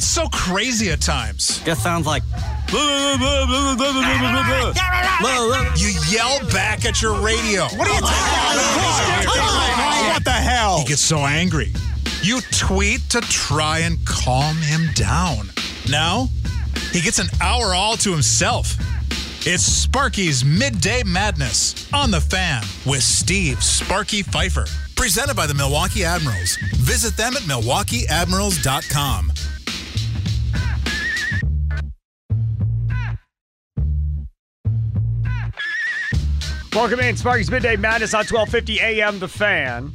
He 0.00 0.02
gets 0.02 0.14
so 0.14 0.28
crazy 0.28 0.88
at 0.92 1.02
times. 1.02 1.62
Just 1.62 1.82
sounds 1.82 2.06
like. 2.06 2.22
You 5.76 5.90
yell 6.08 6.40
back 6.48 6.86
at 6.86 7.02
your 7.02 7.20
radio. 7.20 7.64
What 7.64 7.86
are 7.86 7.94
you 7.94 8.00
talking 8.00 9.26
about? 9.26 10.14
What 10.14 10.24
the 10.24 10.30
hell? 10.30 10.78
He 10.78 10.86
gets 10.86 11.02
so 11.02 11.18
angry. 11.18 11.74
You 12.22 12.40
tweet 12.50 13.10
to 13.10 13.20
try 13.20 13.80
and 13.80 14.02
calm 14.06 14.56
him 14.56 14.88
down. 14.94 15.50
Now, 15.90 16.30
he 16.92 17.02
gets 17.02 17.18
an 17.18 17.28
hour 17.42 17.74
all 17.74 17.98
to 17.98 18.10
himself. 18.10 18.78
It's 19.46 19.64
Sparky's 19.64 20.42
Midday 20.46 21.02
Madness 21.04 21.92
on 21.92 22.10
the 22.10 22.22
fan 22.22 22.62
with 22.86 23.02
Steve 23.02 23.62
Sparky 23.62 24.22
Fifer. 24.22 24.64
Presented 24.96 25.36
by 25.36 25.46
the 25.46 25.54
Milwaukee 25.54 26.04
Admirals. 26.04 26.56
Visit 26.76 27.18
them 27.18 27.36
at 27.36 27.42
milwaukeeadmirals.com. 27.42 29.32
Welcome 36.72 37.00
in, 37.00 37.16
Sparky's 37.16 37.50
Midday 37.50 37.74
Madness 37.74 38.14
on 38.14 38.20
1250 38.20 38.80
AM 38.80 39.18
The 39.18 39.26
Fan. 39.26 39.92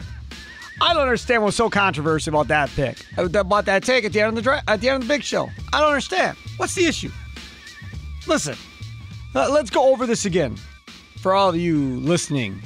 I 0.82 0.94
don't 0.94 1.04
understand 1.04 1.42
what's 1.42 1.56
so 1.56 1.70
controversial 1.70 2.34
about 2.34 2.50
that 2.50 2.70
pick, 2.72 2.98
uh, 3.18 3.30
about 3.40 3.64
that 3.66 3.82
take 3.84 4.04
at 4.04 4.12
the 4.12 4.20
end 4.20 4.30
of 4.30 4.36
the 4.36 4.42
dra- 4.42 4.62
at 4.68 4.82
the 4.82 4.90
end 4.90 5.02
of 5.02 5.08
the 5.08 5.14
big 5.14 5.24
show. 5.24 5.50
I 5.72 5.80
don't 5.80 5.88
understand. 5.88 6.38
What's 6.58 6.76
the 6.76 6.84
issue? 6.86 7.12
Listen, 8.28 8.58
uh, 9.34 9.50
let's 9.52 9.70
go 9.70 9.90
over 9.94 10.06
this 10.06 10.26
again 10.26 10.58
for 11.22 11.34
all 11.34 11.48
of 11.48 11.56
you 11.56 11.78
listening 12.02 12.62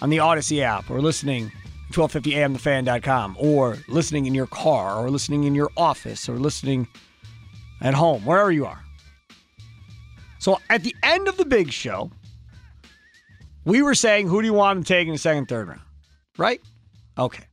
on 0.00 0.08
the 0.08 0.18
Audacy 0.18 0.62
app 0.62 0.88
or 0.88 1.00
listening 1.00 1.50
1250amthefan.com 1.90 3.36
or 3.40 3.78
listening 3.88 4.26
in 4.26 4.34
your 4.34 4.46
car 4.46 5.04
or 5.04 5.10
listening 5.10 5.42
in 5.44 5.54
your 5.56 5.70
office 5.76 6.28
or 6.28 6.36
listening 6.36 6.86
at 7.80 7.94
home, 7.94 8.24
wherever 8.24 8.52
you 8.52 8.66
are. 8.66 8.84
So 10.38 10.60
at 10.70 10.84
the 10.84 10.94
end 11.02 11.26
of 11.26 11.36
the 11.36 11.44
big 11.44 11.72
show, 11.72 12.12
we 13.64 13.82
were 13.82 13.94
saying 13.94 14.28
who 14.28 14.40
do 14.40 14.46
you 14.46 14.54
want 14.54 14.86
to 14.86 14.92
take 14.92 15.06
in 15.06 15.12
the 15.12 15.18
second, 15.18 15.46
third 15.46 15.68
round, 15.68 15.80
right? 16.38 16.60
Okay. 17.18 17.44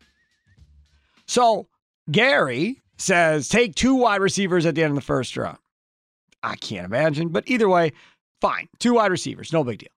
So 1.28 1.68
Gary 2.12 2.82
says 2.98 3.48
take 3.48 3.76
two 3.76 3.96
wide 3.96 4.22
receivers 4.22 4.66
at 4.66 4.76
the 4.76 4.84
end 4.84 4.92
of 4.92 4.96
the 4.96 5.02
first 5.02 5.36
round. 5.38 5.58
I 6.42 6.56
can't 6.56 6.86
imagine, 6.86 7.30
but 7.30 7.44
either 7.48 7.68
way, 7.68 7.92
fine. 8.42 8.68
Two 8.80 8.96
wide 8.96 9.12
receivers, 9.12 9.52
no 9.52 9.64
big 9.64 9.80
deal. 9.80 9.90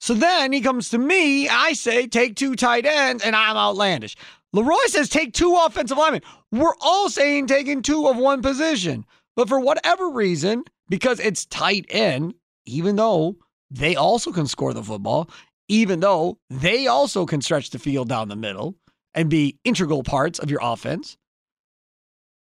So 0.00 0.14
then 0.14 0.52
he 0.52 0.60
comes 0.60 0.90
to 0.90 0.98
me. 0.98 1.48
I 1.48 1.72
say 1.72 2.06
take 2.06 2.36
two 2.36 2.54
tight 2.54 2.86
ends, 2.86 3.22
and 3.22 3.34
I'm 3.34 3.56
outlandish. 3.56 4.16
Leroy 4.52 4.76
says 4.86 5.08
take 5.08 5.32
two 5.32 5.56
offensive 5.56 5.98
linemen. 5.98 6.22
We're 6.52 6.74
all 6.80 7.08
saying 7.08 7.46
taking 7.46 7.82
two 7.82 8.06
of 8.08 8.16
one 8.16 8.42
position. 8.42 9.04
But 9.34 9.48
for 9.48 9.60
whatever 9.60 10.08
reason, 10.08 10.64
because 10.88 11.20
it's 11.20 11.44
tight 11.46 11.86
end, 11.90 12.34
even 12.64 12.96
though 12.96 13.36
they 13.70 13.96
also 13.96 14.32
can 14.32 14.46
score 14.46 14.72
the 14.72 14.82
football, 14.82 15.30
even 15.68 16.00
though 16.00 16.38
they 16.50 16.86
also 16.86 17.26
can 17.26 17.40
stretch 17.40 17.70
the 17.70 17.78
field 17.78 18.08
down 18.08 18.28
the 18.28 18.36
middle 18.36 18.76
and 19.14 19.30
be 19.30 19.58
integral 19.64 20.02
parts 20.02 20.38
of 20.38 20.50
your 20.50 20.60
offense. 20.62 21.16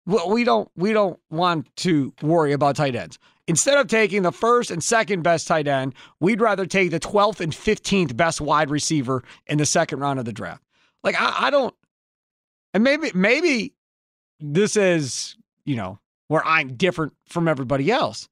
Well, 0.07 0.31
we 0.31 0.45
don't 0.45 0.71
we 0.77 0.93
don't 0.93 1.19
want 1.31 1.75
to 1.77 2.13
worry 2.23 2.53
about 2.53 2.77
tight 2.77 2.95
ends. 2.95 3.19
Instead 3.47 3.79
of 3.79 3.89
taking 3.89 4.23
the 4.23 4.33
first 4.33 4.71
and 4.71 4.83
second 4.83 5.23
best 5.23 5.47
tight 5.47 5.67
end, 5.67 5.95
we'd 6.21 6.41
rather 6.41 6.67
take 6.67 6.91
the 6.91 7.01
12th 7.01 7.41
and 7.41 7.53
15th 7.53 8.17
best 8.17 8.41
wide 8.41 8.71
receiver 8.71 9.23
in 9.47 9.59
the 9.59 9.67
second 9.67 10.01
round 10.01 10.19
of 10.19 10.25
the 10.25 10.33
draft. 10.33 10.63
Like 11.03 11.15
I, 11.19 11.47
I 11.47 11.51
don't 11.51 11.75
and 12.75 12.85
maybe 12.85 13.11
maybe 13.15 13.75
this 14.41 14.77
is, 14.77 15.37
you 15.65 15.77
know, 15.77 15.99
where 16.29 16.45
I'm 16.47 16.77
different 16.77 17.15
from 17.27 17.49
everybody 17.49 17.91
else. 17.91 18.29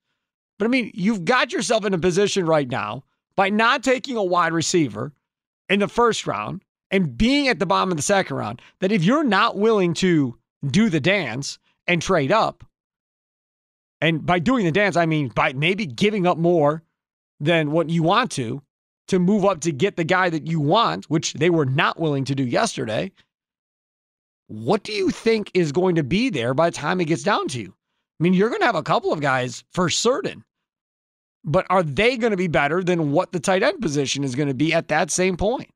But 0.58 0.66
I 0.66 0.68
mean, 0.68 0.90
you've 0.94 1.24
got 1.24 1.52
yourself 1.52 1.84
in 1.84 1.94
a 1.94 1.98
position 1.98 2.46
right 2.46 2.68
now 2.68 3.04
by 3.36 3.50
not 3.50 3.82
taking 3.82 4.16
a 4.16 4.24
wide 4.24 4.52
receiver 4.52 5.12
in 5.68 5.80
the 5.80 5.88
first 5.88 6.26
round 6.26 6.62
and 6.90 7.16
being 7.18 7.48
at 7.48 7.58
the 7.58 7.66
bottom 7.66 7.90
of 7.90 7.96
the 7.96 8.02
second 8.02 8.36
round 8.36 8.62
that 8.80 8.92
if 8.92 9.04
you're 9.04 9.24
not 9.24 9.58
willing 9.58 9.92
to 9.94 10.38
do 10.66 10.88
the 10.88 11.00
dance 11.00 11.58
and 11.86 12.00
trade 12.00 12.32
up, 12.32 12.64
and 14.00 14.24
by 14.24 14.38
doing 14.38 14.64
the 14.64 14.72
dance, 14.72 14.96
I 14.96 15.06
mean 15.06 15.28
by 15.28 15.52
maybe 15.52 15.86
giving 15.86 16.26
up 16.26 16.38
more 16.38 16.82
than 17.40 17.70
what 17.70 17.90
you 17.90 18.02
want 18.02 18.30
to, 18.32 18.62
to 19.08 19.18
move 19.18 19.44
up 19.44 19.60
to 19.60 19.72
get 19.72 19.96
the 19.96 20.04
guy 20.04 20.30
that 20.30 20.46
you 20.46 20.60
want, 20.60 21.04
which 21.06 21.34
they 21.34 21.50
were 21.50 21.66
not 21.66 21.98
willing 21.98 22.24
to 22.24 22.34
do 22.34 22.44
yesterday. 22.44 23.12
What 24.48 24.82
do 24.84 24.92
you 24.92 25.10
think 25.10 25.50
is 25.54 25.72
going 25.72 25.96
to 25.96 26.04
be 26.04 26.30
there 26.30 26.54
by 26.54 26.70
the 26.70 26.76
time 26.76 27.00
it 27.00 27.06
gets 27.06 27.22
down 27.22 27.48
to 27.48 27.60
you? 27.60 27.74
I 28.18 28.22
mean, 28.22 28.34
you're 28.34 28.48
going 28.48 28.60
to 28.60 28.66
have 28.66 28.74
a 28.74 28.82
couple 28.82 29.12
of 29.12 29.20
guys 29.20 29.64
for 29.72 29.90
certain, 29.90 30.44
but 31.44 31.66
are 31.68 31.82
they 31.82 32.16
going 32.16 32.30
to 32.30 32.36
be 32.36 32.48
better 32.48 32.82
than 32.82 33.12
what 33.12 33.32
the 33.32 33.40
tight 33.40 33.62
end 33.62 33.80
position 33.80 34.24
is 34.24 34.34
going 34.34 34.48
to 34.48 34.54
be 34.54 34.72
at 34.72 34.88
that 34.88 35.10
same 35.10 35.36
point? 35.36 35.70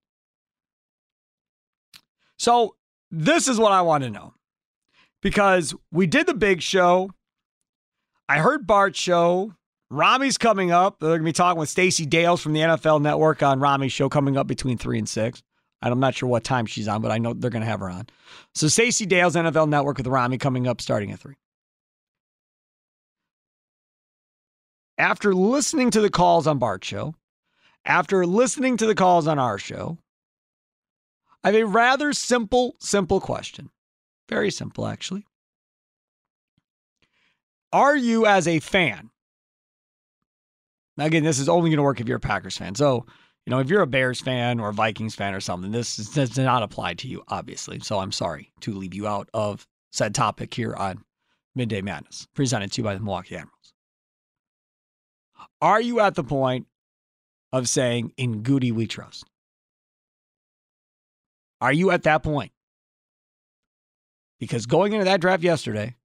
So, 2.38 2.76
this 3.10 3.48
is 3.48 3.58
what 3.58 3.72
I 3.72 3.82
want 3.82 4.04
to 4.04 4.10
know 4.10 4.34
because 5.20 5.74
we 5.92 6.06
did 6.06 6.26
the 6.26 6.34
big 6.34 6.62
show. 6.62 7.10
I 8.28 8.38
heard 8.38 8.66
Bart's 8.66 8.98
show. 8.98 9.54
Rami's 9.90 10.38
coming 10.38 10.70
up. 10.70 11.00
They're 11.00 11.10
going 11.10 11.22
to 11.22 11.24
be 11.24 11.32
talking 11.32 11.58
with 11.58 11.68
Stacey 11.68 12.06
Dales 12.06 12.40
from 12.40 12.52
the 12.52 12.60
NFL 12.60 13.02
Network 13.02 13.42
on 13.42 13.58
Rami's 13.58 13.92
show 13.92 14.08
coming 14.08 14.36
up 14.36 14.46
between 14.46 14.78
three 14.78 14.98
and 14.98 15.08
six. 15.08 15.42
I'm 15.82 15.98
not 15.98 16.14
sure 16.14 16.28
what 16.28 16.44
time 16.44 16.66
she's 16.66 16.88
on, 16.88 17.00
but 17.02 17.10
I 17.10 17.18
know 17.18 17.32
they're 17.32 17.50
going 17.50 17.62
to 17.62 17.68
have 17.68 17.80
her 17.80 17.90
on. 17.90 18.06
So 18.54 18.68
Stacey 18.68 19.06
Dales 19.06 19.34
NFL 19.34 19.68
Network 19.68 19.96
with 19.96 20.06
Rami 20.06 20.38
coming 20.38 20.66
up 20.66 20.80
starting 20.80 21.10
at 21.10 21.18
three. 21.18 21.36
After 25.00 25.34
listening 25.34 25.90
to 25.92 26.02
the 26.02 26.10
calls 26.10 26.46
on 26.46 26.58
Bart's 26.58 26.86
show, 26.86 27.14
after 27.86 28.26
listening 28.26 28.76
to 28.76 28.86
the 28.86 28.94
calls 28.94 29.26
on 29.26 29.38
our 29.38 29.56
show, 29.56 29.96
I 31.42 31.48
have 31.48 31.54
a 31.54 31.64
rather 31.64 32.12
simple, 32.12 32.76
simple 32.80 33.18
question. 33.18 33.70
Very 34.28 34.50
simple, 34.50 34.86
actually. 34.86 35.24
Are 37.72 37.96
you, 37.96 38.26
as 38.26 38.46
a 38.46 38.60
fan, 38.60 39.08
now 40.98 41.06
again, 41.06 41.24
this 41.24 41.38
is 41.38 41.48
only 41.48 41.70
going 41.70 41.78
to 41.78 41.82
work 41.82 42.02
if 42.02 42.06
you're 42.06 42.18
a 42.18 42.20
Packers 42.20 42.58
fan. 42.58 42.74
So, 42.74 43.06
you 43.46 43.50
know, 43.52 43.60
if 43.60 43.70
you're 43.70 43.80
a 43.80 43.86
Bears 43.86 44.20
fan 44.20 44.60
or 44.60 44.68
a 44.68 44.74
Vikings 44.74 45.14
fan 45.14 45.32
or 45.32 45.40
something, 45.40 45.72
this 45.72 45.96
does 45.96 46.36
not 46.36 46.62
apply 46.62 46.92
to 46.92 47.08
you, 47.08 47.22
obviously. 47.28 47.80
So 47.80 48.00
I'm 48.00 48.12
sorry 48.12 48.52
to 48.60 48.74
leave 48.74 48.92
you 48.92 49.06
out 49.06 49.30
of 49.32 49.66
said 49.92 50.14
topic 50.14 50.52
here 50.52 50.74
on 50.74 51.02
Midday 51.54 51.80
Madness, 51.80 52.28
presented 52.34 52.70
to 52.72 52.82
you 52.82 52.84
by 52.84 52.92
the 52.92 53.00
Milwaukee 53.00 53.36
Admirals. 53.36 53.59
Are 55.60 55.80
you 55.80 56.00
at 56.00 56.14
the 56.14 56.24
point 56.24 56.66
of 57.52 57.68
saying, 57.68 58.12
in 58.16 58.42
Goody 58.42 58.72
we 58.72 58.86
trust? 58.86 59.24
Are 61.60 61.72
you 61.72 61.90
at 61.90 62.04
that 62.04 62.22
point? 62.22 62.52
Because 64.38 64.64
going 64.64 64.94
into 64.94 65.04
that 65.04 65.20
draft 65.20 65.42
yesterday, 65.42 65.96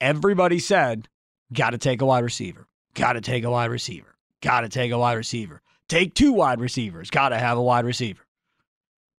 everybody 0.00 0.60
said, 0.60 1.08
got 1.52 1.70
to 1.70 1.78
take 1.78 2.00
a 2.00 2.06
wide 2.06 2.22
receiver, 2.22 2.68
got 2.94 3.14
to 3.14 3.20
take 3.20 3.42
a 3.42 3.50
wide 3.50 3.70
receiver, 3.70 4.14
got 4.40 4.60
to 4.60 4.68
take 4.68 4.92
a 4.92 4.98
wide 4.98 5.14
receiver, 5.14 5.60
take 5.88 6.14
two 6.14 6.32
wide 6.32 6.60
receivers, 6.60 7.10
got 7.10 7.30
to 7.30 7.38
have 7.38 7.58
a 7.58 7.62
wide 7.62 7.84
receiver. 7.84 8.22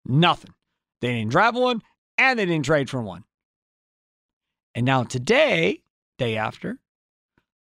Nothing. 0.07 0.55
They 1.01 1.15
didn't 1.15 1.33
draft 1.33 1.57
one 1.57 1.83
and 2.17 2.39
they 2.39 2.47
didn't 2.47 2.65
trade 2.65 2.89
for 2.89 3.03
one. 3.03 3.25
And 4.75 4.87
now 4.87 5.03
today, 5.03 5.83
day 6.19 6.37
after, 6.37 6.79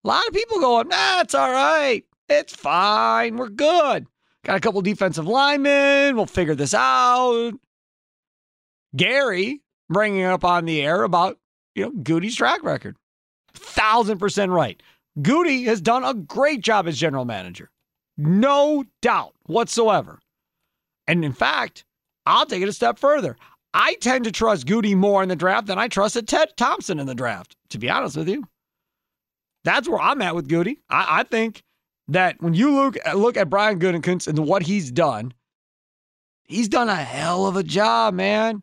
a 0.05 0.09
lot 0.09 0.27
of 0.27 0.35
people 0.35 0.61
going, 0.61 0.89
nah, 0.89 1.21
it's 1.21 1.35
all 1.35 1.51
right. 1.51 2.05
It's 2.29 2.55
fine. 2.55 3.37
We're 3.37 3.49
good. 3.49 4.07
Got 4.45 4.57
a 4.57 4.61
couple 4.61 4.81
defensive 4.83 5.27
linemen. 5.27 6.17
We'll 6.17 6.27
figure 6.27 6.55
this 6.55 6.75
out. 6.75 7.53
Gary 8.97 9.61
bringing 9.89 10.25
up 10.25 10.45
on 10.45 10.65
the 10.65 10.83
air 10.83 11.03
about, 11.03 11.39
you 11.75 11.85
know, 11.85 11.91
Goody's 11.91 12.37
track 12.37 12.63
record. 12.63 12.97
Thousand 13.55 14.19
percent 14.19 14.53
right. 14.53 14.83
Goody 15.21 15.65
has 15.65 15.81
done 15.81 16.05
a 16.05 16.15
great 16.15 16.61
job 16.61 16.87
as 16.87 16.99
general 16.99 17.25
manager. 17.25 17.71
No 18.17 18.85
doubt 19.03 19.35
whatsoever. 19.47 20.21
And 21.07 21.25
in 21.25 21.33
fact, 21.33 21.85
I'll 22.27 22.47
take 22.47 22.63
it 22.63 22.69
a 22.69 22.73
step 22.73 22.99
further. 22.99 23.37
I 23.75 23.95
tend 23.95 24.25
to 24.25 24.33
trust 24.33 24.67
Goody 24.67 24.95
more 24.95 25.23
in 25.23 25.29
the 25.29 25.37
draft 25.37 25.67
than 25.67 25.79
I 25.79 25.89
trusted 25.89 26.29
Ted 26.29 26.51
Thompson 26.57 26.99
in 26.99 27.07
the 27.07 27.15
draft, 27.15 27.57
to 27.71 27.79
be 27.79 27.91
honest 27.91 28.17
with 28.17 28.29
you. 28.29 28.45
That's 29.65 29.89
where 29.89 30.01
I'm 30.01 30.23
at 30.23 30.35
with 30.35 30.49
Goody. 30.49 30.81
I, 30.89 31.21
I 31.21 31.23
think 31.25 31.63
that 32.09 32.41
when 32.41 32.55
you 32.55 32.75
look 32.75 32.97
look 33.15 33.37
at 33.37 33.51
Brian 33.51 33.79
Gutekunst 33.79 34.27
and 34.29 34.39
what 34.41 34.63
he's 34.63 34.91
done, 34.91 35.35
he's 36.45 36.69
done 36.69 36.89
a 36.89 36.97
hell 36.97 37.47
of 37.47 37.57
a 37.57 37.63
job, 37.63 38.15
man. 38.15 38.63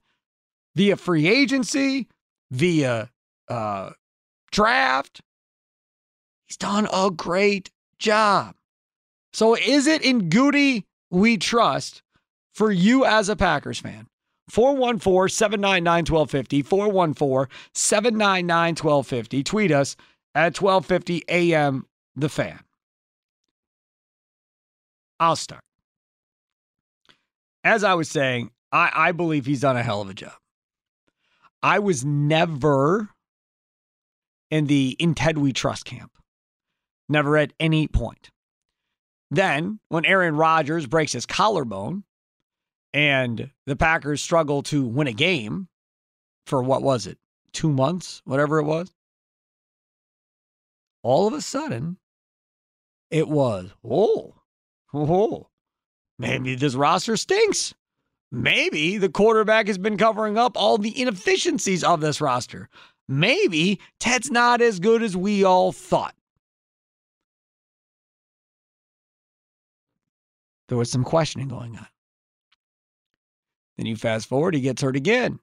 Via 0.75 0.97
free 0.97 1.27
agency, 1.27 2.09
via 2.51 3.09
uh, 3.47 3.91
draft, 4.51 5.21
he's 6.47 6.57
done 6.57 6.87
a 6.91 7.09
great 7.09 7.71
job. 7.97 8.55
So 9.31 9.55
is 9.55 9.87
it 9.87 10.01
in 10.01 10.29
Goody 10.29 10.85
we 11.11 11.37
trust 11.37 12.01
for 12.53 12.71
you 12.71 13.05
as 13.05 13.29
a 13.29 13.37
Packers 13.37 13.79
fan? 13.79 14.07
414 14.49 15.29
799 15.29 16.05
1250. 16.13 16.61
414 16.61 17.55
799 17.73 18.69
1250. 18.71 19.43
Tweet 19.43 19.71
us 19.71 19.95
at 20.33 20.59
1250 20.59 21.23
a.m. 21.29 21.85
The 22.15 22.29
Fan. 22.29 22.64
I'll 25.19 25.35
start. 25.35 25.63
As 27.63 27.83
I 27.83 27.93
was 27.93 28.09
saying, 28.09 28.51
I, 28.71 28.91
I 28.93 29.11
believe 29.11 29.45
he's 29.45 29.61
done 29.61 29.77
a 29.77 29.83
hell 29.83 30.01
of 30.01 30.09
a 30.09 30.13
job. 30.13 30.33
I 31.63 31.79
was 31.79 32.05
never 32.05 33.09
in 34.51 34.67
the 34.67 34.95
in 34.99 35.15
Ted 35.15 35.37
We 35.37 35.51
Trust 35.53 35.85
camp. 35.85 36.11
Never 37.09 37.37
at 37.37 37.53
any 37.59 37.87
point. 37.87 38.29
Then, 39.31 39.79
when 39.89 40.05
Aaron 40.05 40.35
Rodgers 40.35 40.85
breaks 40.85 41.13
his 41.13 41.25
collarbone 41.25 42.03
and 42.93 43.49
the 43.65 43.75
Packers 43.75 44.21
struggle 44.21 44.63
to 44.63 44.85
win 44.85 45.07
a 45.07 45.13
game 45.13 45.67
for 46.45 46.61
what 46.61 46.83
was 46.83 47.07
it, 47.07 47.17
two 47.51 47.71
months, 47.71 48.21
whatever 48.25 48.59
it 48.59 48.65
was, 48.65 48.91
all 51.03 51.27
of 51.27 51.33
a 51.33 51.41
sudden, 51.41 51.97
it 53.09 53.27
was, 53.27 53.71
oh, 53.83 54.35
oh, 54.95 55.49
maybe 56.17 56.55
this 56.55 56.75
roster 56.75 57.17
stinks. 57.17 57.73
Maybe 58.31 58.97
the 58.97 59.09
quarterback 59.09 59.67
has 59.67 59.77
been 59.77 59.97
covering 59.97 60.37
up 60.37 60.57
all 60.57 60.77
the 60.77 60.99
inefficiencies 60.99 61.83
of 61.83 62.01
this 62.01 62.19
roster. 62.19 62.69
Maybe 63.07 63.79
Ted's 63.99 64.31
not 64.31 64.61
as 64.61 64.79
good 64.79 65.03
as 65.03 65.15
we 65.15 65.43
all 65.43 65.71
thought. 65.71 66.15
There 70.67 70.77
was 70.77 70.91
some 70.91 71.03
questioning 71.03 71.47
going 71.47 71.77
on. 71.77 71.87
Then 73.77 73.85
you 73.85 73.95
fast 73.95 74.27
forward, 74.27 74.55
he 74.55 74.61
gets 74.61 74.81
hurt 74.81 74.95
again. 74.95 75.39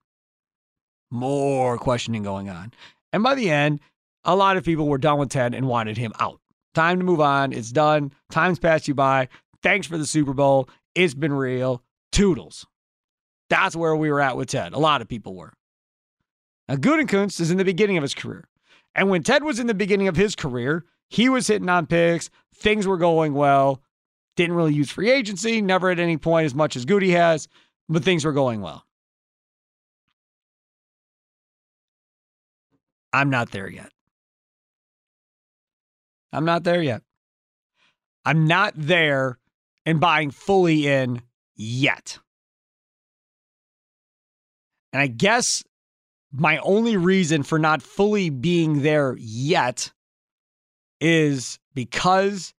More 1.10 1.78
questioning 1.78 2.22
going 2.22 2.48
on. 2.48 2.72
And 3.12 3.22
by 3.22 3.34
the 3.34 3.50
end, 3.50 3.80
a 4.24 4.34
lot 4.34 4.56
of 4.56 4.64
people 4.64 4.88
were 4.88 4.98
done 4.98 5.18
with 5.18 5.28
Ted 5.30 5.54
and 5.54 5.68
wanted 5.68 5.96
him 5.96 6.12
out. 6.18 6.40
Time 6.74 6.98
to 6.98 7.04
move 7.04 7.20
on. 7.20 7.52
It's 7.52 7.70
done. 7.70 8.12
Time's 8.30 8.58
passed 8.58 8.88
you 8.88 8.94
by. 8.94 9.28
Thanks 9.62 9.86
for 9.86 9.98
the 9.98 10.06
Super 10.06 10.32
Bowl. 10.32 10.68
It's 10.94 11.14
been 11.14 11.32
real. 11.32 11.82
Toodles. 12.10 12.66
That's 13.50 13.76
where 13.76 13.94
we 13.94 14.10
were 14.10 14.20
at 14.20 14.36
with 14.36 14.48
Ted. 14.48 14.72
A 14.72 14.78
lot 14.78 15.02
of 15.02 15.08
people 15.08 15.34
were. 15.34 15.52
Now, 16.68 16.76
Gutekunst 16.76 17.40
is 17.40 17.50
in 17.50 17.58
the 17.58 17.64
beginning 17.64 17.98
of 17.98 18.02
his 18.02 18.14
career. 18.14 18.48
And 18.94 19.10
when 19.10 19.22
Ted 19.22 19.44
was 19.44 19.58
in 19.58 19.66
the 19.66 19.74
beginning 19.74 20.08
of 20.08 20.16
his 20.16 20.34
career, 20.34 20.84
he 21.08 21.28
was 21.28 21.46
hitting 21.46 21.68
on 21.68 21.86
picks. 21.86 22.30
Things 22.54 22.86
were 22.86 22.96
going 22.96 23.34
well. 23.34 23.82
Didn't 24.36 24.56
really 24.56 24.74
use 24.74 24.90
free 24.90 25.10
agency, 25.10 25.60
never 25.60 25.90
at 25.90 25.98
any 25.98 26.16
point 26.16 26.46
as 26.46 26.54
much 26.54 26.76
as 26.76 26.86
Goody 26.86 27.10
has, 27.10 27.48
but 27.88 28.04
things 28.04 28.24
were 28.24 28.32
going 28.32 28.62
well. 28.62 28.86
I'm 33.12 33.28
not 33.28 33.50
there 33.50 33.68
yet. 33.68 33.90
I'm 36.32 36.44
not 36.44 36.64
there 36.64 36.82
yet. 36.82 37.02
I'm 38.24 38.46
not 38.46 38.74
there 38.76 39.38
and 39.84 40.00
buying 40.00 40.30
fully 40.30 40.86
in 40.86 41.22
yet. 41.56 42.18
And 44.92 45.02
I 45.02 45.06
guess 45.06 45.64
my 46.32 46.58
only 46.58 46.96
reason 46.96 47.42
for 47.42 47.58
not 47.58 47.82
fully 47.82 48.30
being 48.30 48.82
there 48.82 49.16
yet 49.18 49.92
is 51.00 51.58
because 51.74 52.54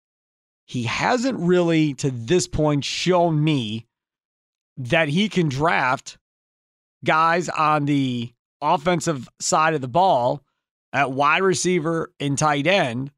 he 0.66 0.84
hasn't 0.84 1.38
really, 1.38 1.94
to 1.94 2.10
this 2.10 2.48
point, 2.48 2.84
shown 2.84 3.42
me 3.42 3.86
that 4.76 5.08
he 5.08 5.28
can 5.28 5.48
draft 5.48 6.18
guys 7.04 7.48
on 7.48 7.84
the 7.84 8.32
offensive 8.60 9.28
side 9.40 9.74
of 9.74 9.80
the 9.80 9.88
ball 9.88 10.42
at 10.92 11.12
wide 11.12 11.42
receiver 11.42 12.12
and 12.20 12.38
tight 12.38 12.66
end 12.66 13.10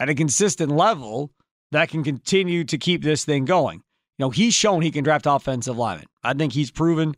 at 0.00 0.08
a 0.08 0.14
consistent 0.14 0.72
level 0.72 1.30
that 1.70 1.90
can 1.90 2.02
continue 2.02 2.64
to 2.64 2.78
keep 2.78 3.04
this 3.04 3.24
thing 3.24 3.44
going. 3.44 3.82
You 4.18 4.26
know, 4.26 4.30
he's 4.30 4.54
shown 4.54 4.82
he 4.82 4.90
can 4.90 5.04
draft 5.04 5.26
offensive 5.28 5.76
linemen. 5.76 6.06
I 6.24 6.34
think 6.34 6.52
he's 6.52 6.70
proven 6.70 7.14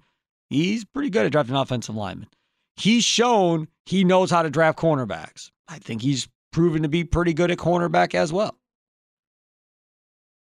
he's 0.51 0.85
pretty 0.85 1.09
good 1.09 1.25
at 1.25 1.33
drafting 1.33 1.57
offensive 1.57 1.95
linemen. 1.95 2.29
He's 2.77 3.05
shown 3.05 3.69
he 3.87 4.05
knows 4.05 4.31
how 4.31 4.43
to 4.43 4.51
draft 4.51 4.79
cornerbacks. 4.79 5.51
I 5.69 5.79
think 5.79 6.03
he's 6.03 6.29
proven 6.53 6.83
to 6.83 6.89
be 6.89 7.05
pretty 7.05 7.33
good 7.33 7.51
at 7.51 7.59
cornerback 7.59 8.15
as 8.15 8.33
well. 8.33 8.59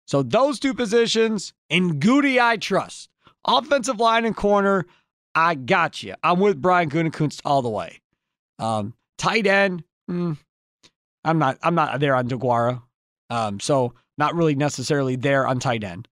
So 0.07 0.23
those 0.23 0.59
two 0.59 0.73
positions 0.73 1.53
in 1.69 1.99
Goody, 1.99 2.39
I 2.39 2.57
trust. 2.57 3.09
Offensive 3.45 3.99
line 3.99 4.25
and 4.25 4.35
corner, 4.35 4.85
I 5.35 5.55
got 5.55 6.03
you. 6.03 6.15
I'm 6.23 6.39
with 6.39 6.61
Brian 6.61 6.89
Gutekunst 6.89 7.41
all 7.45 7.61
the 7.61 7.69
way. 7.69 8.01
Um, 8.59 8.93
tight 9.17 9.47
end, 9.47 9.83
mm, 10.09 10.37
I'm 11.23 11.39
not. 11.39 11.57
I'm 11.63 11.75
not 11.75 11.99
there 11.99 12.15
on 12.15 12.27
DeGuara. 12.27 12.81
Um, 13.29 13.59
so 13.59 13.93
not 14.17 14.35
really 14.35 14.55
necessarily 14.55 15.15
there 15.15 15.47
on 15.47 15.59
tight 15.59 15.83
end. 15.83 16.07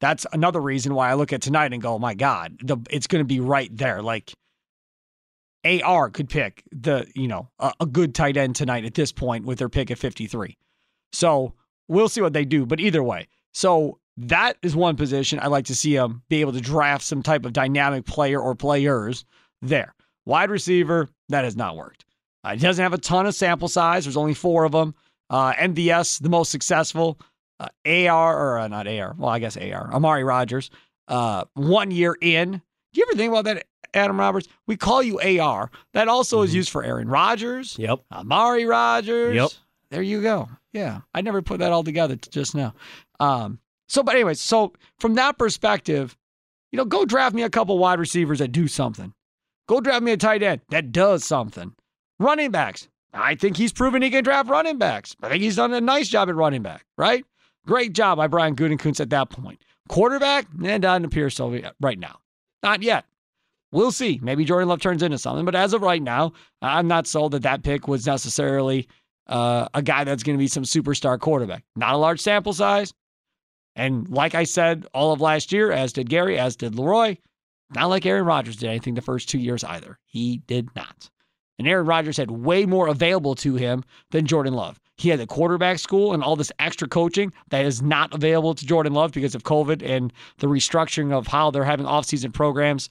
That's 0.00 0.26
another 0.32 0.60
reason 0.60 0.94
why 0.94 1.10
I 1.10 1.14
look 1.14 1.32
at 1.32 1.42
tonight 1.42 1.72
and 1.72 1.80
go, 1.80 1.94
oh 1.94 1.98
my 1.98 2.14
God, 2.14 2.58
the, 2.62 2.76
it's 2.90 3.06
going 3.06 3.20
to 3.20 3.26
be 3.26 3.40
right 3.40 3.74
there. 3.74 4.02
Like 4.02 4.34
AR 5.64 6.10
could 6.10 6.28
pick 6.28 6.62
the, 6.72 7.06
you 7.14 7.28
know, 7.28 7.48
a, 7.58 7.72
a, 7.80 7.86
good 7.86 8.14
tight 8.14 8.36
end 8.36 8.56
tonight 8.56 8.84
at 8.84 8.94
this 8.94 9.12
point 9.12 9.46
with 9.46 9.58
their 9.58 9.68
pick 9.68 9.90
at 9.90 9.98
53. 9.98 10.58
So 11.12 11.54
we'll 11.88 12.08
see 12.08 12.20
what 12.20 12.32
they 12.32 12.44
do. 12.44 12.66
But 12.66 12.80
either 12.80 13.02
way, 13.02 13.28
so 13.52 13.98
that 14.16 14.58
is 14.62 14.76
one 14.76 14.96
position 14.96 15.38
I'd 15.38 15.46
like 15.46 15.66
to 15.66 15.74
see 15.74 15.96
them 15.96 16.22
be 16.28 16.40
able 16.40 16.52
to 16.52 16.60
draft 16.60 17.04
some 17.04 17.22
type 17.22 17.44
of 17.44 17.52
dynamic 17.52 18.04
player 18.04 18.40
or 18.40 18.54
players 18.54 19.24
there. 19.62 19.94
Wide 20.26 20.50
receiver, 20.50 21.08
that 21.28 21.44
has 21.44 21.56
not 21.56 21.76
worked. 21.76 22.04
Uh, 22.44 22.52
he 22.52 22.58
doesn't 22.58 22.82
have 22.82 22.92
a 22.92 22.98
ton 22.98 23.26
of 23.26 23.34
sample 23.34 23.68
size. 23.68 24.04
There's 24.04 24.16
only 24.16 24.34
four 24.34 24.64
of 24.64 24.72
them. 24.72 24.94
Uh, 25.30 25.54
MVS, 25.54 26.20
the 26.20 26.28
most 26.28 26.50
successful. 26.50 27.18
Uh, 27.60 27.68
AR, 27.86 28.36
or 28.36 28.58
uh, 28.58 28.68
not 28.68 28.88
AR, 28.88 29.14
well, 29.16 29.30
I 29.30 29.38
guess 29.38 29.56
AR, 29.56 29.88
Amari 29.92 30.24
Rodgers, 30.24 30.70
uh, 31.06 31.44
one 31.54 31.92
year 31.92 32.16
in. 32.20 32.50
Do 32.50 33.00
you 33.00 33.06
ever 33.08 33.16
think 33.16 33.30
about 33.30 33.44
that, 33.44 33.66
Adam 33.94 34.18
Roberts? 34.18 34.48
We 34.66 34.76
call 34.76 35.04
you 35.04 35.20
AR. 35.20 35.70
That 35.92 36.08
also 36.08 36.38
mm-hmm. 36.38 36.46
is 36.46 36.54
used 36.54 36.70
for 36.70 36.84
Aaron 36.84 37.08
Rodgers. 37.08 37.78
Yep. 37.78 38.00
Amari 38.10 38.64
Rodgers. 38.64 39.36
Yep. 39.36 39.50
There 39.90 40.02
you 40.02 40.20
go. 40.20 40.48
Yeah. 40.72 41.02
I 41.14 41.20
never 41.20 41.42
put 41.42 41.60
that 41.60 41.70
all 41.70 41.84
together 41.84 42.16
just 42.16 42.56
now. 42.56 42.74
Um, 43.20 43.60
so, 43.88 44.02
but 44.02 44.16
anyways, 44.16 44.40
so 44.40 44.72
from 44.98 45.14
that 45.14 45.38
perspective, 45.38 46.16
you 46.72 46.76
know, 46.76 46.84
go 46.84 47.04
draft 47.04 47.36
me 47.36 47.42
a 47.42 47.50
couple 47.50 47.78
wide 47.78 48.00
receivers 48.00 48.40
that 48.40 48.50
do 48.50 48.66
something. 48.66 49.14
Go 49.68 49.80
draft 49.80 50.02
me 50.02 50.10
a 50.10 50.16
tight 50.16 50.42
end 50.42 50.62
that 50.70 50.90
does 50.90 51.24
something. 51.24 51.74
Running 52.18 52.50
backs. 52.50 52.88
I 53.12 53.34
think 53.36 53.56
he's 53.56 53.72
proven 53.72 54.02
he 54.02 54.10
can 54.10 54.24
draft 54.24 54.48
running 54.48 54.78
backs. 54.78 55.14
I 55.22 55.28
think 55.28 55.42
he's 55.42 55.56
done 55.56 55.72
a 55.72 55.80
nice 55.80 56.08
job 56.08 56.28
at 56.28 56.34
running 56.34 56.62
back, 56.62 56.84
right? 56.98 57.24
Great 57.66 57.92
job 57.92 58.18
by 58.18 58.26
Brian 58.26 58.56
Gutekunst 58.56 59.00
at 59.00 59.10
that 59.10 59.30
point. 59.30 59.62
Quarterback, 59.88 60.52
man, 60.52 60.80
doesn't 60.80 61.04
appear 61.04 61.30
so 61.30 61.60
right 61.80 61.98
now. 61.98 62.18
Not 62.62 62.82
yet. 62.82 63.04
We'll 63.72 63.92
see. 63.92 64.20
Maybe 64.22 64.44
Jordan 64.44 64.68
Love 64.68 64.80
turns 64.80 65.02
into 65.02 65.18
something, 65.18 65.44
but 65.44 65.54
as 65.54 65.72
of 65.72 65.82
right 65.82 66.02
now, 66.02 66.32
I'm 66.62 66.86
not 66.86 67.06
sold 67.06 67.32
that 67.32 67.42
that 67.42 67.62
pick 67.62 67.88
was 67.88 68.06
necessarily 68.06 68.88
uh, 69.26 69.68
a 69.74 69.82
guy 69.82 70.04
that's 70.04 70.22
going 70.22 70.36
to 70.36 70.42
be 70.42 70.48
some 70.48 70.62
superstar 70.64 71.18
quarterback. 71.18 71.64
Not 71.74 71.94
a 71.94 71.98
large 71.98 72.20
sample 72.20 72.52
size. 72.52 72.92
And 73.76 74.08
like 74.08 74.34
I 74.34 74.44
said 74.44 74.86
all 74.94 75.12
of 75.12 75.20
last 75.20 75.52
year, 75.52 75.72
as 75.72 75.92
did 75.92 76.08
Gary, 76.08 76.38
as 76.38 76.56
did 76.56 76.76
Leroy, 76.76 77.16
not 77.74 77.90
like 77.90 78.06
Aaron 78.06 78.24
Rodgers 78.24 78.56
did 78.56 78.70
anything 78.70 78.94
the 78.94 79.02
first 79.02 79.28
two 79.28 79.38
years 79.38 79.64
either. 79.64 79.98
He 80.04 80.38
did 80.46 80.68
not. 80.76 81.10
And 81.58 81.68
Aaron 81.68 81.86
Rodgers 81.86 82.16
had 82.16 82.30
way 82.30 82.66
more 82.66 82.88
available 82.88 83.34
to 83.36 83.54
him 83.54 83.84
than 84.10 84.26
Jordan 84.26 84.54
Love. 84.54 84.80
he 84.96 85.08
had 85.08 85.18
the 85.18 85.26
quarterback 85.26 85.78
school 85.78 86.12
and 86.12 86.22
all 86.22 86.36
this 86.36 86.52
extra 86.58 86.86
coaching 86.88 87.32
that 87.50 87.64
is 87.64 87.82
not 87.82 88.14
available 88.14 88.54
to 88.54 88.64
Jordan 88.66 88.92
Love 88.92 89.12
because 89.12 89.34
of 89.34 89.42
COVID 89.42 89.82
and 89.82 90.12
the 90.38 90.46
restructuring 90.46 91.12
of 91.12 91.26
how 91.26 91.50
they're 91.50 91.64
having 91.64 91.86
offseason 91.86 92.32
programs 92.32 92.90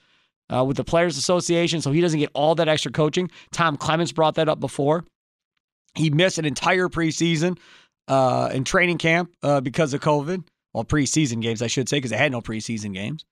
uh, 0.53 0.63
with 0.65 0.77
the 0.77 0.83
Players 0.83 1.17
Association. 1.17 1.81
So 1.81 1.91
he 1.91 2.01
doesn't 2.01 2.19
get 2.19 2.29
all 2.33 2.55
that 2.55 2.67
extra 2.67 2.91
coaching. 2.91 3.31
Tom 3.51 3.77
Clements 3.77 4.11
brought 4.11 4.35
that 4.35 4.49
up 4.49 4.59
before. 4.59 5.05
He 5.95 6.09
missed 6.09 6.37
an 6.37 6.45
entire 6.45 6.89
preseason 6.89 7.57
uh, 8.07 8.49
in 8.53 8.63
training 8.63 8.97
camp 8.97 9.31
uh, 9.41 9.61
because 9.61 9.93
of 9.93 10.01
COVID. 10.01 10.43
Well, 10.73 10.83
preseason 10.83 11.41
games, 11.41 11.61
I 11.61 11.67
should 11.67 11.87
say, 11.87 11.97
because 11.97 12.11
they 12.11 12.17
had 12.17 12.31
no 12.31 12.41
preseason 12.41 12.93
games. 12.93 13.23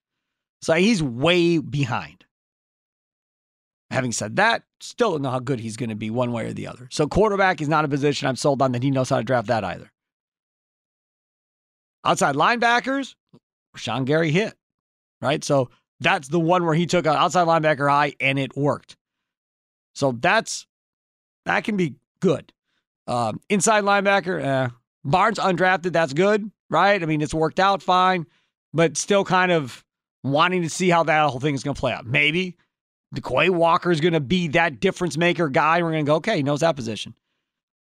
So 0.61 0.73
he's 0.75 1.01
way 1.01 1.57
behind. 1.57 2.23
Having 3.91 4.13
said 4.13 4.37
that, 4.37 4.63
still 4.79 5.11
don't 5.11 5.21
know 5.21 5.29
how 5.29 5.39
good 5.39 5.59
he's 5.59 5.75
going 5.75 5.89
to 5.89 5.95
be 5.95 6.09
one 6.09 6.31
way 6.31 6.45
or 6.45 6.53
the 6.53 6.65
other. 6.65 6.87
So 6.91 7.07
quarterback 7.07 7.59
is 7.59 7.67
not 7.67 7.83
a 7.83 7.89
position 7.89 8.27
I'm 8.27 8.37
sold 8.37 8.61
on 8.61 8.71
that 8.71 8.83
he 8.83 8.89
knows 8.89 9.09
how 9.09 9.17
to 9.17 9.23
draft 9.23 9.47
that 9.47 9.65
either. 9.65 9.91
Outside 12.05 12.35
linebackers, 12.35 13.15
Sean 13.75 14.05
Gary 14.05 14.31
hit, 14.31 14.53
right? 15.21 15.43
So 15.43 15.69
that's 15.99 16.29
the 16.29 16.39
one 16.39 16.65
where 16.65 16.73
he 16.73 16.85
took 16.85 17.05
an 17.05 17.15
outside 17.15 17.47
linebacker 17.47 17.89
high 17.89 18.13
and 18.21 18.39
it 18.39 18.55
worked. 18.55 18.95
So 19.93 20.13
that's 20.13 20.65
that 21.45 21.65
can 21.65 21.75
be 21.75 21.95
good. 22.21 22.53
Um, 23.07 23.41
inside 23.49 23.83
linebacker, 23.83 24.41
eh, 24.41 24.69
Barnes 25.03 25.37
undrafted, 25.37 25.91
that's 25.91 26.13
good, 26.13 26.49
right? 26.69 27.03
I 27.03 27.05
mean, 27.05 27.21
it's 27.21 27.33
worked 27.33 27.59
out 27.59 27.83
fine, 27.83 28.25
but 28.73 28.95
still 28.95 29.25
kind 29.25 29.51
of 29.51 29.83
wanting 30.23 30.61
to 30.61 30.69
see 30.69 30.89
how 30.89 31.03
that 31.03 31.29
whole 31.29 31.41
thing 31.41 31.55
is 31.55 31.63
going 31.63 31.75
to 31.75 31.79
play 31.79 31.91
out. 31.91 32.05
Maybe 32.05 32.55
Quay 33.19 33.49
Walker 33.49 33.91
is 33.91 33.99
going 33.99 34.13
to 34.13 34.21
be 34.21 34.47
that 34.49 34.79
difference 34.79 35.17
maker 35.17 35.49
guy. 35.49 35.81
We're 35.81 35.91
going 35.91 36.05
to 36.05 36.09
go, 36.09 36.15
okay, 36.15 36.37
he 36.37 36.43
knows 36.43 36.61
that 36.61 36.77
position. 36.77 37.13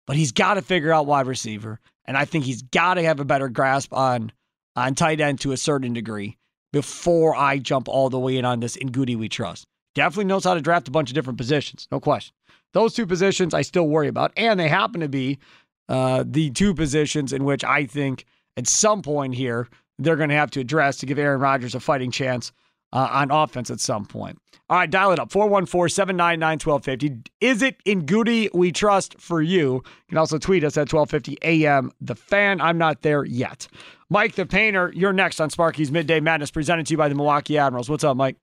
But 0.08 0.16
he's 0.16 0.32
got 0.32 0.56
to 0.56 0.64
figure 0.64 0.92
out 0.92 1.06
wide 1.06 1.28
receiver. 1.28 1.80
And 2.06 2.18
I 2.18 2.26
think 2.26 2.46
he's 2.46 2.64
got 2.64 2.96
to 2.96 3.04
have 3.04 3.20
a 3.20 3.26
better 3.26 3.48
grasp 3.48 3.94
on, 3.94 4.32
on 4.76 4.96
tight 4.96 5.22
end 5.22 5.40
to 5.42 5.52
a 5.52 5.58
certain 5.58 5.94
degree 5.94 6.38
before 6.74 7.36
I 7.36 7.60
jump 7.60 7.88
all 7.88 8.10
the 8.10 8.18
way 8.18 8.38
in 8.38 8.46
on 8.46 8.60
this 8.60 8.76
in 8.76 8.92
Goody 8.92 9.16
we 9.16 9.30
trust. 9.30 9.68
Definitely 9.94 10.26
knows 10.26 10.46
how 10.46 10.56
to 10.56 10.62
draft 10.62 10.88
a 10.88 10.92
bunch 10.92 11.12
of 11.12 11.14
different 11.14 11.38
positions, 11.38 11.88
no 11.92 12.00
question. 12.00 12.34
Those 12.74 12.94
two 12.94 13.06
positions 13.06 13.54
I 13.54 13.62
still 13.62 13.88
worry 13.88 14.08
about. 14.08 14.32
And 14.38 14.60
they 14.60 14.68
happen 14.68 15.02
to 15.02 15.10
be 15.10 15.40
uh, 15.88 16.24
the 16.26 16.52
two 16.52 16.74
positions 16.74 17.34
in 17.34 17.44
which 17.44 17.64
I 17.64 17.86
think 17.86 18.26
at 18.58 18.68
some 18.68 19.02
point 19.02 19.36
here 19.36 19.68
they're 19.98 20.16
going 20.16 20.30
to 20.30 20.36
have 20.36 20.52
to 20.52 20.60
address 20.60 20.98
to 20.98 21.06
give 21.06 21.20
Aaron 21.20 21.42
Rodgers 21.42 21.76
a 21.76 21.80
fighting 21.80 22.12
chance 22.12 22.52
uh, 22.94 23.08
on 23.12 23.32
offense 23.32 23.70
at 23.70 23.80
some 23.80 24.06
point. 24.06 24.40
All 24.70 24.78
right, 24.78 24.90
dial 24.90 25.12
it 25.12 25.20
up 25.20 25.32
414 25.32 25.90
799 25.90 26.60
1250. 26.60 27.32
Is 27.42 27.62
it 27.64 27.78
in 27.86 28.06
Goody 28.06 28.50
we 28.54 28.72
trust 28.72 29.20
for 29.20 29.42
you? 29.42 29.74
You 29.74 29.84
can 30.10 30.18
also 30.20 30.38
tweet 30.38 30.64
us 30.64 30.78
at 30.78 30.92
1250 30.92 31.38
AM 31.42 31.92
The 32.02 32.16
Fan. 32.16 32.62
I'm 32.62 32.78
not 32.78 33.02
there 33.02 33.26
yet. 33.26 33.68
Mike 34.10 34.36
the 34.36 34.46
Painter, 34.46 34.92
you're 34.96 35.14
next 35.14 35.40
on 35.40 35.50
Sparky's 35.50 35.92
Midday 35.92 36.20
Madness, 36.20 36.52
presented 36.52 36.86
to 36.88 36.94
you 36.94 36.98
by 36.98 37.10
the 37.10 37.16
Milwaukee 37.16 37.58
Admirals. 37.58 37.90
What's 37.90 38.04
up, 38.04 38.16
Mike? 38.16 38.38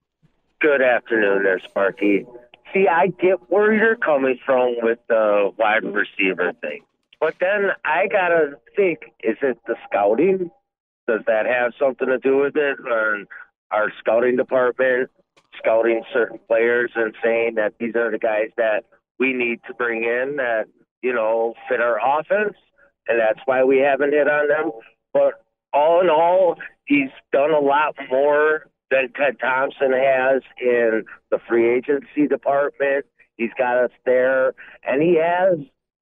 Good 0.60 0.82
afternoon 0.82 1.44
there, 1.44 1.60
Sparky. 1.60 2.26
See, 2.72 2.86
I 2.88 3.08
get 3.08 3.38
where 3.48 3.72
you're 3.72 3.96
coming 3.96 4.38
from 4.44 4.76
with 4.82 4.98
the 5.08 5.52
wide 5.58 5.84
receiver 5.84 6.52
thing. 6.60 6.80
But 7.20 7.34
then 7.40 7.70
I 7.84 8.08
got 8.08 8.28
to 8.28 8.58
think 8.74 9.00
is 9.22 9.36
it 9.42 9.58
the 9.66 9.76
scouting? 9.88 10.50
Does 11.06 11.20
that 11.26 11.46
have 11.46 11.72
something 11.78 12.08
to 12.08 12.18
do 12.18 12.38
with 12.38 12.56
it? 12.56 12.78
Or 12.84 13.24
our 13.70 13.92
scouting 14.00 14.36
department 14.36 15.10
scouting 15.58 16.02
certain 16.12 16.38
players 16.46 16.90
and 16.94 17.14
saying 17.22 17.54
that 17.56 17.74
these 17.78 17.94
are 17.94 18.10
the 18.10 18.18
guys 18.18 18.50
that 18.56 18.84
we 19.18 19.32
need 19.32 19.60
to 19.66 19.74
bring 19.74 20.04
in 20.04 20.36
that, 20.36 20.64
you 21.02 21.12
know, 21.12 21.54
fit 21.68 21.80
our 21.80 21.98
offense. 21.98 22.56
And 23.08 23.20
that's 23.20 23.40
why 23.44 23.64
we 23.64 23.78
haven't 23.78 24.12
hit 24.12 24.28
on 24.28 24.48
them. 24.48 24.72
But 25.12 25.34
all 25.72 26.00
in 26.00 26.10
all, 26.10 26.56
he's 26.84 27.10
done 27.32 27.52
a 27.52 27.60
lot 27.60 27.94
more 28.10 28.66
than 28.90 29.12
Ted 29.12 29.38
Thompson 29.40 29.92
has 29.92 30.42
in 30.60 31.04
the 31.30 31.38
free 31.48 31.76
agency 31.76 32.26
department. 32.28 33.06
He's 33.36 33.50
got 33.58 33.76
us 33.76 33.90
there, 34.06 34.54
and 34.82 35.02
he 35.02 35.20
has 35.22 35.58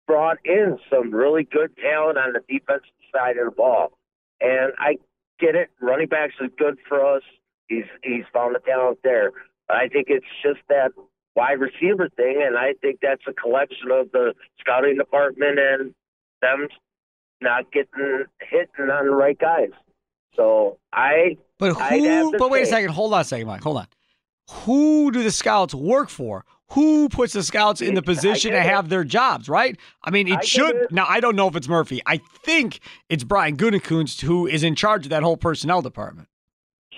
brought 0.07 0.39
in 0.45 0.79
some 0.89 1.13
really 1.13 1.45
good 1.45 1.77
talent 1.77 2.17
on 2.17 2.33
the 2.33 2.41
defensive 2.49 2.85
side 3.13 3.37
of 3.39 3.47
the 3.47 3.51
ball. 3.51 3.99
And 4.41 4.73
I 4.79 4.99
get 5.41 5.57
it, 5.57 5.71
running 5.81 6.07
backs 6.07 6.35
is 6.41 6.51
good 6.57 6.79
for 6.89 7.05
us. 7.17 7.23
He's 7.69 7.85
he's 8.03 8.25
found 8.33 8.55
the 8.55 8.61
talent 8.61 8.99
there. 9.03 9.31
I 9.71 9.89
think 9.89 10.07
it's 10.09 10.27
just 10.43 10.61
that 10.69 10.93
wide 11.35 11.61
receiver 11.61 12.09
thing, 12.17 12.43
and 12.47 12.57
I 12.57 12.75
think 12.81 13.01
that's 13.03 13.23
a 13.27 13.33
collection 13.33 13.91
of 13.91 14.13
the 14.13 14.35
scouting 14.61 14.97
department 14.97 15.59
and 15.59 15.95
them 16.43 16.69
not 17.41 17.73
getting 17.73 18.25
hitting 18.41 18.91
on 18.91 19.07
the 19.07 19.15
right 19.15 19.39
guys. 19.39 19.71
So 20.37 20.79
I. 20.93 21.37
But 21.59 21.75
who? 21.75 22.35
But 22.39 22.51
wait 22.51 22.65
a 22.65 22.67
second. 22.67 22.91
Hold 22.91 23.15
on 23.15 23.21
a 23.21 23.25
second, 23.25 23.47
Mike. 23.47 23.63
Hold 23.63 23.79
on. 23.79 23.87
Who 24.51 25.11
do 25.11 25.23
the 25.23 25.31
scouts 25.31 25.75
work 25.75 26.11
for? 26.11 26.45
Who 26.71 27.09
puts 27.09 27.35
the 27.35 27.43
scouts 27.43 27.81
in 27.81 27.95
the 27.95 28.03
position 28.03 28.53
to 28.53 28.61
have 28.61 28.89
their 28.89 29.05
jobs, 29.05 29.49
right? 29.49 29.79
I 30.03 30.11
mean, 30.11 30.29
it 30.29 30.39
I 30.39 30.43
should. 30.43 30.75
It. 30.75 30.93
Now, 30.93 31.07
I 31.09 31.21
don't 31.21 31.37
know 31.37 31.47
if 31.47 31.57
it's 31.57 31.69
Murphy. 31.69 32.03
I 32.05 32.21
think 32.43 32.81
it's 33.09 33.23
Brian 33.23 33.57
Gutekunst 33.57 34.23
who 34.23 34.47
is 34.47 34.63
in 34.63 34.75
charge 34.75 35.07
of 35.07 35.11
that 35.11 35.23
whole 35.23 35.37
personnel 35.37 35.83
department. 35.83 36.29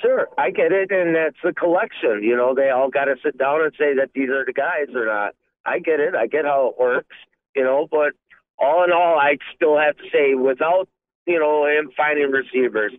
Sure, 0.02 0.28
I 0.36 0.50
get 0.50 0.72
it, 0.72 0.90
and 0.90 1.14
that's 1.14 1.36
the 1.42 1.52
collection. 1.52 2.22
You 2.22 2.36
know, 2.36 2.54
they 2.54 2.70
all 2.70 2.90
got 2.90 3.06
to 3.06 3.16
sit 3.24 3.38
down 3.38 3.62
and 3.62 3.72
say 3.78 3.94
that 3.94 4.10
these 4.14 4.28
are 4.28 4.44
the 4.44 4.52
guys 4.52 4.94
or 4.94 5.06
not. 5.06 5.34
I 5.64 5.78
get 5.78 6.00
it. 6.00 6.14
I 6.14 6.26
get 6.26 6.44
how 6.44 6.68
it 6.68 6.80
works. 6.80 7.16
You 7.54 7.64
know, 7.64 7.88
but 7.90 8.12
all 8.58 8.84
in 8.84 8.92
all, 8.92 9.18
I 9.18 9.38
still 9.54 9.78
have 9.78 9.96
to 9.96 10.04
say, 10.12 10.34
without 10.34 10.88
you 11.26 11.38
know 11.38 11.66
him 11.66 11.90
finding 11.96 12.30
receivers, 12.30 12.92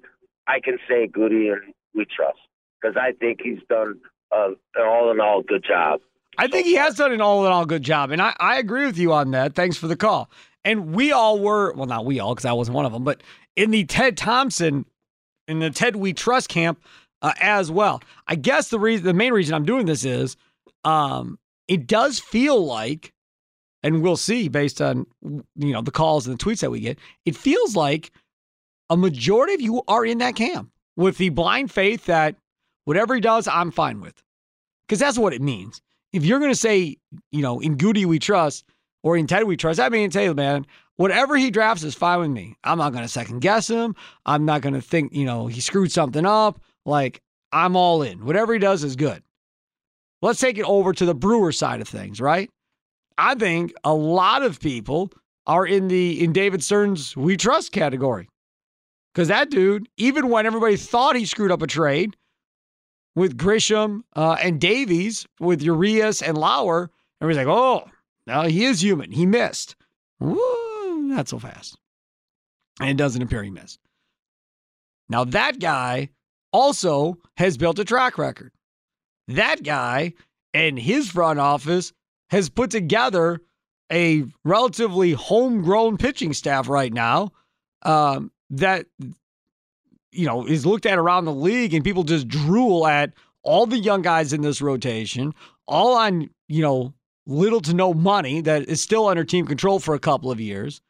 I 0.48 0.60
can 0.60 0.78
say 0.90 1.08
Goody 1.08 1.50
and 1.50 1.74
we 1.94 2.06
trust 2.06 2.40
because 2.82 2.98
I 3.00 3.12
think 3.14 3.40
he's 3.44 3.60
done 3.70 4.00
uh, 4.36 4.50
an 4.76 4.86
all 4.86 5.12
in 5.12 5.20
all 5.20 5.42
good 5.42 5.64
job. 5.64 6.00
I 6.38 6.48
think 6.48 6.66
he 6.66 6.76
has 6.76 6.96
done 6.96 7.12
an 7.12 7.22
all 7.22 7.46
in 7.46 7.52
all 7.52 7.66
good 7.66 7.84
job, 7.84 8.12
and 8.12 8.22
I, 8.22 8.36
I 8.40 8.58
agree 8.58 8.86
with 8.86 8.98
you 8.98 9.14
on 9.14 9.32
that. 9.32 9.56
Thanks 9.56 9.78
for 9.78 9.88
the 9.88 9.96
call. 9.96 10.30
And 10.64 10.94
we 10.94 11.12
all 11.12 11.40
were 11.40 11.74
well, 11.74 11.86
not 11.86 12.06
we 12.06 12.20
all 12.20 12.36
because 12.36 12.46
I 12.46 12.54
wasn't 12.54 12.76
one 12.76 12.86
of 12.86 12.92
them, 12.92 13.04
but 13.04 13.22
in 13.56 13.72
the 13.72 13.86
Ted 13.86 14.18
Thompson, 14.18 14.86
in 15.48 15.60
the 15.60 15.70
Ted 15.70 15.96
We 15.96 16.14
Trust 16.14 16.50
camp 16.50 16.82
uh, 17.22 17.34
as 17.40 17.72
well. 17.72 18.02
I 18.28 18.36
guess 18.36 18.70
the 18.70 18.80
reason, 18.80 19.06
the 19.06 19.14
main 19.14 19.34
reason 19.34 19.56
I'm 19.56 19.66
doing 19.66 19.86
this 19.86 20.06
is, 20.06 20.38
um, 20.84 21.40
it 21.68 21.88
does 21.88 22.20
feel 22.20 22.66
like, 22.66 23.14
and 23.84 24.02
we'll 24.02 24.18
see 24.18 24.48
based 24.48 24.82
on 24.82 25.06
you 25.22 25.74
know 25.74 25.82
the 25.82 25.92
calls 25.92 26.28
and 26.28 26.38
the 26.38 26.44
tweets 26.44 26.60
that 26.60 26.72
we 26.72 26.80
get. 26.80 26.98
It 27.26 27.36
feels 27.36 27.76
like 27.76 28.12
a 28.90 28.98
majority 28.98 29.54
of 29.54 29.62
you 29.62 29.84
are 29.88 30.06
in 30.06 30.20
that 30.20 30.36
camp 30.36 30.72
with 30.96 31.18
the 31.18 31.30
blind 31.30 31.72
faith 31.72 32.06
that 32.06 32.36
whatever 32.86 33.16
he 33.16 33.22
does, 33.22 33.48
I'm 33.48 33.72
fine 33.72 34.02
with. 34.02 34.22
Because 34.88 35.00
that's 35.00 35.18
what 35.18 35.34
it 35.34 35.42
means. 35.42 35.82
If 36.14 36.24
you're 36.24 36.40
going 36.40 36.52
to 36.52 36.58
say, 36.58 36.98
you 37.32 37.42
know, 37.42 37.60
in 37.60 37.76
Goody 37.76 38.06
we 38.06 38.20
trust 38.20 38.66
or 39.04 39.18
in 39.18 39.28
Ted 39.28 39.44
we 39.44 39.58
trust, 39.58 39.78
that 39.78 39.92
means, 39.92 40.16
hey, 40.16 40.32
man, 40.34 40.66
whatever 40.98 41.38
he 41.38 41.50
drafts 41.50 41.84
is 41.84 41.96
fine 41.96 42.20
with 42.20 42.32
me. 42.32 42.58
I'm 42.64 42.78
not 42.78 42.92
going 42.92 43.04
to 43.04 43.10
second 43.10 43.40
guess 43.40 43.70
him. 43.70 43.96
I'm 44.26 44.46
not 44.46 44.62
going 44.62 44.74
to 44.74 44.82
think, 44.82 45.14
you 45.14 45.26
know, 45.26 45.48
he 45.48 45.62
screwed 45.62 45.92
something 45.92 46.26
up. 46.26 46.60
Like, 46.86 47.22
I'm 47.52 47.76
all 47.76 48.02
in. 48.02 48.26
Whatever 48.26 48.54
he 48.54 48.60
does 48.60 48.84
is 48.84 48.96
good. 48.96 49.24
Let's 50.22 50.40
take 50.40 50.58
it 50.58 50.66
over 50.66 50.94
to 50.94 51.06
the 51.06 51.16
Brewer 51.16 51.52
side 51.52 51.80
of 51.80 51.88
things, 51.88 52.20
right? 52.20 52.50
I 53.18 53.36
think 53.36 53.74
a 53.84 53.94
lot 53.94 54.44
of 54.44 54.60
people 54.60 55.12
are 55.46 55.66
in 55.66 55.88
the 55.88 56.24
in 56.24 56.34
David 56.34 56.64
Stearns 56.64 57.16
we 57.16 57.38
trust 57.38 57.72
category. 57.72 58.28
Because 59.14 59.30
that 59.30 59.50
dude, 59.50 59.90
even 59.98 60.30
when 60.30 60.46
everybody 60.46 60.76
thought 60.76 61.16
he 61.16 61.26
screwed 61.26 61.52
up 61.52 61.64
a 61.64 61.68
trade 61.68 62.16
with 63.16 63.36
Grisham 63.36 64.02
uh, 64.16 64.38
and 64.42 64.62
Davies, 64.62 65.26
with 65.40 65.64
Urias 65.64 66.22
and 66.22 66.38
Lauer, 66.38 66.92
everybody's 67.20 67.48
like, 67.48 67.56
oh, 67.56 67.90
now 68.28 68.44
he 68.44 68.66
is 68.66 68.84
human. 68.84 69.12
He 69.12 69.26
missed. 69.26 69.76
Woo, 70.20 70.38
not 71.08 71.28
so 71.28 71.40
fast. 71.40 71.78
And 72.80 72.90
it 72.90 72.98
doesn't 72.98 73.22
appear 73.22 73.44
he 73.44 73.50
missed. 73.50 73.80
Now, 75.10 75.24
that 75.26 75.60
guy 75.60 76.10
also 76.52 77.18
has 77.38 77.58
built 77.58 77.80
a 77.80 77.86
track 77.86 78.18
record. 78.18 78.52
That 79.28 79.64
guy 79.64 80.14
and 80.54 80.80
his 80.80 81.10
front 81.10 81.40
office 81.40 81.94
has 82.30 82.50
put 82.50 82.72
together 82.72 83.42
a 83.92 84.26
relatively 84.44 85.14
homegrown 85.14 85.98
pitching 85.98 86.34
staff 86.34 86.68
right 86.68 86.92
now 86.92 87.32
um, 87.84 88.32
that 88.50 88.86
you 90.12 90.26
know 90.26 90.46
is 90.46 90.66
looked 90.66 90.86
at 90.86 90.98
around 90.98 91.26
the 91.26 91.34
league, 91.34 91.74
and 91.74 91.84
people 91.84 92.04
just 92.04 92.28
drool 92.28 92.88
at 92.88 93.14
all 93.44 93.66
the 93.66 93.80
young 93.80 94.02
guys 94.02 94.34
in 94.34 94.42
this 94.42 94.62
rotation, 94.62 95.34
all 95.68 95.96
on 95.96 96.30
you 96.48 96.62
know 96.62 96.94
little 97.26 97.62
to 97.62 97.74
no 97.74 97.94
money 97.94 98.42
that 98.42 98.68
is 98.68 98.82
still 98.82 99.08
under 99.08 99.24
team 99.24 99.46
control 99.46 99.80
for 99.80 99.94
a 99.94 100.00
couple 100.00 100.32
of 100.32 100.40
years. 100.40 100.82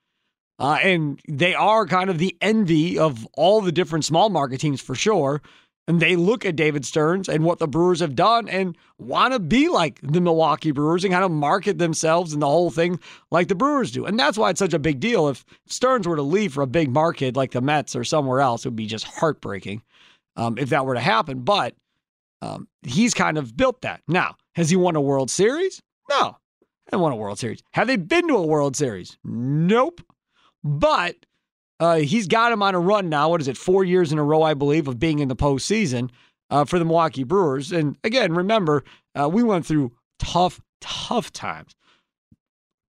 Uh, 0.60 0.80
and 0.82 1.22
they 1.28 1.54
are 1.54 1.86
kind 1.86 2.10
of 2.10 2.18
the 2.18 2.36
envy 2.42 2.98
of 2.98 3.28
all 3.34 3.62
the 3.62 3.72
different 3.72 4.06
small 4.06 4.30
market 4.30 4.60
teams 4.60 4.82
for 4.82 4.96
sure. 4.96 5.42
And 5.90 6.02
they 6.02 6.18
look 6.18 6.46
at 6.46 6.58
David 6.58 6.86
Stearns 6.86 7.30
and 7.30 7.46
what 7.46 7.60
the 7.60 7.68
Brewers 7.68 8.02
have 8.02 8.16
done 8.16 8.50
and 8.50 8.78
want 8.98 9.34
to 9.34 9.40
be 9.40 9.70
like 9.70 10.00
the 10.02 10.20
Milwaukee 10.20 10.72
Brewers 10.72 11.06
and 11.06 11.14
kind 11.14 11.24
of 11.24 11.32
market 11.32 11.78
themselves 11.78 12.34
and 12.34 12.42
the 12.42 12.48
whole 12.48 12.72
thing 12.72 13.00
like 13.32 13.48
the 13.48 13.56
Brewers 13.56 13.92
do. 13.92 14.06
And 14.06 14.20
that's 14.20 14.38
why 14.38 14.50
it's 14.50 14.60
such 14.60 14.74
a 14.74 14.80
big 14.80 15.00
deal. 15.00 15.30
If 15.30 15.46
Stearns 15.68 16.06
were 16.06 16.18
to 16.18 16.24
leave 16.24 16.54
for 16.54 16.62
a 16.62 16.68
big 16.68 16.92
market 16.92 17.38
like 17.38 17.52
the 17.52 17.62
Mets 17.62 17.96
or 17.96 18.04
somewhere 18.04 18.42
else, 18.42 18.66
it 18.66 18.70
would 18.70 18.76
be 18.76 18.86
just 18.86 19.06
heartbreaking 19.06 19.82
um, 20.36 20.58
if 20.58 20.70
that 20.70 20.86
were 20.86 20.96
to 20.96 21.00
happen. 21.00 21.42
But 21.42 21.76
um, 22.42 22.68
he's 22.84 23.14
kind 23.14 23.38
of 23.38 23.56
built 23.56 23.82
that. 23.82 24.02
Now, 24.10 24.36
has 24.56 24.70
he 24.70 24.76
won 24.76 24.98
a 24.98 25.02
World 25.02 25.32
Series? 25.32 25.82
No. 26.10 26.36
They 26.92 26.98
won 26.98 27.14
a 27.14 27.16
World 27.16 27.40
Series. 27.40 27.64
Have 27.72 27.88
they 27.88 27.96
been 27.96 28.28
to 28.28 28.36
a 28.36 28.46
World 28.46 28.76
Series? 28.76 29.18
Nope. 29.24 30.02
But 30.68 31.16
uh, 31.80 31.98
he's 31.98 32.28
got 32.28 32.52
him 32.52 32.62
on 32.62 32.76
a 32.76 32.80
run 32.80 33.10
now. 33.10 33.30
What 33.30 33.42
is 33.42 33.48
it? 33.48 33.58
Four 33.58 33.84
years 33.86 34.12
in 34.12 34.20
a 34.20 34.24
row, 34.24 34.44
I 34.44 34.54
believe, 34.54 34.88
of 34.88 35.00
being 35.00 35.20
in 35.20 35.30
the 35.30 35.36
postseason 35.36 36.10
uh, 36.50 36.66
for 36.66 36.78
the 36.78 36.86
Milwaukee 36.86 37.24
Brewers. 37.24 37.72
And 37.72 37.98
again, 38.04 38.34
remember, 38.34 38.84
uh, 39.20 39.30
we 39.30 39.44
went 39.44 39.66
through 39.66 39.94
tough, 40.20 40.60
tough 40.82 41.32
times. 41.32 41.74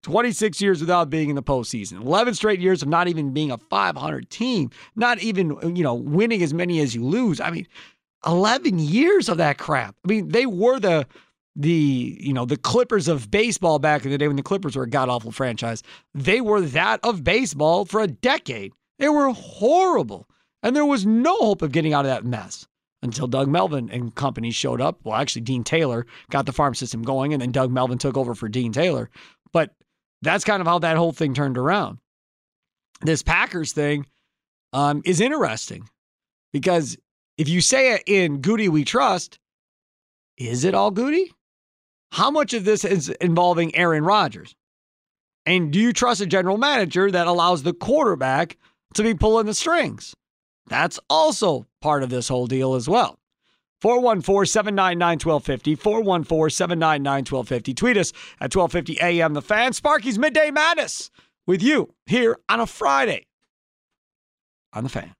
26 0.03 0.61
years 0.61 0.79
without 0.79 1.09
being 1.09 1.29
in 1.29 1.35
the 1.35 1.43
postseason, 1.43 2.01
11 2.01 2.33
straight 2.33 2.61
years 2.61 2.81
of 2.81 2.87
not 2.87 3.09
even 3.09 3.33
being 3.33 3.51
a 3.51 3.57
500 3.57 4.29
team, 4.29 4.69
not 4.95 5.19
even, 5.19 5.75
you 5.75 5.83
know, 5.83 5.93
winning 5.93 6.41
as 6.41 6.53
many 6.53 6.79
as 6.79 6.95
you 6.95 7.03
lose. 7.03 7.41
I 7.41 7.51
mean, 7.51 7.67
11 8.25 8.79
years 8.79 9.27
of 9.27 9.37
that 9.37 9.57
crap. 9.57 9.95
I 10.05 10.07
mean, 10.07 10.29
they 10.29 10.45
were 10.45 10.79
the 10.79 11.05
the 11.59 12.17
you 12.19 12.31
know 12.31 12.45
the 12.45 12.57
Clippers 12.57 13.07
of 13.09 13.29
baseball 13.29 13.79
back 13.79 14.05
in 14.05 14.11
the 14.11 14.17
day 14.17 14.27
when 14.27 14.37
the 14.37 14.43
Clippers 14.43 14.75
were 14.75 14.83
a 14.83 14.89
god 14.89 15.09
awful 15.09 15.31
franchise. 15.31 15.83
They 16.13 16.39
were 16.39 16.61
that 16.61 17.01
of 17.03 17.23
baseball 17.23 17.85
for 17.85 17.99
a 17.99 18.07
decade. 18.07 18.71
They 18.97 19.09
were 19.09 19.29
horrible, 19.31 20.27
and 20.63 20.75
there 20.75 20.85
was 20.85 21.05
no 21.05 21.35
hope 21.37 21.61
of 21.61 21.73
getting 21.73 21.93
out 21.93 22.05
of 22.05 22.11
that 22.11 22.25
mess 22.25 22.65
until 23.01 23.27
Doug 23.27 23.49
Melvin 23.49 23.89
and 23.89 24.15
company 24.15 24.51
showed 24.51 24.79
up. 24.79 24.99
Well, 25.03 25.15
actually, 25.15 25.41
Dean 25.41 25.63
Taylor 25.63 26.05
got 26.31 26.45
the 26.45 26.53
farm 26.53 26.75
system 26.75 27.01
going, 27.01 27.33
and 27.33 27.41
then 27.41 27.51
Doug 27.51 27.71
Melvin 27.71 27.97
took 27.97 28.17
over 28.17 28.35
for 28.35 28.47
Dean 28.47 28.71
Taylor. 28.71 29.09
But 29.51 29.75
that's 30.21 30.45
kind 30.45 30.61
of 30.61 30.67
how 30.67 30.79
that 30.79 30.97
whole 30.97 31.11
thing 31.11 31.33
turned 31.33 31.57
around. 31.57 31.99
This 33.01 33.21
Packers 33.21 33.73
thing 33.73 34.05
um, 34.71 35.01
is 35.05 35.19
interesting 35.19 35.89
because 36.53 36.97
if 37.37 37.49
you 37.49 37.59
say 37.59 37.95
it 37.95 38.03
in 38.05 38.39
Goody 38.39 38.69
We 38.69 38.85
Trust, 38.85 39.39
is 40.37 40.63
it 40.63 40.73
all 40.73 40.91
Goody? 40.91 41.31
How 42.11 42.31
much 42.31 42.53
of 42.53 42.65
this 42.65 42.83
is 42.83 43.09
involving 43.21 43.75
Aaron 43.75 44.03
Rodgers? 44.03 44.55
And 45.45 45.71
do 45.71 45.79
you 45.79 45.93
trust 45.93 46.21
a 46.21 46.25
general 46.25 46.57
manager 46.57 47.09
that 47.09 47.27
allows 47.27 47.63
the 47.63 47.73
quarterback 47.73 48.57
to 48.93 49.03
be 49.03 49.13
pulling 49.13 49.45
the 49.45 49.53
strings? 49.53 50.15
That's 50.67 50.99
also 51.09 51.65
part 51.81 52.03
of 52.03 52.09
this 52.09 52.27
whole 52.27 52.47
deal 52.47 52.75
as 52.75 52.87
well. 52.87 53.19
414 53.81 54.45
799 54.45 55.19
1250. 55.19 55.75
414 55.75 56.49
799 56.49 57.13
1250. 57.19 57.73
Tweet 57.73 57.97
us 57.97 58.11
at 58.39 58.53
1250 58.53 58.99
AM 59.01 59.33
The 59.33 59.41
Fan. 59.41 59.73
Sparky's 59.73 60.19
Midday 60.19 60.51
Madness 60.51 61.09
with 61.47 61.63
you 61.63 61.93
here 62.05 62.37
on 62.49 62.59
a 62.59 62.67
Friday 62.67 63.27
on 64.73 64.83
The 64.83 64.89
Fan. 64.89 65.13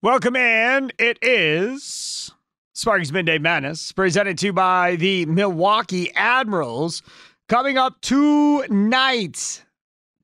Welcome 0.00 0.36
in. 0.36 0.92
It 0.98 1.18
is 1.22 2.30
Sparky's 2.74 3.12
Midday 3.12 3.36
Madness, 3.36 3.92
presented 3.92 4.38
to 4.38 4.46
you 4.46 4.52
by 4.54 4.96
the 4.96 5.26
Milwaukee 5.26 6.10
Admirals. 6.14 7.02
Coming 7.46 7.76
up 7.76 8.00
tonight, 8.00 9.62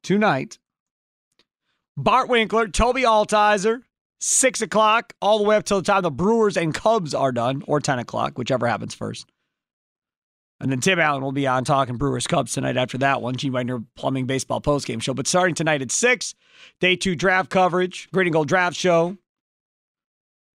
tonight, 0.02 0.58
Bart 1.94 2.30
Winkler, 2.30 2.68
Toby 2.68 3.02
Altizer, 3.02 3.82
6 4.20 4.62
o'clock, 4.62 5.12
all 5.20 5.36
the 5.36 5.44
way 5.44 5.56
up 5.56 5.64
till 5.64 5.82
the 5.82 5.84
time 5.84 6.02
the 6.02 6.10
Brewers 6.10 6.56
and 6.56 6.72
Cubs 6.72 7.12
are 7.12 7.32
done, 7.32 7.62
or 7.66 7.80
10 7.80 7.98
o'clock, 7.98 8.38
whichever 8.38 8.66
happens 8.66 8.94
first. 8.94 9.26
And 10.58 10.72
then 10.72 10.80
Tim 10.80 10.98
Allen 10.98 11.22
will 11.22 11.32
be 11.32 11.46
on 11.46 11.64
talking 11.64 11.98
Brewers 11.98 12.26
Cubs 12.26 12.54
tonight 12.54 12.78
after 12.78 12.96
that 12.98 13.20
one. 13.20 13.36
Gene 13.36 13.52
Wagner 13.52 13.84
Plumbing 13.94 14.26
Baseball 14.26 14.62
postgame 14.62 15.02
show. 15.02 15.12
But 15.12 15.26
starting 15.26 15.54
tonight 15.54 15.82
at 15.82 15.92
6, 15.92 16.34
day 16.80 16.96
two 16.96 17.14
draft 17.14 17.50
coverage, 17.50 18.08
Green 18.10 18.26
and 18.28 18.32
Gold 18.32 18.48
Draft 18.48 18.74
Show 18.74 19.18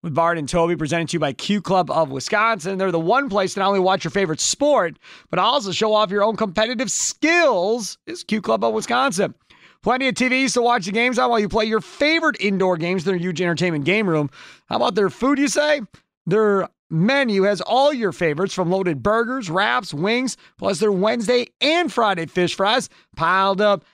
with 0.04 0.14
Bart 0.14 0.36
and 0.36 0.46
Toby, 0.46 0.76
presented 0.76 1.08
to 1.08 1.12
you 1.14 1.18
by 1.18 1.32
Q 1.32 1.62
Club 1.62 1.90
of 1.90 2.10
Wisconsin. 2.10 2.76
They're 2.76 2.92
the 2.92 3.00
one 3.00 3.30
place 3.30 3.54
to 3.54 3.60
not 3.60 3.68
only 3.68 3.80
watch 3.80 4.04
your 4.04 4.10
favorite 4.10 4.38
sport, 4.38 4.98
but 5.30 5.38
also 5.38 5.72
show 5.72 5.94
off 5.94 6.10
your 6.10 6.22
own 6.22 6.36
competitive 6.36 6.90
skills. 6.90 7.96
Is 8.06 8.22
Q 8.22 8.42
Club 8.42 8.62
of 8.62 8.74
Wisconsin. 8.74 9.34
Plenty 9.82 10.08
of 10.08 10.14
TVs 10.14 10.52
to 10.54 10.62
watch 10.62 10.84
the 10.84 10.92
games 10.92 11.18
on 11.18 11.30
while 11.30 11.40
you 11.40 11.48
play 11.48 11.64
your 11.64 11.80
favorite 11.80 12.36
indoor 12.38 12.76
games. 12.76 13.06
In 13.06 13.12
their 13.12 13.18
huge 13.18 13.40
entertainment 13.40 13.86
game 13.86 14.06
room. 14.06 14.28
How 14.66 14.76
about 14.76 14.94
their 14.94 15.08
food, 15.08 15.38
you 15.38 15.48
say? 15.48 15.80
Their 16.26 16.68
menu 16.90 17.44
has 17.44 17.62
all 17.62 17.92
your 17.92 18.12
favorites 18.12 18.52
from 18.52 18.70
loaded 18.70 19.02
burgers, 19.02 19.48
wraps, 19.48 19.94
wings, 19.94 20.36
plus 20.58 20.80
their 20.80 20.92
Wednesday 20.92 21.46
and 21.62 21.90
Friday 21.90 22.26
fish 22.26 22.54
fries 22.54 22.90
piled 23.16 23.62
up. 23.62 23.84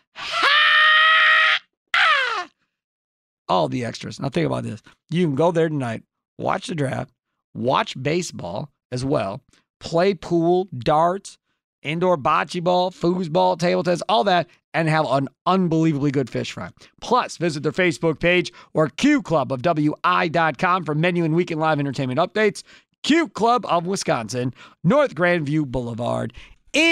All 3.51 3.69
the 3.69 3.85
extras. 3.85 4.21
Now, 4.21 4.29
think 4.29 4.47
about 4.47 4.63
this. 4.63 4.81
You 5.11 5.27
can 5.27 5.35
go 5.35 5.51
there 5.51 5.69
tonight, 5.69 6.05
watch 6.39 6.69
the 6.69 6.75
draft, 6.77 7.11
watch 7.53 8.01
baseball 8.01 8.71
as 8.93 9.05
well, 9.05 9.41
play 9.81 10.15
pool, 10.15 10.69
darts, 10.79 11.37
indoor 11.83 12.17
bocce 12.17 12.63
ball, 12.63 12.93
foosball, 12.93 13.59
table 13.59 13.83
tennis, 13.83 14.03
all 14.09 14.23
that, 14.23 14.47
and 14.73 14.89
have 14.89 15.05
an 15.09 15.29
unbelievably 15.47 16.13
good 16.13 16.31
fish 16.31 16.53
fry. 16.53 16.71
Plus, 17.01 17.39
visit 17.39 17.65
their 17.65 17.73
Facebook 17.73 18.21
page 18.21 18.53
or 18.73 18.89
Q 18.89 19.21
Club 19.21 19.51
of 19.51 19.63
WI.com 19.63 20.85
for 20.85 20.95
menu 20.95 21.25
and 21.25 21.35
weekend 21.35 21.61
live 21.61 21.81
entertainment 21.81 22.21
updates. 22.21 22.63
Q 23.03 23.27
Club 23.29 23.67
of 23.67 23.85
Wisconsin, 23.85 24.55
North 24.85 25.17
Grandview 25.17 25.67
Boulevard 25.67 26.33
in 26.73 26.83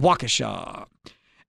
Waukesha. 0.00 0.86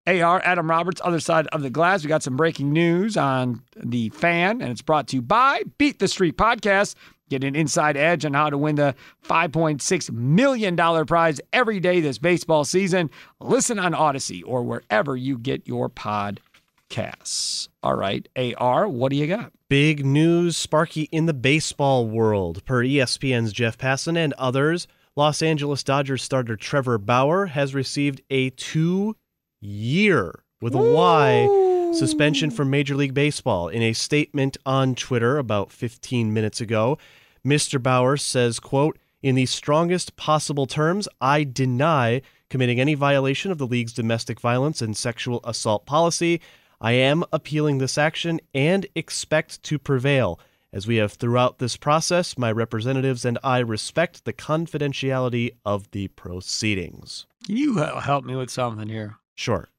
AR 0.08 0.42
Adam 0.44 0.70
Roberts, 0.70 1.02
other 1.04 1.20
side 1.20 1.48
of 1.48 1.62
the 1.62 1.70
glass. 1.70 2.04
We 2.04 2.08
got 2.08 2.24
some 2.24 2.38
breaking 2.38 2.72
news 2.72 3.18
on 3.18 3.62
the 3.76 4.10
fan, 4.10 4.62
and 4.62 4.72
it's 4.72 4.82
brought 4.82 5.10
to 5.10 5.18
you 5.18 5.22
by 5.22 5.64
Beat 5.78 6.00
the 6.00 6.08
Street 6.08 6.38
Podcast. 6.38 6.96
Get 7.30 7.44
an 7.44 7.58
inside 7.58 7.98
edge 7.98 8.24
on 8.24 8.34
how 8.34 8.50
to 8.50 8.58
win 8.58 8.76
the 8.76 8.96
$5.6 9.26 10.12
million 10.12 10.78
prize 11.06 11.42
every 11.52 11.82
day 11.82 12.00
this 12.00 12.18
baseball 12.20 12.64
season. 12.64 13.10
Listen 13.42 13.80
on 13.80 13.92
Audacy 13.92 14.42
or 14.46 14.64
wherever 14.64 15.18
you 15.18 15.38
get 15.38 15.68
your 15.68 15.90
podcasts. 15.90 17.68
All 17.84 17.96
right, 17.96 18.26
AR, 18.38 18.88
what 18.88 19.12
do 19.12 19.18
you 19.18 19.28
got? 19.28 19.52
Big 19.68 20.06
news, 20.06 20.56
Sparky, 20.56 21.10
in 21.12 21.26
the 21.26 21.34
baseball 21.34 22.08
world. 22.08 22.64
Per 22.64 22.82
ESPN's 22.82 23.52
Jeff 23.52 23.78
Passan 23.78 24.16
and 24.18 24.32
others, 24.34 24.88
Los 25.18 25.42
Angeles 25.42 25.84
Dodgers 25.84 26.24
starter 26.24 26.56
Trevor 26.56 26.98
Bauer 26.98 27.48
has 27.48 27.76
received 27.76 28.22
a 28.30 28.52
two 28.52 29.18
year 29.60 30.44
with 30.62 30.74
a 30.76 30.78
Y 30.78 31.94
suspension 31.94 32.52
from 32.52 32.70
Major 32.70 32.96
League 32.96 33.14
Baseball. 33.14 33.70
In 33.70 33.82
a 33.82 33.94
statement 33.94 34.58
on 34.66 34.96
Twitter 34.96 35.38
about 35.38 35.72
15 35.72 36.34
minutes 36.34 36.62
ago, 36.62 36.98
Mr. 37.46 37.82
Bauer 37.82 38.18
says, 38.18 38.60
quote, 38.60 38.98
in 39.22 39.36
the 39.36 39.46
strongest 39.46 40.16
possible 40.16 40.68
terms, 40.68 41.08
I 41.20 41.44
deny 41.44 42.22
committing 42.50 42.80
any 42.80 42.94
violation 42.94 43.52
of 43.52 43.58
the 43.58 43.68
league's 43.68 43.94
domestic 43.94 44.40
violence 44.40 44.82
and 44.82 44.96
sexual 44.96 45.42
assault 45.44 45.86
policy. 45.86 46.40
I 46.80 46.92
am 46.94 47.24
appealing 47.34 47.80
this 47.80 47.98
action 47.98 48.40
and 48.54 48.86
expect 48.96 49.64
to 49.64 49.80
prevail. 49.80 50.40
As 50.72 50.86
we 50.86 50.98
have 50.98 51.14
throughout 51.14 51.60
this 51.60 51.78
process, 51.78 52.38
my 52.38 52.52
representatives 52.52 53.26
and 53.26 53.40
I 53.44 53.60
respect 53.60 54.26
the 54.26 54.34
confidentiality 54.34 55.52
of 55.66 55.90
the 55.92 56.10
proceedings. 56.10 57.26
You 57.48 57.78
help 57.78 58.26
me 58.26 58.36
with 58.36 58.52
something 58.52 58.90
here? 58.90 59.18
Sure. 59.38 59.70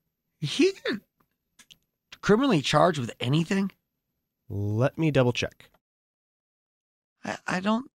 He 0.41 0.73
criminally 2.23 2.63
charged 2.63 2.99
with 2.99 3.13
anything? 3.19 3.73
Let 4.49 4.97
me 4.97 5.11
double 5.11 5.33
check. 5.33 5.71
I, 7.25 7.37
I 7.47 7.61
don't. 7.61 7.91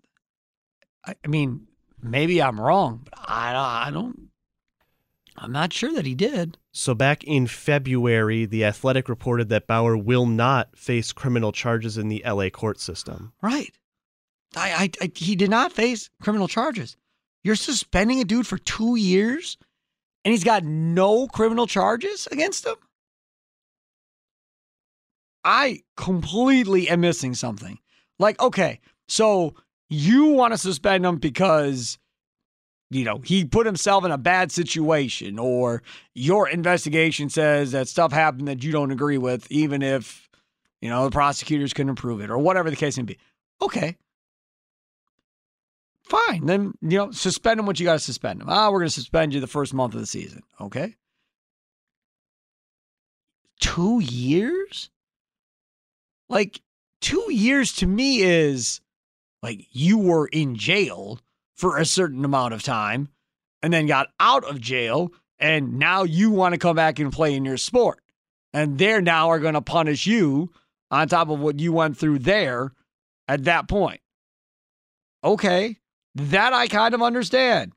I, 1.06 1.16
I 1.24 1.28
mean, 1.28 1.68
maybe 2.02 2.42
I'm 2.42 2.60
wrong, 2.60 3.02
but 3.04 3.14
I, 3.20 3.88
I 3.88 3.92
don't. 3.92 4.30
I'm 5.38 5.52
not 5.52 5.74
sure 5.74 5.94
that 5.94 6.06
he 6.06 6.16
did. 6.16 6.58
So, 6.72 6.94
back 6.94 7.24
in 7.26 7.48
February, 7.48 8.46
The 8.46 8.64
Athletic 8.66 9.10
reported 9.10 9.50
that 9.50 9.68
Bauer 9.68 9.98
will 9.98 10.26
not 10.26 10.78
face 10.78 11.12
criminal 11.12 11.52
charges 11.52 11.98
in 11.98 12.08
the 12.08 12.24
LA 12.26 12.50
court 12.50 12.80
system. 12.80 13.34
Right. 13.42 13.74
I, 14.56 14.72
I, 15.02 15.06
I 15.06 15.12
he 15.14 15.36
did 15.36 15.50
not 15.50 15.74
face 15.74 16.10
criminal 16.22 16.48
charges. 16.48 16.96
You're 17.44 17.56
suspending 17.56 18.20
a 18.22 18.26
dude 18.26 18.48
for 18.48 18.58
two 18.58 18.96
years, 18.96 19.58
and 20.24 20.32
he's 20.32 20.44
got 20.44 20.64
no 20.64 21.28
criminal 21.28 21.68
charges 21.68 22.28
against 22.32 22.66
him. 22.66 22.76
I 25.44 25.82
completely 25.96 26.90
am 26.90 27.02
missing 27.02 27.34
something. 27.34 27.80
Like, 28.20 28.40
okay, 28.42 28.82
so 29.08 29.56
you 29.90 30.26
want 30.28 30.54
to 30.54 30.58
suspend 30.58 31.06
him 31.06 31.18
because 31.18 31.98
you 32.92 33.04
know, 33.04 33.20
he 33.24 33.46
put 33.46 33.66
himself 33.66 34.04
in 34.04 34.12
a 34.12 34.18
bad 34.18 34.52
situation, 34.52 35.38
or 35.38 35.84
your 36.16 36.50
investigation 36.50 37.30
says 37.30 37.72
that 37.72 37.88
stuff 37.88 38.12
happened 38.12 38.48
that 38.48 38.64
you 38.64 38.72
don't 38.72 38.92
agree 38.92 39.18
with, 39.18 39.50
even 39.52 39.82
if, 39.82 40.28
you 40.82 40.90
know, 40.90 41.06
the 41.06 41.12
prosecutors 41.12 41.74
couldn't 41.74 41.96
prove 41.96 42.20
it, 42.22 42.32
or 42.32 42.40
whatever 42.40 42.70
the 42.70 42.76
case 42.76 42.98
may 42.98 43.04
be. 43.04 43.18
Okay. 43.62 43.96
Fine. 46.10 46.48
Then, 46.48 46.74
you 46.82 46.98
know, 46.98 47.12
suspend 47.12 47.60
him 47.60 47.68
what 47.68 47.80
you 47.80 47.86
got 47.86 47.94
to 47.94 48.00
suspend 48.00 48.42
him. 48.42 48.48
Ah, 48.50 48.72
we're 48.72 48.80
going 48.80 48.88
to 48.88 48.94
suspend 48.94 49.32
you 49.32 49.40
the 49.40 49.48
first 49.48 49.76
month 49.76 49.94
of 49.94 50.00
the 50.00 50.08
season. 50.08 50.42
Okay. 50.60 50.96
Two 53.60 54.00
years? 54.00 54.90
Like, 56.28 56.62
two 57.00 57.28
years 57.30 57.74
to 57.74 57.88
me 57.88 58.24
is 58.24 58.82
like 59.44 59.68
you 59.72 60.00
were 60.00 60.28
in 60.28 60.56
jail 60.56 61.20
for 61.56 61.78
a 61.78 61.86
certain 61.86 62.26
amount 62.26 62.56
of 62.56 62.64
time 62.64 63.10
and 63.62 63.72
then 63.72 63.86
got 63.86 64.08
out 64.20 64.44
of 64.44 64.60
jail 64.60 65.12
and 65.38 65.78
now 65.78 66.04
you 66.04 66.32
want 66.32 66.54
to 66.54 66.60
come 66.60 66.76
back 66.76 66.98
and 66.98 67.14
play 67.14 67.36
in 67.36 67.46
your 67.46 67.58
sport. 67.58 68.00
And 68.52 68.80
they're 68.80 69.02
now 69.02 69.30
are 69.30 69.40
going 69.40 69.54
to 69.54 69.62
punish 69.62 70.08
you 70.08 70.52
on 70.90 71.08
top 71.08 71.30
of 71.30 71.40
what 71.40 71.60
you 71.60 71.72
went 71.72 71.98
through 71.98 72.20
there 72.20 72.74
at 73.28 73.44
that 73.44 73.68
point. 73.68 74.02
Okay, 75.24 75.78
that 76.16 76.54
I 76.54 76.68
kind 76.68 76.94
of 76.94 77.02
understand. 77.02 77.74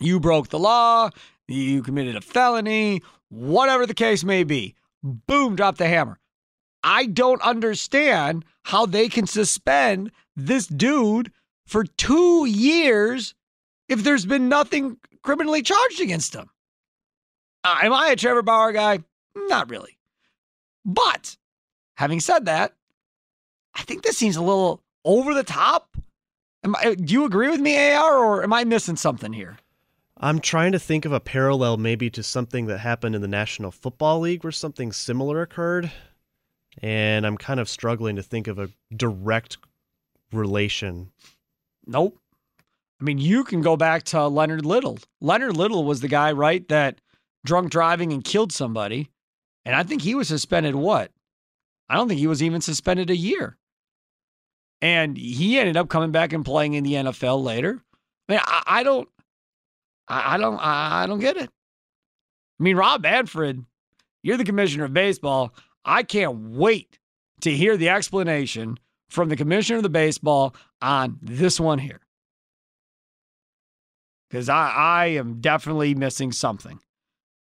You 0.00 0.20
broke 0.20 0.48
the 0.48 0.58
law, 0.58 1.10
you 1.48 1.82
committed 1.82 2.16
a 2.16 2.20
felony, 2.20 3.02
whatever 3.28 3.86
the 3.86 3.94
case 3.94 4.24
may 4.24 4.44
be. 4.44 4.74
Boom, 5.02 5.56
drop 5.56 5.76
the 5.76 5.88
hammer. 5.88 6.18
I 6.82 7.06
don't 7.06 7.42
understand 7.42 8.44
how 8.64 8.86
they 8.86 9.08
can 9.08 9.26
suspend 9.26 10.12
this 10.36 10.66
dude 10.66 11.32
for 11.66 11.84
two 11.84 12.44
years 12.46 13.34
if 13.88 14.04
there's 14.04 14.26
been 14.26 14.48
nothing 14.48 14.98
criminally 15.22 15.62
charged 15.62 16.00
against 16.00 16.34
him. 16.34 16.50
Uh, 17.64 17.78
am 17.82 17.92
I 17.92 18.10
a 18.10 18.16
Trevor 18.16 18.42
Bauer 18.42 18.72
guy? 18.72 19.00
Not 19.34 19.70
really. 19.70 19.98
But 20.84 21.36
having 21.96 22.20
said 22.20 22.46
that, 22.46 22.74
I 23.74 23.82
think 23.82 24.02
this 24.02 24.16
seems 24.16 24.36
a 24.36 24.42
little 24.42 24.80
over 25.04 25.34
the 25.34 25.42
top. 25.42 25.96
I, 26.64 26.94
do 26.94 27.14
you 27.14 27.24
agree 27.24 27.48
with 27.48 27.60
me, 27.60 27.92
AR, 27.92 28.18
or 28.18 28.42
am 28.42 28.52
I 28.52 28.64
missing 28.64 28.96
something 28.96 29.32
here? 29.32 29.58
I'm 30.18 30.40
trying 30.40 30.72
to 30.72 30.78
think 30.78 31.04
of 31.04 31.12
a 31.12 31.20
parallel 31.20 31.76
maybe 31.76 32.08
to 32.10 32.22
something 32.22 32.66
that 32.66 32.78
happened 32.78 33.14
in 33.14 33.20
the 33.20 33.28
National 33.28 33.70
Football 33.70 34.20
League 34.20 34.44
where 34.44 34.50
something 34.50 34.90
similar 34.90 35.42
occurred. 35.42 35.92
And 36.82 37.26
I'm 37.26 37.36
kind 37.36 37.60
of 37.60 37.68
struggling 37.68 38.16
to 38.16 38.22
think 38.22 38.46
of 38.46 38.58
a 38.58 38.70
direct 38.94 39.58
relation. 40.32 41.10
Nope. 41.86 42.18
I 43.00 43.04
mean, 43.04 43.18
you 43.18 43.44
can 43.44 43.60
go 43.60 43.76
back 43.76 44.04
to 44.04 44.26
Leonard 44.26 44.64
Little. 44.64 44.98
Leonard 45.20 45.56
Little 45.56 45.84
was 45.84 46.00
the 46.00 46.08
guy, 46.08 46.32
right, 46.32 46.66
that 46.68 47.00
drunk 47.44 47.70
driving 47.70 48.12
and 48.12 48.24
killed 48.24 48.52
somebody. 48.52 49.10
And 49.64 49.74
I 49.74 49.82
think 49.82 50.02
he 50.02 50.14
was 50.14 50.28
suspended 50.28 50.74
what? 50.74 51.10
I 51.88 51.94
don't 51.96 52.08
think 52.08 52.20
he 52.20 52.26
was 52.26 52.42
even 52.42 52.60
suspended 52.60 53.10
a 53.10 53.16
year. 53.16 53.56
And 54.82 55.16
he 55.16 55.58
ended 55.58 55.76
up 55.76 55.88
coming 55.88 56.12
back 56.12 56.32
and 56.32 56.44
playing 56.44 56.74
in 56.74 56.84
the 56.84 56.94
NFL 56.94 57.42
later. 57.42 57.82
I 58.28 58.32
mean, 58.32 58.40
I, 58.44 58.62
I 58.66 58.82
don't, 58.82 59.08
I, 60.08 60.34
I 60.34 60.38
don't, 60.38 60.58
I, 60.58 61.06
don't 61.06 61.18
get 61.18 61.36
it. 61.36 61.48
I 61.48 62.62
mean, 62.62 62.76
Rob 62.76 63.02
Manfred, 63.02 63.64
you're 64.22 64.36
the 64.36 64.44
commissioner 64.44 64.84
of 64.84 64.92
baseball. 64.92 65.54
I 65.84 66.02
can't 66.02 66.50
wait 66.50 66.98
to 67.40 67.50
hear 67.50 67.76
the 67.76 67.88
explanation 67.88 68.78
from 69.08 69.28
the 69.28 69.36
commissioner 69.36 69.78
of 69.78 69.82
the 69.82 69.88
baseball 69.88 70.54
on 70.82 71.18
this 71.22 71.60
one 71.60 71.78
here. 71.78 72.00
Because 74.28 74.48
I, 74.48 74.70
I 74.70 75.06
am 75.06 75.40
definitely 75.40 75.94
missing 75.94 76.32
something. 76.32 76.80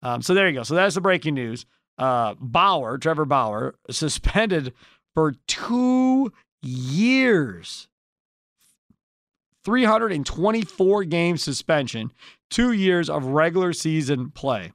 Um, 0.03 0.21
so 0.21 0.33
there 0.33 0.47
you 0.47 0.53
go. 0.53 0.63
So 0.63 0.75
that's 0.75 0.95
the 0.95 1.01
breaking 1.01 1.33
news. 1.33 1.65
Uh, 1.97 2.35
Bauer, 2.39 2.97
Trevor 2.97 3.25
Bauer, 3.25 3.75
suspended 3.89 4.73
for 5.15 5.33
two 5.47 6.31
years. 6.65 7.87
324 9.63 11.03
game 11.05 11.37
suspension, 11.37 12.11
two 12.49 12.71
years 12.71 13.09
of 13.09 13.25
regular 13.25 13.73
season 13.73 14.29
play. 14.29 14.71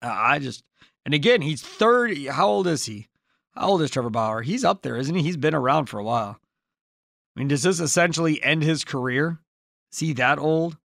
I 0.00 0.38
just, 0.38 0.62
and 1.04 1.12
again, 1.12 1.42
he's 1.42 1.60
30. 1.60 2.26
How 2.26 2.46
old 2.48 2.66
is 2.66 2.86
he? 2.86 3.08
How 3.54 3.68
old 3.68 3.82
is 3.82 3.90
Trevor 3.90 4.10
Bauer? 4.10 4.42
He's 4.42 4.64
up 4.64 4.82
there, 4.82 4.96
isn't 4.96 5.14
he? 5.14 5.22
He's 5.22 5.36
been 5.36 5.54
around 5.54 5.86
for 5.86 5.98
a 5.98 6.04
while. 6.04 6.38
I 7.36 7.40
mean, 7.40 7.48
does 7.48 7.62
this 7.62 7.80
essentially 7.80 8.42
end 8.42 8.62
his 8.62 8.84
career? 8.84 9.40
Is 9.92 9.98
he 9.98 10.12
that 10.14 10.38
old? 10.38 10.76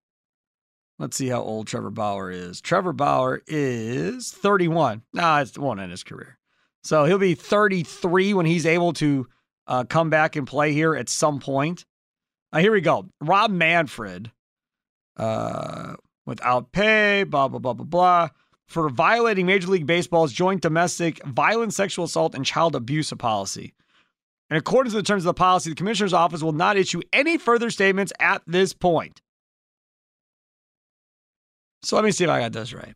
Let's 0.99 1.15
see 1.15 1.27
how 1.27 1.41
old 1.41 1.67
Trevor 1.67 1.91
Bauer 1.91 2.31
is. 2.31 2.59
Trevor 2.59 2.93
Bauer 2.93 3.43
is 3.45 4.31
31. 4.31 5.03
Nah, 5.13 5.41
it 5.41 5.57
won't 5.57 5.79
end 5.79 5.91
his 5.91 6.03
career. 6.03 6.39
So 6.83 7.05
he'll 7.05 7.19
be 7.19 7.35
33 7.35 8.33
when 8.33 8.45
he's 8.45 8.65
able 8.65 8.93
to 8.93 9.27
uh, 9.67 9.83
come 9.83 10.09
back 10.09 10.35
and 10.35 10.47
play 10.47 10.73
here 10.73 10.95
at 10.95 11.09
some 11.09 11.39
point. 11.39 11.85
Uh, 12.51 12.59
here 12.59 12.71
we 12.71 12.81
go. 12.81 13.07
Rob 13.21 13.51
Manfred, 13.51 14.31
uh, 15.17 15.95
without 16.25 16.71
pay, 16.71 17.23
blah, 17.23 17.47
blah, 17.47 17.59
blah, 17.59 17.73
blah, 17.73 17.85
blah, 17.85 18.29
for 18.67 18.89
violating 18.89 19.45
Major 19.45 19.67
League 19.67 19.85
Baseball's 19.85 20.33
joint 20.33 20.61
domestic 20.61 21.23
violent 21.25 21.73
sexual 21.73 22.05
assault, 22.05 22.35
and 22.35 22.45
child 22.45 22.75
abuse 22.75 23.11
policy. 23.17 23.73
In 24.49 24.55
accordance 24.55 24.93
with 24.93 25.03
the 25.03 25.07
terms 25.07 25.23
of 25.23 25.27
the 25.27 25.33
policy, 25.33 25.71
the 25.71 25.75
commissioner's 25.75 26.13
office 26.13 26.41
will 26.41 26.53
not 26.53 26.77
issue 26.77 27.01
any 27.11 27.37
further 27.37 27.69
statements 27.69 28.13
at 28.19 28.41
this 28.47 28.73
point. 28.73 29.21
So 31.83 31.95
let 31.95 32.05
me 32.05 32.11
see 32.11 32.23
if 32.23 32.29
I 32.29 32.39
got 32.39 32.53
this 32.53 32.73
right. 32.73 32.95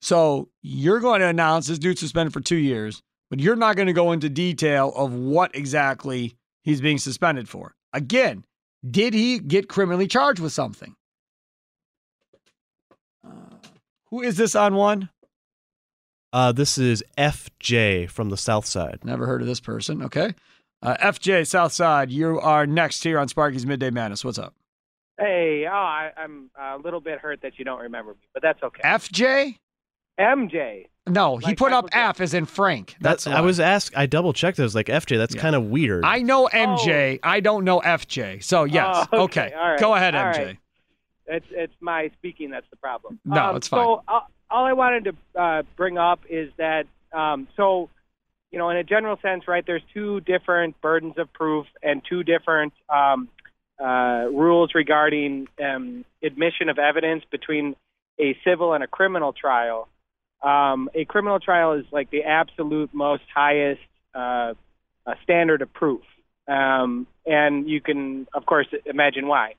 So 0.00 0.48
you're 0.62 1.00
going 1.00 1.20
to 1.20 1.26
announce 1.26 1.66
this 1.66 1.78
dude 1.78 1.98
suspended 1.98 2.32
for 2.32 2.40
two 2.40 2.56
years, 2.56 3.02
but 3.30 3.40
you're 3.40 3.56
not 3.56 3.76
going 3.76 3.86
to 3.86 3.92
go 3.92 4.12
into 4.12 4.28
detail 4.28 4.92
of 4.96 5.12
what 5.12 5.54
exactly 5.54 6.36
he's 6.62 6.80
being 6.80 6.98
suspended 6.98 7.48
for. 7.48 7.74
Again, 7.92 8.44
did 8.88 9.14
he 9.14 9.38
get 9.38 9.68
criminally 9.68 10.06
charged 10.06 10.40
with 10.40 10.52
something? 10.52 10.94
Uh, 13.26 13.30
who 14.10 14.22
is 14.22 14.36
this 14.36 14.54
on 14.54 14.74
one? 14.74 15.08
Uh, 16.32 16.52
this 16.52 16.78
is 16.78 17.02
FJ 17.16 18.10
from 18.10 18.28
the 18.30 18.36
South 18.36 18.66
Side. 18.66 19.00
Never 19.04 19.26
heard 19.26 19.40
of 19.40 19.46
this 19.46 19.60
person. 19.60 20.02
Okay. 20.02 20.34
Uh, 20.82 20.96
FJ 21.00 21.46
South 21.46 21.72
Side, 21.72 22.10
you 22.10 22.40
are 22.40 22.66
next 22.66 23.04
here 23.04 23.18
on 23.18 23.28
Sparky's 23.28 23.64
Midday 23.64 23.90
Madness. 23.90 24.24
What's 24.24 24.38
up? 24.38 24.54
Hey, 25.18 25.64
oh, 25.66 25.72
I, 25.72 26.10
I'm 26.16 26.50
a 26.60 26.76
little 26.76 27.00
bit 27.00 27.20
hurt 27.20 27.40
that 27.42 27.58
you 27.58 27.64
don't 27.64 27.80
remember 27.80 28.12
me, 28.12 28.18
but 28.34 28.42
that's 28.42 28.62
okay. 28.62 28.82
FJ? 28.82 29.58
MJ. 30.18 30.86
No, 31.06 31.36
he 31.36 31.46
Like 31.48 31.58
put 31.58 31.72
up 31.72 31.84
Michael 31.92 32.00
F 32.10 32.20
as 32.22 32.32
in 32.32 32.46
Frank. 32.46 32.96
That's 33.00 33.24
That's 33.24 33.36
I 33.36 33.40
was 33.42 33.60
asked. 33.60 33.94
I 33.96 34.06
double 34.06 34.32
checked. 34.32 34.58
I 34.58 34.62
was 34.62 34.74
like 34.74 34.86
FJ. 34.86 35.18
That's 35.18 35.34
Yeah. 35.34 35.40
kind 35.42 35.54
of 35.54 35.64
weird. 35.64 36.04
I 36.04 36.20
know 36.22 36.48
MJ. 36.50 37.18
I 37.22 37.40
don't 37.40 37.64
know 37.64 37.80
FJ. 37.80 38.42
So 38.42 38.64
yes. 38.64 39.06
Oh, 39.12 39.22
okay. 39.24 39.46
okay. 39.46 39.54
All 39.54 39.70
right. 39.70 39.80
Go 39.80 39.94
ahead, 39.94 40.14
All 40.14 40.24
MJ. 40.24 40.46
right. 40.46 40.58
It's 41.26 41.46
it's 41.50 41.72
my 41.80 42.10
speaking 42.18 42.50
that's 42.50 42.68
the 42.70 42.76
problem. 42.76 43.18
No, 43.24 43.46
um, 43.50 43.56
it's 43.56 43.68
fine. 43.68 43.84
So 43.84 44.02
uh, 44.08 44.20
all 44.50 44.64
I 44.64 44.72
wanted 44.72 45.04
to 45.04 45.40
uh, 45.40 45.62
bring 45.76 45.98
up 45.98 46.20
is 46.28 46.50
that 46.58 46.86
um, 47.12 47.48
so 47.56 47.90
you 48.50 48.58
know 48.58 48.70
in 48.70 48.76
a 48.78 48.84
general 48.84 49.18
sense, 49.20 49.46
right? 49.46 49.64
There's 49.66 49.82
two 49.92 50.20
different 50.20 50.80
burdens 50.80 51.14
of 51.18 51.30
proof 51.34 51.66
and 51.82 52.02
two 52.08 52.22
different 52.22 52.72
um, 52.88 53.28
uh, 53.78 54.26
rules 54.32 54.70
regarding 54.74 55.48
um, 55.62 56.04
admission 56.22 56.68
of 56.70 56.78
evidence 56.78 57.24
between 57.30 57.76
a 58.18 58.36
civil 58.44 58.72
and 58.72 58.82
a 58.82 58.86
criminal 58.86 59.32
trial. 59.34 59.88
Um, 60.44 60.90
a 60.94 61.04
criminal 61.04 61.40
trial 61.40 61.72
is 61.72 61.86
like 61.90 62.10
the 62.10 62.24
absolute 62.24 62.92
most 62.92 63.22
highest 63.34 63.80
uh, 64.14 64.52
standard 65.22 65.62
of 65.62 65.72
proof, 65.72 66.02
um, 66.46 67.06
and 67.24 67.68
you 67.68 67.80
can, 67.80 68.26
of 68.34 68.44
course, 68.44 68.66
imagine 68.84 69.26
why. 69.26 69.54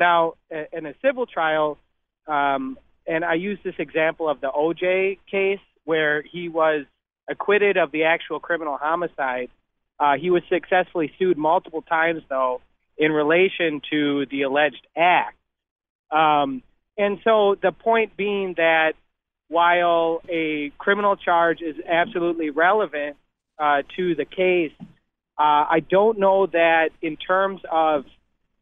Now, 0.00 0.34
in 0.50 0.86
a 0.86 0.94
civil 1.02 1.26
trial, 1.26 1.78
um, 2.26 2.78
and 3.06 3.24
I 3.24 3.34
use 3.34 3.58
this 3.62 3.74
example 3.78 4.28
of 4.28 4.40
the 4.40 4.48
OJ 4.48 5.18
case 5.30 5.60
where 5.84 6.22
he 6.22 6.48
was 6.48 6.86
acquitted 7.28 7.76
of 7.76 7.92
the 7.92 8.04
actual 8.04 8.40
criminal 8.40 8.76
homicide. 8.76 9.50
Uh, 9.98 10.16
he 10.16 10.30
was 10.30 10.42
successfully 10.48 11.12
sued 11.18 11.36
multiple 11.36 11.82
times, 11.82 12.22
though, 12.28 12.60
in 12.96 13.12
relation 13.12 13.80
to 13.90 14.26
the 14.26 14.42
alleged 14.42 14.86
act. 14.96 15.36
Um, 16.10 16.62
and 16.96 17.18
so 17.24 17.56
the 17.60 17.72
point 17.72 18.16
being 18.16 18.54
that 18.56 18.92
while 19.52 20.22
a 20.30 20.72
criminal 20.78 21.14
charge 21.14 21.60
is 21.60 21.76
absolutely 21.86 22.48
relevant 22.48 23.16
uh, 23.58 23.82
to 23.96 24.14
the 24.14 24.24
case, 24.24 24.72
uh, 25.38 25.68
I 25.76 25.80
don't 25.90 26.18
know 26.18 26.46
that 26.46 26.88
in 27.02 27.18
terms 27.18 27.60
of 27.70 28.06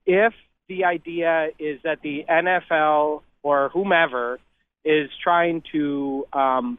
if 0.04 0.32
the 0.68 0.84
idea 0.84 1.50
is 1.60 1.78
that 1.84 2.00
the 2.02 2.24
NFL 2.28 3.22
or 3.44 3.68
whomever 3.68 4.40
is 4.84 5.08
trying 5.22 5.62
to 5.70 6.26
um, 6.32 6.76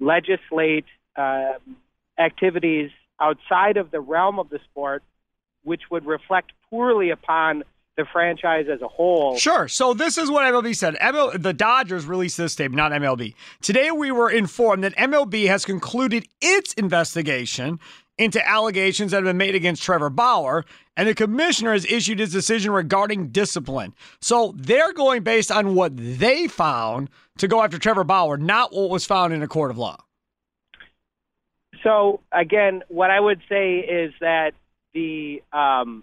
legislate 0.00 0.84
uh, 1.16 1.54
activities 2.18 2.90
outside 3.18 3.78
of 3.78 3.90
the 3.90 4.00
realm 4.00 4.38
of 4.38 4.50
the 4.50 4.58
sport, 4.70 5.02
which 5.64 5.80
would 5.90 6.04
reflect 6.04 6.52
poorly 6.68 7.08
upon 7.08 7.62
the 7.96 8.04
franchise 8.12 8.66
as 8.72 8.82
a 8.82 8.88
whole. 8.88 9.36
Sure. 9.36 9.68
So 9.68 9.94
this 9.94 10.18
is 10.18 10.30
what 10.30 10.44
MLB 10.44 10.76
said. 10.76 10.94
ML, 10.96 11.42
the 11.42 11.52
Dodgers 11.52 12.06
released 12.06 12.36
this 12.36 12.52
statement, 12.52 12.76
not 12.76 12.92
MLB. 12.92 13.34
Today 13.62 13.90
we 13.90 14.12
were 14.12 14.30
informed 14.30 14.84
that 14.84 14.94
MLB 14.96 15.46
has 15.48 15.64
concluded 15.64 16.26
its 16.40 16.74
investigation 16.74 17.80
into 18.18 18.46
allegations 18.46 19.10
that 19.10 19.18
have 19.18 19.24
been 19.24 19.36
made 19.36 19.54
against 19.54 19.82
Trevor 19.82 20.10
Bauer, 20.10 20.64
and 20.96 21.08
the 21.08 21.14
commissioner 21.14 21.72
has 21.72 21.84
issued 21.86 22.18
his 22.18 22.32
decision 22.32 22.72
regarding 22.72 23.28
discipline. 23.28 23.94
So 24.20 24.54
they're 24.56 24.92
going 24.92 25.22
based 25.22 25.50
on 25.50 25.74
what 25.74 25.92
they 25.96 26.48
found 26.48 27.10
to 27.38 27.48
go 27.48 27.62
after 27.62 27.78
Trevor 27.78 28.04
Bauer, 28.04 28.36
not 28.38 28.72
what 28.72 28.88
was 28.88 29.04
found 29.04 29.32
in 29.32 29.42
a 29.42 29.48
court 29.48 29.70
of 29.70 29.78
law. 29.78 29.98
So 31.82 32.20
again, 32.32 32.82
what 32.88 33.10
I 33.10 33.20
would 33.20 33.40
say 33.48 33.78
is 33.78 34.12
that 34.20 34.52
the 34.94 35.42
um, 35.52 36.02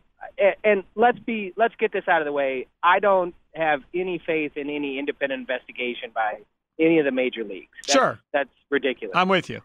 and 0.64 0.84
let's 0.96 1.20
be 1.20 1.54
let's 1.58 1.76
get 1.76 1.92
this 1.92 2.08
out 2.08 2.22
of 2.22 2.26
the 2.26 2.32
way. 2.32 2.68
I 2.82 3.00
don't 3.00 3.36
have 3.56 3.82
any 3.94 4.22
faith 4.26 4.54
in 4.56 4.70
any 4.70 5.00
independent 5.00 5.42
investigation 5.42 6.12
by 6.14 6.40
any 6.80 7.00
of 7.00 7.06
the 7.06 7.12
major 7.12 7.44
leagues. 7.44 7.70
That's, 7.84 7.94
sure, 7.94 8.20
that's 8.32 8.50
ridiculous. 8.70 9.16
I'm 9.16 9.30
with 9.30 9.50
you. 9.50 9.62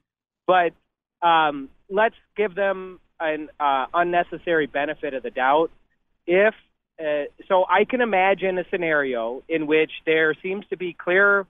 But 0.46 0.72
um, 1.22 1.68
let's 1.90 2.16
give 2.36 2.54
them 2.54 3.00
an 3.20 3.48
uh, 3.58 3.86
unnecessary 3.92 4.66
benefit 4.66 5.14
of 5.14 5.22
the 5.22 5.30
doubt. 5.30 5.70
If 6.26 6.54
uh, 7.00 7.24
so, 7.46 7.64
I 7.68 7.84
can 7.84 8.00
imagine 8.00 8.58
a 8.58 8.64
scenario 8.70 9.42
in 9.48 9.66
which 9.66 9.92
there 10.04 10.34
seems 10.42 10.66
to 10.70 10.76
be 10.76 10.92
clear 10.92 11.46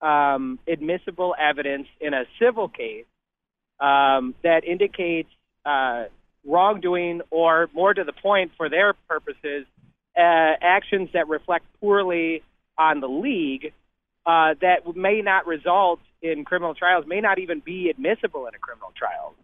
um, 0.00 0.60
admissible 0.68 1.34
evidence 1.38 1.88
in 2.00 2.14
a 2.14 2.24
civil 2.40 2.68
case 2.68 3.04
um, 3.80 4.34
that 4.42 4.64
indicates 4.64 5.28
uh, 5.64 6.04
wrongdoing, 6.44 7.22
or 7.30 7.68
more 7.72 7.94
to 7.94 8.04
the 8.04 8.12
point, 8.12 8.52
for 8.56 8.68
their 8.68 8.94
purposes, 9.08 9.66
uh, 10.16 10.54
actions 10.60 11.10
that 11.12 11.28
reflect 11.28 11.64
poorly 11.80 12.42
on 12.78 13.00
the 13.00 13.08
league 13.08 13.72
uh, 14.26 14.54
that 14.60 14.96
may 14.96 15.20
not 15.20 15.46
result 15.46 16.00
in 16.20 16.44
criminal 16.44 16.74
trials, 16.74 17.04
may 17.06 17.20
not 17.20 17.38
even 17.38 17.60
be 17.60 17.90
admissible 17.90 18.46
in 18.46 18.54
a 18.54 18.58
criminal 18.58 18.92
trial. 18.96 19.34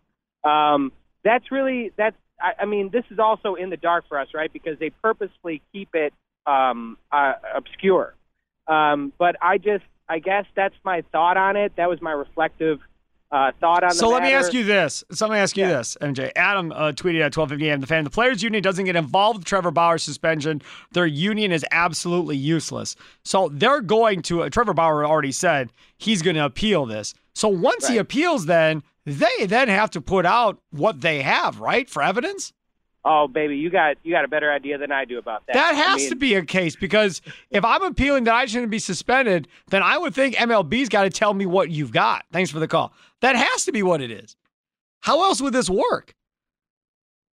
Um, 0.44 0.92
that's 1.24 1.50
really 1.50 1.92
that's. 1.96 2.16
I, 2.40 2.62
I 2.62 2.66
mean, 2.66 2.90
this 2.92 3.04
is 3.10 3.18
also 3.18 3.56
in 3.56 3.70
the 3.70 3.76
dark 3.76 4.04
for 4.08 4.18
us, 4.18 4.28
right? 4.32 4.52
Because 4.52 4.78
they 4.78 4.90
purposefully 4.90 5.60
keep 5.72 5.88
it 5.94 6.12
um, 6.46 6.96
uh, 7.10 7.32
obscure. 7.54 8.14
Um, 8.68 9.12
but 9.18 9.34
I 9.42 9.58
just, 9.58 9.84
I 10.08 10.20
guess 10.20 10.44
that's 10.54 10.74
my 10.84 11.02
thought 11.10 11.36
on 11.36 11.56
it. 11.56 11.72
That 11.76 11.88
was 11.88 12.00
my 12.00 12.12
reflective 12.12 12.78
uh, 13.30 13.52
thought 13.60 13.84
on 13.84 13.90
so 13.90 14.08
let 14.08 14.22
me 14.22 14.32
ask 14.32 14.52
you 14.54 14.64
this. 14.64 15.04
So 15.12 15.26
let 15.26 15.34
me 15.34 15.38
ask 15.40 15.56
you 15.56 15.64
Yeah. 15.64 15.78
this, 15.78 15.96
MJ. 16.00 16.32
Adam 16.34 16.72
uh, 16.72 16.92
tweeted 16.92 17.20
at 17.20 17.32
12:50 17.32 17.66
a.m. 17.66 17.80
The 17.80 17.86
fan, 17.86 18.04
the 18.04 18.10
players' 18.10 18.42
union 18.42 18.62
doesn't 18.62 18.84
get 18.84 18.96
involved 18.96 19.40
with 19.40 19.46
Trevor 19.46 19.70
Bauer's 19.70 20.02
suspension. 20.02 20.62
Their 20.92 21.06
union 21.06 21.52
is 21.52 21.64
absolutely 21.70 22.36
useless. 22.36 22.96
So 23.24 23.50
they're 23.52 23.82
going 23.82 24.22
to. 24.22 24.44
Uh, 24.44 24.48
Trevor 24.50 24.72
Bauer 24.74 25.04
already 25.04 25.32
said 25.32 25.70
he's 25.98 26.22
going 26.22 26.36
to 26.36 26.44
appeal 26.44 26.86
this. 26.86 27.14
So 27.34 27.48
once 27.48 27.86
he 27.86 27.98
appeals, 27.98 28.46
then 28.46 28.82
they 29.04 29.46
then 29.46 29.68
have 29.68 29.90
to 29.92 30.00
put 30.00 30.26
out 30.26 30.58
what 30.70 31.00
they 31.02 31.22
have, 31.22 31.60
right, 31.60 31.88
for 31.88 32.02
evidence. 32.02 32.52
Oh, 33.04 33.28
baby, 33.28 33.56
you 33.56 33.70
got 33.70 33.96
you 34.02 34.12
got 34.12 34.24
a 34.24 34.28
better 34.28 34.52
idea 34.52 34.76
than 34.76 34.92
I 34.92 35.04
do 35.04 35.18
about 35.18 35.46
that. 35.46 35.54
That 35.54 35.74
I 35.74 35.76
has 35.76 35.96
mean, 35.98 36.10
to 36.10 36.16
be 36.16 36.34
a 36.34 36.44
case 36.44 36.76
because 36.76 37.22
if 37.50 37.64
I'm 37.64 37.82
appealing 37.82 38.24
that 38.24 38.34
I 38.34 38.46
shouldn't 38.46 38.70
be 38.70 38.78
suspended, 38.78 39.48
then 39.68 39.82
I 39.82 39.96
would 39.98 40.14
think 40.14 40.34
MLB's 40.34 40.88
got 40.88 41.04
to 41.04 41.10
tell 41.10 41.32
me 41.32 41.46
what 41.46 41.70
you've 41.70 41.92
got. 41.92 42.24
Thanks 42.32 42.50
for 42.50 42.58
the 42.58 42.68
call. 42.68 42.92
That 43.20 43.36
has 43.36 43.64
to 43.64 43.72
be 43.72 43.82
what 43.82 44.00
it 44.00 44.10
is. 44.10 44.36
How 45.00 45.22
else 45.22 45.40
would 45.40 45.52
this 45.52 45.70
work? 45.70 46.14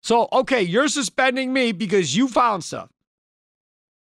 So, 0.01 0.27
okay, 0.31 0.61
you're 0.61 0.87
suspending 0.87 1.51
me 1.51 1.71
because 1.71 2.15
you 2.15 2.27
found 2.27 2.63
stuff. 2.63 2.89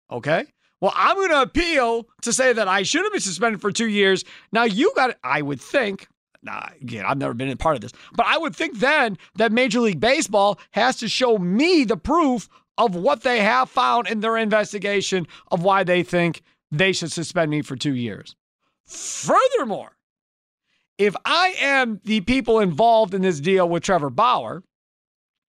Okay. 0.09 0.45
Well, 0.79 0.93
I'm 0.95 1.15
going 1.17 1.29
to 1.29 1.41
appeal 1.41 2.07
to 2.21 2.33
say 2.33 2.53
that 2.53 2.67
I 2.67 2.83
should 2.83 3.03
have 3.03 3.11
been 3.11 3.21
suspended 3.21 3.61
for 3.61 3.71
two 3.71 3.89
years. 3.89 4.23
Now, 4.51 4.63
you 4.63 4.93
got, 4.95 5.17
I 5.23 5.41
would 5.41 5.61
think, 5.61 6.07
nah, 6.43 6.69
again, 6.81 7.05
I've 7.05 7.17
never 7.17 7.33
been 7.33 7.49
a 7.49 7.55
part 7.55 7.75
of 7.75 7.81
this, 7.81 7.91
but 8.13 8.25
I 8.25 8.37
would 8.37 8.55
think 8.55 8.79
then 8.79 9.17
that 9.35 9.51
Major 9.51 9.79
League 9.79 9.99
Baseball 9.99 10.59
has 10.71 10.97
to 10.97 11.07
show 11.07 11.37
me 11.37 11.83
the 11.83 11.97
proof 11.97 12.49
of 12.77 12.95
what 12.95 13.21
they 13.21 13.39
have 13.41 13.69
found 13.69 14.07
in 14.07 14.21
their 14.21 14.37
investigation 14.37 15.27
of 15.51 15.63
why 15.63 15.83
they 15.83 16.03
think 16.03 16.41
they 16.71 16.93
should 16.93 17.11
suspend 17.11 17.51
me 17.51 17.61
for 17.61 17.75
two 17.75 17.95
years. 17.95 18.35
Furthermore, 18.87 19.97
if 20.97 21.15
I 21.25 21.55
am 21.59 21.99
the 22.03 22.21
people 22.21 22.59
involved 22.59 23.13
in 23.13 23.21
this 23.21 23.39
deal 23.39 23.67
with 23.67 23.83
Trevor 23.83 24.09
Bauer, 24.09 24.63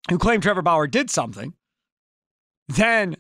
who 0.09 0.19
claim 0.19 0.41
Trevor 0.41 0.63
Bauer 0.63 0.87
did 0.87 1.11
something, 1.11 1.55
then 2.69 3.17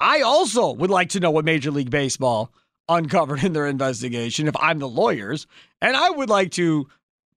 I 0.00 0.20
also 0.20 0.72
would 0.72 0.90
like 0.90 1.10
to 1.10 1.20
know 1.20 1.30
what 1.30 1.44
Major 1.44 1.70
League 1.70 1.90
Baseball 1.90 2.52
uncovered 2.88 3.42
in 3.44 3.52
their 3.52 3.66
investigation 3.66 4.48
if 4.48 4.56
I'm 4.58 4.78
the 4.78 4.88
lawyers. 4.88 5.46
And 5.80 5.96
I 5.96 6.10
would 6.10 6.28
like 6.28 6.50
to 6.52 6.88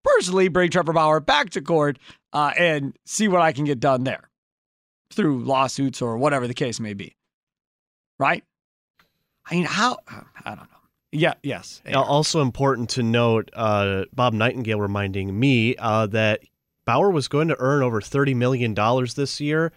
personally 0.05 0.47
bring 0.47 0.69
Trevor 0.69 0.93
Bauer 0.93 1.19
back 1.19 1.49
to 1.51 1.61
court 1.61 1.97
uh, 2.33 2.51
and 2.57 2.95
see 3.05 3.27
what 3.27 3.41
I 3.41 3.51
can 3.51 3.65
get 3.65 3.79
done 3.79 4.03
there 4.03 4.29
through 5.11 5.43
lawsuits 5.43 6.01
or 6.01 6.17
whatever 6.17 6.47
the 6.47 6.53
case 6.53 6.79
may 6.79 6.93
be. 6.93 7.15
Right? 8.19 8.43
I 9.49 9.55
mean, 9.55 9.65
how? 9.65 9.97
I 10.07 10.49
don't 10.49 10.57
know. 10.57 10.65
Yeah, 11.11 11.33
yes. 11.43 11.81
Now, 11.85 12.03
Also 12.03 12.41
important 12.41 12.89
to 12.91 13.03
note, 13.03 13.49
uh, 13.53 14.03
Bob 14.13 14.33
Nightingale 14.33 14.79
reminding 14.81 15.37
me 15.37 15.75
uh, 15.77 16.07
that 16.07 16.41
Bauer 16.85 17.09
was 17.09 17.27
going 17.27 17.47
to 17.47 17.55
earn 17.59 17.83
over 17.83 18.01
$30 18.01 18.35
million 18.35 18.73
this 19.15 19.39
year 19.39 19.71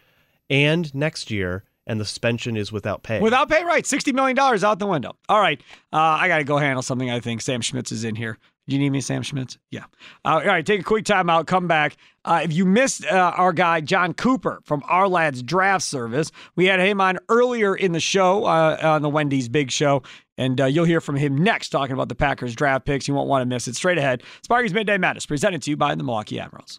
and 0.50 0.92
next 0.94 1.30
year, 1.30 1.64
and 1.86 2.00
the 2.00 2.04
suspension 2.04 2.56
is 2.56 2.72
without 2.72 3.02
pay. 3.02 3.20
Without 3.20 3.48
pay, 3.48 3.62
right? 3.64 3.84
$60 3.84 4.12
million 4.14 4.38
out 4.38 4.78
the 4.78 4.86
window. 4.86 5.16
All 5.28 5.40
right. 5.40 5.60
Uh, 5.92 5.96
I 5.96 6.28
got 6.28 6.38
to 6.38 6.44
go 6.44 6.58
handle 6.58 6.82
something, 6.82 7.10
I 7.10 7.20
think. 7.20 7.40
Sam 7.40 7.60
Schmitz 7.60 7.92
is 7.92 8.04
in 8.04 8.14
here. 8.16 8.38
Do 8.68 8.76
you 8.76 8.80
need 8.80 8.90
me, 8.90 9.00
Sam 9.00 9.22
Schmitz? 9.22 9.56
Yeah. 9.70 9.84
Uh, 10.24 10.28
all 10.28 10.44
right. 10.44 10.64
Take 10.64 10.80
a 10.80 10.84
quick 10.84 11.06
time 11.06 11.30
out. 11.30 11.46
Come 11.46 11.66
back. 11.66 11.96
Uh, 12.24 12.40
if 12.44 12.52
you 12.52 12.66
missed 12.66 13.06
uh, 13.06 13.32
our 13.34 13.54
guy, 13.54 13.80
John 13.80 14.12
Cooper 14.12 14.60
from 14.64 14.82
Ourlads 14.82 15.42
Draft 15.42 15.84
Service, 15.84 16.30
we 16.54 16.66
had 16.66 16.78
him 16.78 17.00
on 17.00 17.18
earlier 17.30 17.74
in 17.74 17.92
the 17.92 18.00
show, 18.00 18.44
uh, 18.44 18.76
on 18.82 19.00
the 19.00 19.08
Wendy's 19.08 19.48
Big 19.48 19.70
Show. 19.70 20.02
And 20.36 20.60
uh, 20.60 20.66
you'll 20.66 20.84
hear 20.84 21.00
from 21.00 21.16
him 21.16 21.36
next 21.36 21.70
talking 21.70 21.94
about 21.94 22.10
the 22.10 22.14
Packers 22.14 22.54
draft 22.54 22.84
picks. 22.84 23.08
You 23.08 23.14
won't 23.14 23.28
want 23.28 23.40
to 23.42 23.46
miss 23.46 23.66
it. 23.68 23.74
Straight 23.74 23.98
ahead. 23.98 24.22
Sparky's 24.42 24.74
Midday 24.74 24.98
Madness, 24.98 25.24
presented 25.24 25.62
to 25.62 25.70
you 25.70 25.76
by 25.76 25.94
the 25.94 26.04
Milwaukee 26.04 26.38
Admirals. 26.38 26.78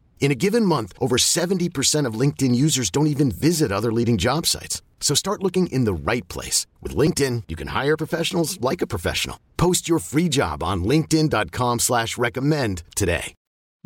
In 0.21 0.31
a 0.31 0.35
given 0.35 0.65
month, 0.65 0.93
over 0.99 1.17
70% 1.17 2.05
of 2.05 2.13
LinkedIn 2.13 2.53
users 2.55 2.89
don't 2.91 3.07
even 3.07 3.31
visit 3.31 3.71
other 3.71 3.91
leading 3.91 4.17
job 4.19 4.45
sites. 4.45 4.81
So 5.01 5.15
start 5.15 5.43
looking 5.43 5.65
in 5.67 5.83
the 5.85 5.93
right 5.93 6.25
place. 6.29 6.67
With 6.79 6.95
LinkedIn, 6.95 7.43
you 7.49 7.57
can 7.57 7.69
hire 7.69 7.97
professionals 7.97 8.61
like 8.61 8.81
a 8.83 8.87
professional. 8.87 9.37
Post 9.57 9.89
your 9.89 9.99
free 9.99 10.29
job 10.29 10.63
on 10.63 10.83
linkedin.com 10.85 11.79
slash 11.79 12.17
recommend 12.17 12.83
today. 12.95 13.33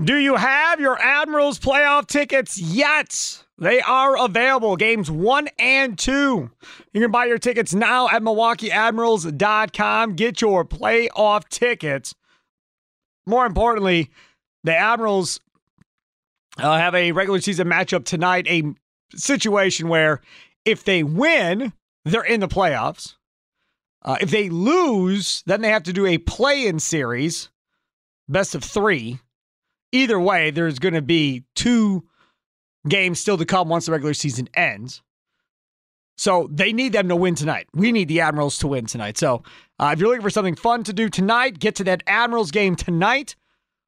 Do 0.03 0.17
you 0.17 0.35
have 0.35 0.81
your 0.81 0.99
Admirals 0.99 1.57
playoff 1.57 2.07
tickets 2.07 2.59
yet? 2.59 3.45
They 3.57 3.79
are 3.79 4.21
available, 4.21 4.75
games 4.75 5.09
one 5.09 5.47
and 5.57 5.97
two. 5.97 6.51
You 6.91 7.01
can 7.01 7.11
buy 7.11 7.27
your 7.27 7.37
tickets 7.37 7.73
now 7.73 8.09
at 8.09 8.21
MilwaukeeAdmirals.com. 8.21 10.15
Get 10.15 10.41
your 10.41 10.65
playoff 10.65 11.47
tickets. 11.47 12.13
More 13.25 13.45
importantly, 13.45 14.11
the 14.65 14.75
Admirals 14.75 15.39
uh, 16.59 16.77
have 16.77 16.95
a 16.95 17.11
regular 17.11 17.41
season 17.41 17.67
matchup 17.67 18.05
tonight, 18.05 18.47
a 18.47 18.63
situation 19.15 19.87
where 19.87 20.21
if 20.63 20.83
they 20.83 21.03
win, 21.03 21.73
they're 22.03 22.23
in 22.23 22.39
the 22.39 22.47
playoffs. 22.47 23.15
Uh, 24.01 24.17
if 24.21 24.29
they 24.29 24.49
lose, 24.49 25.43
then 25.45 25.61
they 25.61 25.69
have 25.69 25.83
to 25.83 25.93
do 25.93 26.05
a 26.05 26.17
play 26.19 26.67
in 26.67 26.79
series, 26.79 27.49
best 28.29 28.53
of 28.53 28.63
three. 28.63 29.19
Either 29.91 30.19
way, 30.19 30.51
there's 30.51 30.79
going 30.79 30.93
to 30.93 31.01
be 31.01 31.43
two 31.55 32.03
games 32.87 33.19
still 33.19 33.37
to 33.37 33.45
come 33.45 33.67
once 33.67 33.87
the 33.87 33.91
regular 33.91 34.13
season 34.13 34.47
ends. 34.53 35.01
So 36.17 36.47
they 36.51 36.71
need 36.71 36.93
them 36.93 37.09
to 37.09 37.15
win 37.15 37.35
tonight. 37.35 37.67
We 37.73 37.91
need 37.91 38.07
the 38.07 38.21
Admirals 38.21 38.57
to 38.59 38.67
win 38.67 38.85
tonight. 38.85 39.17
So 39.17 39.43
uh, 39.79 39.91
if 39.93 39.99
you're 39.99 40.09
looking 40.09 40.21
for 40.21 40.29
something 40.29 40.55
fun 40.55 40.83
to 40.85 40.93
do 40.93 41.09
tonight, 41.09 41.59
get 41.59 41.75
to 41.75 41.83
that 41.85 42.03
Admirals 42.07 42.51
game 42.51 42.75
tonight. 42.75 43.35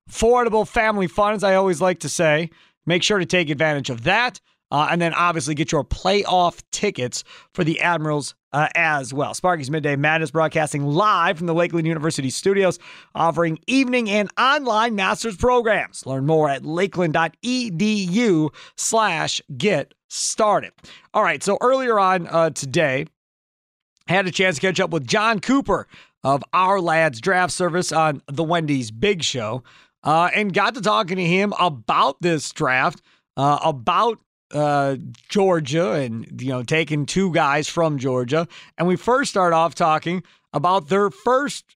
Affordable 0.09 0.67
family 0.67 1.07
fun, 1.07 1.33
as 1.33 1.43
I 1.43 1.55
always 1.55 1.81
like 1.81 1.99
to 1.99 2.09
say. 2.09 2.49
Make 2.85 3.03
sure 3.03 3.19
to 3.19 3.25
take 3.25 3.49
advantage 3.49 3.89
of 3.89 4.03
that. 4.03 4.39
Uh, 4.69 4.89
and 4.91 5.01
then 5.01 5.13
obviously 5.13 5.55
get 5.55 5.71
your 5.71 5.83
playoff 5.83 6.61
tickets 6.71 7.23
for 7.53 7.63
the 7.63 7.79
Admirals 7.79 8.35
uh, 8.51 8.67
as 8.75 9.13
well. 9.13 9.33
Sparky's 9.33 9.71
Midday 9.71 9.95
Madness 9.95 10.31
broadcasting 10.31 10.85
live 10.85 11.37
from 11.37 11.47
the 11.47 11.53
Lakeland 11.53 11.87
University 11.87 12.29
studios, 12.29 12.77
offering 13.15 13.59
evening 13.67 14.09
and 14.09 14.29
online 14.37 14.95
master's 14.95 15.37
programs. 15.37 16.05
Learn 16.05 16.25
more 16.25 16.49
at 16.49 16.65
lakeland.edu 16.65 18.49
slash 18.75 19.41
get 19.57 19.93
started. 20.09 20.73
All 21.13 21.23
right, 21.23 21.41
so 21.41 21.57
earlier 21.61 21.99
on 21.99 22.27
uh, 22.27 22.49
today, 22.49 23.05
I 24.09 24.13
had 24.13 24.27
a 24.27 24.31
chance 24.31 24.55
to 24.55 24.61
catch 24.61 24.79
up 24.79 24.89
with 24.89 25.07
John 25.07 25.39
Cooper 25.39 25.87
of 26.23 26.43
Ourlads 26.53 27.21
Draft 27.21 27.53
Service 27.53 27.91
on 27.91 28.21
the 28.27 28.43
Wendy's 28.43 28.91
Big 28.91 29.23
Show 29.23 29.63
uh, 30.03 30.29
and 30.35 30.53
got 30.53 30.75
to 30.75 30.81
talking 30.81 31.17
to 31.17 31.25
him 31.25 31.53
about 31.59 32.21
this 32.21 32.51
draft, 32.51 33.01
uh, 33.35 33.59
about 33.63 34.19
uh, 34.53 34.95
Georgia 35.29 35.91
and 35.93 36.41
you 36.41 36.49
know 36.49 36.63
taking 36.63 37.05
two 37.05 37.31
guys 37.33 37.67
from 37.67 37.97
Georgia, 37.97 38.47
and 38.77 38.87
we 38.87 38.95
first 38.95 39.31
start 39.31 39.53
off 39.53 39.75
talking 39.75 40.23
about 40.53 40.89
their 40.89 41.09
first 41.09 41.75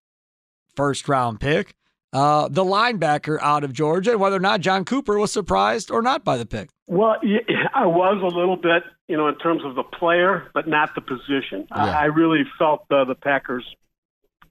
first 0.76 1.10
round 1.10 1.40
pick, 1.40 1.76
uh, 2.14 2.48
the 2.50 2.64
linebacker 2.64 3.38
out 3.42 3.64
of 3.64 3.74
Georgia, 3.74 4.12
and 4.12 4.20
whether 4.20 4.38
or 4.38 4.42
not 4.42 4.62
John 4.62 4.86
Cooper 4.86 5.18
was 5.20 5.32
surprised 5.32 5.92
or 5.92 6.02
not 6.02 6.24
by 6.24 6.38
the 6.38 6.46
pick. 6.46 6.70
Well, 6.88 7.16
I 7.74 7.86
was 7.86 8.22
a 8.22 8.36
little 8.36 8.58
bit, 8.58 8.84
you 9.08 9.18
know, 9.18 9.28
in 9.28 9.38
terms 9.38 9.64
of 9.66 9.76
the 9.76 9.84
player, 9.84 10.50
but 10.54 10.68
not 10.68 10.94
the 10.96 11.02
position. 11.02 11.68
Yeah. 11.72 11.98
I 11.98 12.06
really 12.06 12.44
felt 12.58 12.86
uh, 12.92 13.06
the 13.06 13.16
Packers 13.16 13.66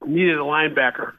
needed 0.06 0.38
a 0.38 0.42
linebacker, 0.42 1.12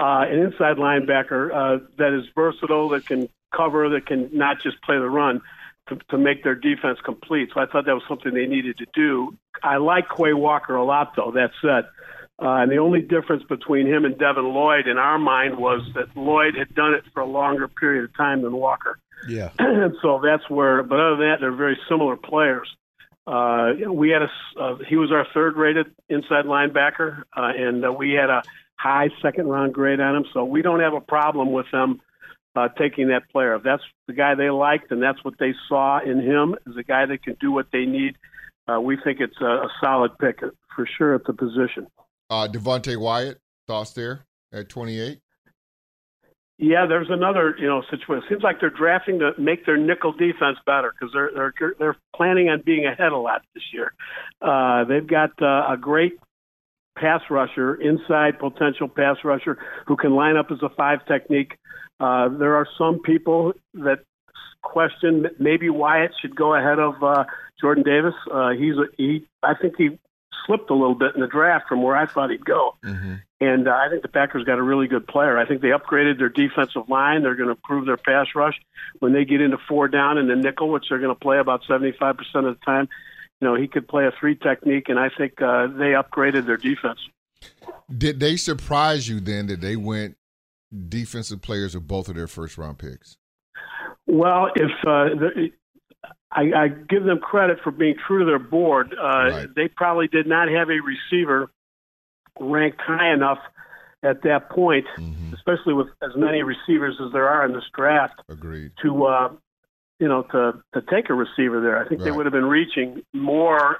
uh, 0.00 0.24
an 0.26 0.38
inside 0.38 0.78
linebacker 0.78 1.50
uh, 1.52 1.84
that 1.98 2.18
is 2.18 2.24
versatile, 2.34 2.88
that 2.88 3.04
can 3.06 3.28
cover, 3.54 3.90
that 3.90 4.06
can 4.06 4.30
not 4.32 4.62
just 4.62 4.80
play 4.82 4.96
the 4.96 5.08
run 5.08 5.42
to, 5.88 5.96
to 6.08 6.16
make 6.16 6.42
their 6.42 6.54
defense 6.54 6.98
complete. 7.04 7.50
So 7.52 7.60
I 7.60 7.66
thought 7.66 7.84
that 7.84 7.94
was 7.94 8.04
something 8.08 8.32
they 8.32 8.46
needed 8.46 8.78
to 8.78 8.86
do. 8.94 9.36
I 9.62 9.76
like 9.76 10.04
Quay 10.16 10.32
Walker 10.32 10.74
a 10.74 10.84
lot, 10.84 11.12
though. 11.16 11.32
That 11.32 11.50
said, 11.60 11.84
uh, 12.42 12.62
and 12.62 12.72
the 12.72 12.78
only 12.78 13.02
difference 13.02 13.42
between 13.42 13.86
him 13.86 14.06
and 14.06 14.18
Devin 14.18 14.44
Lloyd 14.44 14.86
in 14.86 14.96
our 14.96 15.18
mind 15.18 15.58
was 15.58 15.82
that 15.94 16.16
Lloyd 16.16 16.54
had 16.56 16.74
done 16.74 16.94
it 16.94 17.04
for 17.12 17.20
a 17.20 17.26
longer 17.26 17.68
period 17.68 18.04
of 18.04 18.16
time 18.16 18.40
than 18.40 18.52
Walker. 18.52 18.98
Yeah. 19.28 19.50
and 19.58 19.94
so 20.02 20.22
that's 20.24 20.48
where, 20.48 20.82
but 20.82 20.98
other 20.98 21.16
than 21.16 21.28
that, 21.28 21.36
they're 21.40 21.52
very 21.52 21.78
similar 21.88 22.16
players. 22.16 22.74
Uh, 23.26 23.72
we 23.92 24.10
had 24.10 24.22
a, 24.22 24.30
uh, 24.60 24.76
he 24.88 24.96
was 24.96 25.12
our 25.12 25.26
third 25.34 25.56
rated 25.56 25.86
inside 26.08 26.46
linebacker, 26.46 27.22
uh, 27.36 27.52
and 27.54 27.84
uh, 27.84 27.92
we 27.92 28.12
had 28.12 28.30
a 28.30 28.42
high 28.80 29.10
second 29.20 29.46
round 29.48 29.74
grade 29.74 30.00
on 30.00 30.16
him. 30.16 30.24
So 30.32 30.44
we 30.44 30.62
don't 30.62 30.80
have 30.80 30.94
a 30.94 31.00
problem 31.00 31.52
with 31.52 31.66
them 31.72 32.00
uh, 32.56 32.68
taking 32.78 33.08
that 33.08 33.28
player. 33.30 33.54
If 33.54 33.62
that's 33.62 33.82
the 34.06 34.14
guy 34.14 34.34
they 34.34 34.50
liked 34.50 34.90
and 34.90 35.02
that's 35.02 35.22
what 35.24 35.34
they 35.38 35.54
saw 35.68 36.00
in 36.00 36.20
him 36.20 36.56
as 36.68 36.76
a 36.76 36.82
guy 36.82 37.06
that 37.06 37.22
can 37.22 37.36
do 37.40 37.52
what 37.52 37.66
they 37.72 37.84
need, 37.84 38.16
uh, 38.68 38.80
we 38.80 38.96
think 39.02 39.20
it's 39.20 39.40
a, 39.40 39.44
a, 39.44 39.68
solid 39.80 40.16
pick 40.18 40.40
for 40.74 40.88
sure 40.98 41.14
at 41.14 41.24
the 41.24 41.32
position. 41.32 41.86
Uh, 42.28 42.46
Devonte 42.50 42.96
Wyatt, 42.96 43.38
thoughts 43.66 43.92
there 43.92 44.24
at 44.52 44.68
28? 44.68 45.18
Yeah, 46.58 46.84
there's 46.86 47.08
another 47.08 47.56
you 47.58 47.66
know 47.66 47.82
situation. 47.90 48.26
It 48.26 48.28
seems 48.28 48.42
like 48.42 48.60
they're 48.60 48.68
drafting 48.68 49.18
to 49.20 49.32
make 49.38 49.64
their 49.64 49.78
nickel 49.78 50.12
defense 50.12 50.58
better 50.66 50.92
because 50.92 51.10
they're 51.14 51.30
they're 51.34 51.74
they're 51.78 51.96
planning 52.14 52.50
on 52.50 52.60
being 52.60 52.84
ahead 52.84 53.12
a 53.12 53.16
lot 53.16 53.40
this 53.54 53.64
year. 53.72 53.94
Uh, 54.42 54.84
they've 54.84 55.06
got 55.06 55.30
uh, 55.40 55.72
a 55.72 55.78
great 55.80 56.18
pass 57.00 57.22
rusher, 57.30 57.74
inside 57.74 58.38
potential 58.38 58.88
pass 58.88 59.16
rusher 59.24 59.58
who 59.86 59.96
can 59.96 60.14
line 60.14 60.36
up 60.36 60.50
as 60.50 60.58
a 60.62 60.68
five 60.68 61.04
technique. 61.06 61.56
Uh, 61.98 62.28
there 62.28 62.56
are 62.56 62.66
some 62.78 63.00
people 63.00 63.52
that 63.74 64.00
question 64.62 65.26
maybe 65.38 65.70
Wyatt 65.70 66.12
should 66.20 66.36
go 66.36 66.54
ahead 66.54 66.78
of 66.78 67.02
uh, 67.02 67.24
Jordan 67.60 67.84
Davis. 67.84 68.14
Uh, 68.30 68.50
he's 68.50 68.74
a, 68.76 68.86
he. 68.96 69.26
I 69.42 69.54
think 69.54 69.74
he 69.76 69.98
slipped 70.46 70.70
a 70.70 70.74
little 70.74 70.94
bit 70.94 71.14
in 71.14 71.20
the 71.20 71.26
draft 71.26 71.68
from 71.68 71.82
where 71.82 71.96
I 71.96 72.06
thought 72.06 72.30
he'd 72.30 72.44
go. 72.44 72.76
Mm-hmm. 72.84 73.14
And 73.42 73.68
uh, 73.68 73.72
I 73.72 73.88
think 73.88 74.02
the 74.02 74.08
Packers 74.08 74.44
got 74.44 74.58
a 74.58 74.62
really 74.62 74.86
good 74.86 75.06
player. 75.06 75.38
I 75.38 75.46
think 75.46 75.62
they 75.62 75.68
upgraded 75.68 76.18
their 76.18 76.28
defensive 76.28 76.88
line. 76.88 77.22
They're 77.22 77.34
going 77.34 77.48
to 77.48 77.54
improve 77.54 77.86
their 77.86 77.96
pass 77.96 78.26
rush 78.34 78.54
when 78.98 79.12
they 79.12 79.24
get 79.24 79.40
into 79.40 79.56
four 79.68 79.88
down 79.88 80.18
in 80.18 80.28
the 80.28 80.36
nickel, 80.36 80.68
which 80.68 80.86
they're 80.88 80.98
going 80.98 81.14
to 81.14 81.18
play 81.18 81.38
about 81.38 81.62
75% 81.68 82.16
of 82.34 82.44
the 82.44 82.58
time. 82.64 82.88
You 83.40 83.48
know, 83.48 83.54
he 83.54 83.68
could 83.68 83.88
play 83.88 84.06
a 84.06 84.12
three 84.18 84.36
technique, 84.36 84.88
and 84.88 84.98
I 84.98 85.08
think 85.16 85.40
uh, 85.40 85.66
they 85.68 85.92
upgraded 85.92 86.46
their 86.46 86.58
defense. 86.58 86.98
Did 87.96 88.20
they 88.20 88.36
surprise 88.36 89.08
you 89.08 89.20
then 89.20 89.46
that 89.46 89.60
they 89.60 89.76
went 89.76 90.16
defensive 90.88 91.40
players 91.40 91.74
of 91.74 91.88
both 91.88 92.08
of 92.08 92.14
their 92.14 92.28
first 92.28 92.58
round 92.58 92.78
picks? 92.78 93.16
Well, 94.06 94.50
if 94.54 94.70
uh, 94.86 95.14
the, 95.14 95.50
I, 96.32 96.42
I, 96.54 96.68
give 96.68 97.04
them 97.04 97.18
credit 97.18 97.58
for 97.62 97.70
being 97.70 97.96
true 98.06 98.20
to 98.20 98.24
their 98.24 98.38
board, 98.38 98.94
uh, 98.94 99.06
right. 99.06 99.48
they 99.54 99.68
probably 99.68 100.08
did 100.08 100.26
not 100.26 100.48
have 100.48 100.68
a 100.68 100.80
receiver 100.80 101.50
ranked 102.38 102.80
high 102.80 103.12
enough 103.12 103.38
at 104.02 104.22
that 104.22 104.48
point, 104.50 104.86
mm-hmm. 104.98 105.34
especially 105.34 105.74
with 105.74 105.88
as 106.02 106.10
many 106.16 106.42
receivers 106.42 106.96
as 107.04 107.12
there 107.12 107.28
are 107.28 107.44
in 107.44 107.52
this 107.52 107.64
draft. 107.74 108.20
Agreed. 108.28 108.72
To 108.82 109.04
uh, 109.06 109.32
you 110.00 110.08
know, 110.08 110.22
to 110.22 110.52
to 110.74 110.80
take 110.90 111.10
a 111.10 111.14
receiver 111.14 111.60
there, 111.60 111.78
I 111.78 111.86
think 111.86 112.00
right. 112.00 112.06
they 112.06 112.10
would 112.10 112.26
have 112.26 112.32
been 112.32 112.46
reaching 112.46 113.02
more 113.12 113.78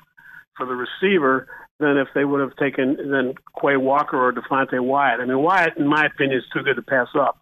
for 0.57 0.67
the 0.67 0.75
receiver 0.75 1.49
than 1.81 1.97
if 1.97 2.09
they 2.15 2.25
would 2.25 2.41
have 2.41 2.55
taken 2.57 2.97
than 3.11 3.35
Quay 3.61 3.77
Walker 3.77 4.19
or 4.19 4.33
Devonte 4.33 4.79
Wyatt. 4.81 5.21
I 5.21 5.25
mean, 5.25 5.39
Wyatt, 5.39 5.79
in 5.79 5.89
my 5.89 6.05
opinion, 6.05 6.39
is 6.39 6.45
too 6.53 6.63
good 6.63 6.77
to 6.77 6.83
pass 6.83 7.09
up. 7.19 7.41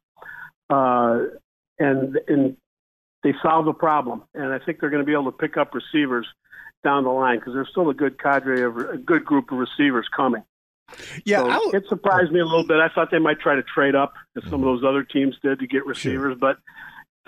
Uh, 0.70 1.24
and 1.78 2.18
and 2.28 2.56
they 3.24 3.34
solve 3.42 3.64
the 3.64 3.72
problem, 3.72 4.22
and 4.34 4.52
I 4.52 4.58
think 4.58 4.80
they're 4.80 4.90
going 4.90 5.02
to 5.02 5.06
be 5.06 5.12
able 5.12 5.30
to 5.30 5.36
pick 5.36 5.56
up 5.56 5.74
receivers 5.74 6.26
down 6.84 7.02
the 7.04 7.10
line 7.10 7.38
because 7.38 7.54
there's 7.54 7.68
still 7.70 7.90
a 7.90 7.94
good 7.94 8.22
cadre 8.22 8.62
of 8.62 8.76
a 8.76 8.96
good 8.96 9.24
group 9.24 9.50
of 9.50 9.58
receivers 9.58 10.06
coming. 10.16 10.44
Yeah, 11.24 11.42
so 11.42 11.70
it 11.72 11.84
surprised 11.88 12.32
me 12.32 12.40
a 12.40 12.44
little 12.44 12.66
bit. 12.66 12.78
I 12.78 12.88
thought 12.94 13.10
they 13.10 13.18
might 13.18 13.40
try 13.40 13.56
to 13.56 13.62
trade 13.62 13.94
up, 13.94 14.14
as 14.36 14.44
some 14.44 14.54
of 14.54 14.62
those 14.62 14.84
other 14.88 15.02
teams 15.02 15.36
did, 15.42 15.58
to 15.58 15.66
get 15.66 15.84
receivers. 15.84 16.32
Sure. 16.32 16.36
But 16.36 16.58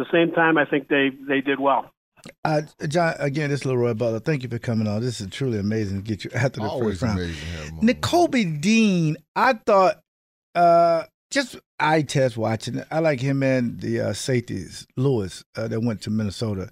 the 0.01 0.11
same 0.13 0.33
time, 0.33 0.59
I 0.59 0.65
think 0.65 0.89
they 0.89 1.11
they 1.29 1.41
did 1.41 1.61
well. 1.61 1.91
Uh, 2.45 2.63
John, 2.89 3.15
again, 3.19 3.51
this 3.51 3.61
is 3.61 3.67
Leroy 3.67 3.95
Butler. 3.95 4.21
Thank 4.21 4.43
you 4.43 4.49
for 4.49 4.59
coming 4.59 4.87
on. 4.87 5.01
This 5.01 5.21
is 5.21 5.29
truly 5.29 5.59
amazing 5.59 6.03
to 6.03 6.09
get 6.09 6.25
you 6.25 6.31
after 6.35 6.61
the 6.61 6.67
Always 6.67 7.01
first 7.01 7.03
round. 7.03 7.19
Amazing 7.19 7.79
Nakobe 7.83 8.61
Dean, 8.61 9.17
I 9.35 9.55
thought, 9.55 10.01
uh, 10.55 11.05
just 11.31 11.57
eye 11.79 12.03
test 12.03 12.37
watching. 12.37 12.83
I 12.91 12.99
like 12.99 13.21
him 13.21 13.43
and 13.43 13.81
the 13.81 14.01
uh, 14.01 14.13
safeties, 14.13 14.87
Lewis, 14.97 15.45
uh, 15.57 15.69
that 15.69 15.81
went 15.81 16.03
to 16.03 16.11
Minnesota. 16.11 16.71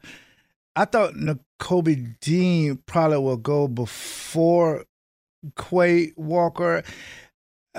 I 0.76 0.84
thought 0.84 1.14
Nakobe 1.14 2.20
Dean 2.20 2.82
probably 2.86 3.18
will 3.18 3.36
go 3.36 3.68
before 3.68 4.84
Quay 5.56 6.12
Walker. 6.16 6.82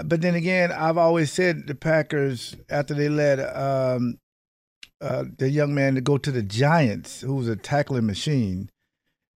But 0.04 0.22
then 0.22 0.36
again, 0.36 0.72
I've 0.72 0.98
always 0.98 1.32
said 1.32 1.68
the 1.68 1.76
Packers, 1.76 2.56
after 2.70 2.94
they 2.94 3.10
let 3.10 3.40
um, 3.40 4.18
uh, 5.02 5.26
the 5.38 5.50
young 5.50 5.74
man 5.74 5.96
to 5.96 6.02
go 6.02 6.18
to 6.18 6.32
the 6.32 6.44
Giants, 6.44 7.22
who 7.22 7.36
was 7.36 7.48
a 7.48 7.56
tackling 7.56 8.06
machine, 8.06 8.70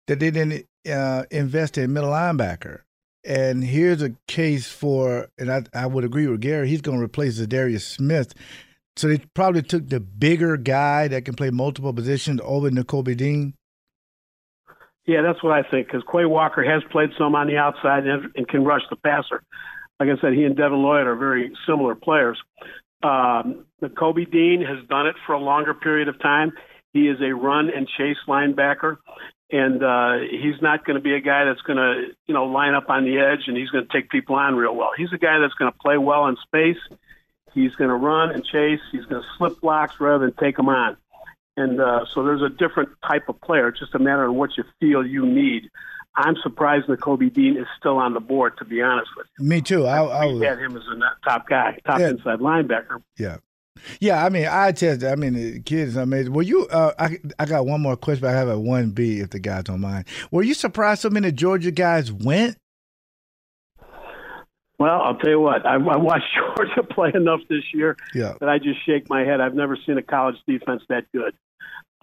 that 0.08 0.20
they 0.20 0.32
didn't 0.32 0.66
uh, 0.90 1.24
invest 1.32 1.78
in 1.78 1.94
middle 1.94 2.12
linebacker. 2.12 2.82
And 3.26 3.64
here's 3.64 4.02
a 4.02 4.14
case 4.28 4.68
for, 4.68 5.30
and 5.38 5.52
I, 5.52 5.64
I 5.74 5.86
would 5.86 6.04
agree 6.04 6.28
with 6.28 6.42
Gary, 6.42 6.68
he's 6.68 6.82
going 6.82 6.98
to 6.98 7.04
replace 7.04 7.38
Darius 7.38 7.88
Smith. 7.88 8.34
So 8.96 9.08
they 9.08 9.20
probably 9.34 9.62
took 9.62 9.90
the 9.90 10.00
bigger 10.00 10.58
guy 10.58 11.08
that 11.08 11.26
can 11.26 11.36
play 11.36 11.50
multiple 11.50 11.94
positions 11.94 12.42
over 12.44 12.70
Nakobe 12.70 13.16
Dean. 13.18 13.54
Yeah, 15.06 15.22
that's 15.22 15.44
what 15.44 15.52
I 15.52 15.70
think 15.70 15.88
because 15.88 16.04
Quay 16.12 16.26
Walker 16.26 16.64
has 16.64 16.82
played 16.92 17.10
some 17.18 17.36
on 17.36 17.48
the 17.48 17.58
outside 17.58 18.08
and, 18.08 18.32
and, 18.36 18.48
can 18.48 18.64
rush 18.64 18.84
the 18.90 18.96
passer. 18.96 19.44
Like 20.00 20.10
I 20.10 20.22
said, 20.22 20.34
he 20.34 20.44
and 20.44 20.56
Devin 20.56 20.82
Lloyd 20.82 21.08
are 21.08 21.16
very 21.16 21.52
similar 21.68 21.96
players. 21.96 22.42
Um, 23.02 23.66
Kobe 23.90 24.26
Dean 24.26 24.62
has 24.62 24.86
done 24.88 25.08
it 25.08 25.16
for 25.26 25.34
a 25.34 25.40
longer 25.40 25.74
period 25.74 26.08
of 26.08 26.20
time. 26.20 26.54
He 26.94 27.08
is 27.08 27.20
a 27.22 27.34
run 27.34 27.70
and 27.70 27.88
chase 27.88 28.18
linebacker 28.28 28.98
and 29.54 29.84
uh, 29.84 30.18
he's 30.32 30.60
not 30.62 30.84
going 30.84 30.96
to 30.96 31.02
be 31.02 31.14
a 31.14 31.22
guy 31.22 31.46
that's 31.46 31.62
going 31.62 31.78
to 31.78 32.08
you 32.26 32.34
know 32.34 32.46
line 32.46 32.74
up 32.74 32.90
on 32.90 33.06
the 33.06 33.20
edge 33.20 33.48
and 33.48 33.56
he's 33.56 33.70
going 33.70 33.86
to 33.86 33.94
take 33.94 34.10
people 34.10 34.36
on 34.36 34.56
real 34.56 34.76
well. 34.76 34.90
He's 34.98 35.14
a 35.14 35.18
guy 35.18 35.38
that's 35.40 35.54
going 35.54 35.72
to 35.72 35.78
play 35.78 35.98
well 35.98 36.28
in 36.28 36.36
space. 36.38 36.82
He's 37.54 37.76
going 37.76 37.90
to 37.90 37.96
run 37.96 38.32
and 38.32 38.44
chase. 38.44 38.80
He's 38.92 39.06
going 39.06 39.22
to 39.22 39.28
slip 39.38 39.62
blocks 39.62 40.00
rather 40.00 40.26
than 40.26 40.36
take 40.36 40.58
them 40.58 40.70
on. 40.70 40.98
And 41.56 41.80
uh, 41.80 42.06
so 42.12 42.24
there's 42.24 42.42
a 42.42 42.50
different 42.50 42.90
type 43.08 43.30
of 43.30 43.40
player. 43.42 43.68
It's 43.68 43.80
just 43.80 43.94
a 43.94 44.00
matter 44.00 44.26
of 44.26 44.34
what 44.34 44.58
you 44.58 44.64
feel 44.80 45.06
you 45.06 45.24
need. 45.24 45.70
I'm 46.16 46.36
surprised 46.42 46.88
that 46.88 47.00
Kobe 47.00 47.30
Dean 47.30 47.58
is 47.58 47.68
still 47.78 47.98
on 47.98 48.16
the 48.16 48.20
board, 48.20 48.58
to 48.58 48.66
be 48.66 48.82
honest 48.82 49.10
with 49.16 49.28
you. 49.38 49.46
Me 49.46 49.62
too. 49.62 49.86
I, 49.86 50.04
I 50.04 50.26
was, 50.26 50.42
had 50.42 50.58
him 50.58 50.76
as 50.76 50.84
a 50.84 51.30
top 51.30 51.48
guy, 51.48 51.78
top 51.86 52.00
yeah. 52.00 52.10
inside 52.10 52.40
linebacker. 52.40 53.04
Yeah. 53.20 53.38
Yeah, 54.00 54.24
I 54.24 54.30
mean, 54.30 54.48
eye 54.48 54.72
test. 54.72 55.04
I 55.04 55.16
mean, 55.16 55.34
the 55.34 55.60
kid 55.62 55.88
is 55.88 55.96
amazing. 55.96 56.34
Well, 56.34 56.46
you, 56.46 56.68
uh, 56.68 56.94
I, 56.98 57.18
I 57.40 57.46
got 57.46 57.66
one 57.66 57.82
more 57.82 57.98
question. 57.98 58.22
But 58.22 58.32
I 58.32 58.38
have 58.38 58.48
a 58.48 58.60
one 58.60 58.92
B 58.92 59.20
if 59.20 59.32
the 59.32 59.40
guys 59.40 59.64
don't 59.66 59.82
mind. 59.82 60.06
Were 60.32 60.44
you 60.44 60.54
surprised 60.54 61.02
so 61.02 61.10
many 61.10 61.32
Georgia 61.32 61.72
guys 61.72 62.12
went? 62.12 62.58
Well, 64.80 65.02
I'll 65.02 65.16
tell 65.16 65.30
you 65.30 65.40
what. 65.40 65.66
I, 65.66 65.76
I 65.76 65.98
watched 65.98 66.26
Georgia 66.58 66.84
play 66.84 67.12
enough 67.14 67.42
this 67.50 67.64
year 67.74 67.96
yeah. 68.14 68.34
that 68.40 68.50
I 68.50 68.58
just 68.58 68.86
shake 68.86 69.10
my 69.10 69.22
head. 69.22 69.40
I've 69.40 69.56
never 69.56 69.78
seen 69.86 69.98
a 69.98 70.04
college 70.04 70.36
defense 70.48 70.82
that 70.90 71.06
good. 71.14 71.34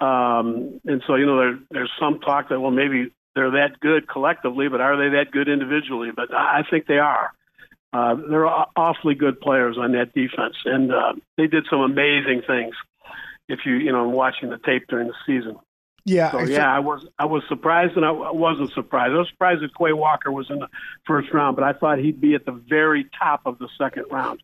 Um, 0.04 0.80
and 0.86 1.02
so, 1.06 1.16
you 1.16 1.26
know, 1.26 1.36
there, 1.36 1.58
there's 1.70 1.90
some 2.00 2.20
talk 2.20 2.48
that 2.48 2.60
well, 2.60 2.70
maybe 2.70 3.12
they're 3.34 3.50
that 3.52 3.80
good 3.80 4.08
collectively, 4.08 4.68
but 4.68 4.80
are 4.80 4.96
they 4.96 5.16
that 5.16 5.30
good 5.30 5.48
individually? 5.48 6.08
But 6.14 6.34
I 6.34 6.62
think 6.70 6.86
they 6.86 6.98
are. 6.98 7.32
Uh, 7.92 8.14
they're 8.28 8.46
awfully 8.46 9.14
good 9.14 9.40
players 9.40 9.76
on 9.78 9.92
that 9.92 10.14
defense, 10.14 10.56
and 10.64 10.92
uh, 10.92 11.12
they 11.36 11.46
did 11.46 11.66
some 11.68 11.80
amazing 11.80 12.42
things. 12.46 12.74
If 13.48 13.60
you 13.66 13.74
you 13.74 13.90
know 13.92 14.08
watching 14.08 14.50
the 14.50 14.58
tape 14.58 14.86
during 14.88 15.08
the 15.08 15.14
season. 15.26 15.56
Yeah, 16.04 16.30
so, 16.30 16.40
yeah, 16.40 16.72
I 16.72 16.78
was 16.78 17.06
I 17.18 17.26
was 17.26 17.42
surprised, 17.48 17.96
and 17.96 18.06
I 18.06 18.12
wasn't 18.12 18.72
surprised. 18.72 19.12
I 19.12 19.18
was 19.18 19.28
surprised 19.28 19.62
that 19.62 19.74
Quay 19.76 19.92
Walker 19.92 20.30
was 20.30 20.48
in 20.50 20.60
the 20.60 20.68
first 21.04 21.32
round, 21.32 21.56
but 21.56 21.64
I 21.64 21.72
thought 21.72 21.98
he'd 21.98 22.20
be 22.20 22.34
at 22.34 22.46
the 22.46 22.52
very 22.52 23.06
top 23.18 23.42
of 23.44 23.58
the 23.58 23.68
second 23.76 24.04
round, 24.10 24.42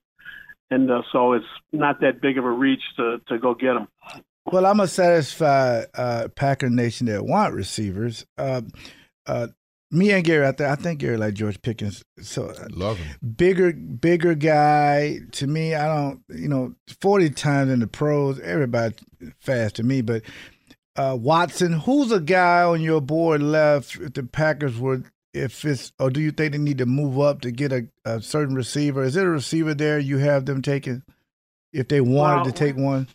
and 0.71 0.91
uh, 0.91 1.03
so 1.13 1.33
it's 1.33 1.47
not 1.73 2.01
that 2.01 2.21
big 2.21 2.37
of 2.37 2.45
a 2.45 2.51
reach 2.51 2.83
to 2.97 3.21
to 3.29 3.39
go 3.39 3.55
get 3.55 3.77
him. 3.77 3.89
Well, 4.45 4.67
I'm 4.67 4.81
a 4.81 4.87
satisfied 4.87 5.87
uh, 5.95 6.29
Packer 6.35 6.71
Nation 6.71 7.07
that 7.07 7.25
want 7.25 7.55
receivers. 7.55 8.27
Uh, 8.37 8.63
uh, 9.27 9.49
me 9.97 10.13
and 10.13 10.25
Gary 10.25 10.47
out 10.47 10.59
there, 10.59 10.69
I 10.69 10.77
think 10.77 11.01
Gary 11.01 11.17
like 11.17 11.35
George 11.35 11.61
Pickens. 11.63 12.05
So 12.21 12.51
I 12.51 12.67
love 12.71 12.99
him. 12.99 13.17
Bigger, 13.37 13.73
bigger 13.73 14.35
guy. 14.35 15.21
To 15.33 15.47
me, 15.47 15.75
I 15.75 15.87
don't. 15.87 16.23
You 16.29 16.49
know, 16.49 16.75
forty 17.01 17.31
times 17.31 17.71
in 17.71 17.81
the 17.81 17.87
pros, 17.87 18.39
everybody 18.41 18.95
fast 19.41 19.77
to 19.77 19.83
me. 19.83 20.03
But 20.03 20.23
uh, 20.97 21.17
Watson, 21.19 21.73
who's 21.73 22.13
a 22.13 22.21
guy 22.21 22.63
on 22.63 22.81
your 22.81 23.01
board 23.01 23.43
left 23.43 23.97
if 23.97 24.13
the 24.13 24.23
Packers 24.23 24.79
were, 24.79 25.03
If 25.35 25.65
it's, 25.65 25.93
or 25.99 26.11
do 26.11 26.21
you 26.21 26.31
think 26.31 26.53
they 26.53 26.59
need 26.59 26.79
to 26.79 26.87
move 26.87 27.21
up 27.21 27.43
to 27.43 27.51
get 27.51 27.73
a, 27.73 27.87
a 28.05 28.23
certain 28.23 28.55
receiver? 28.55 29.03
Is 29.03 29.15
there 29.15 29.29
a 29.29 29.31
receiver 29.31 29.75
there 29.75 29.99
you 29.99 30.19
have 30.19 30.47
them 30.47 30.63
taking 30.63 31.03
if 31.73 31.89
they 31.89 32.01
wanted 32.01 32.37
well, 32.37 32.45
to 32.45 32.53
take 32.53 32.77
one? 32.77 33.09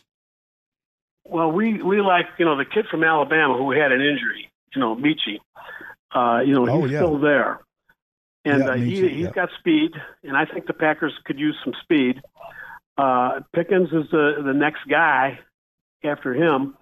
Well, 1.24 1.50
we 1.50 1.82
we 1.82 2.00
like 2.00 2.26
you 2.38 2.44
know 2.44 2.56
the 2.56 2.64
kid 2.64 2.86
from 2.90 3.02
Alabama 3.04 3.56
who 3.56 3.70
had 3.70 3.90
an 3.92 4.00
injury, 4.00 4.50
you 4.74 4.80
know, 4.80 4.94
Metchie. 4.94 5.40
Uh, 6.14 6.40
you 6.44 6.54
know, 6.54 6.68
oh, 6.68 6.82
he's 6.82 6.92
yeah. 6.92 6.98
still 6.98 7.18
there. 7.18 7.60
And 8.44 8.64
yeah, 8.64 8.70
uh, 8.70 8.74
he, 8.74 8.96
too, 8.96 9.08
he's 9.08 9.24
yeah. 9.24 9.30
got 9.30 9.48
speed, 9.58 9.92
and 10.24 10.36
I 10.36 10.44
think 10.46 10.66
the 10.66 10.72
Packers 10.72 11.12
could 11.24 11.38
use 11.38 11.56
some 11.64 11.74
speed. 11.82 12.20
Uh, 12.98 13.40
Pickens 13.54 13.88
is 13.88 14.10
the, 14.10 14.42
the 14.44 14.52
next 14.52 14.80
guy 14.90 15.38
after 16.04 16.34
him, 16.34 16.76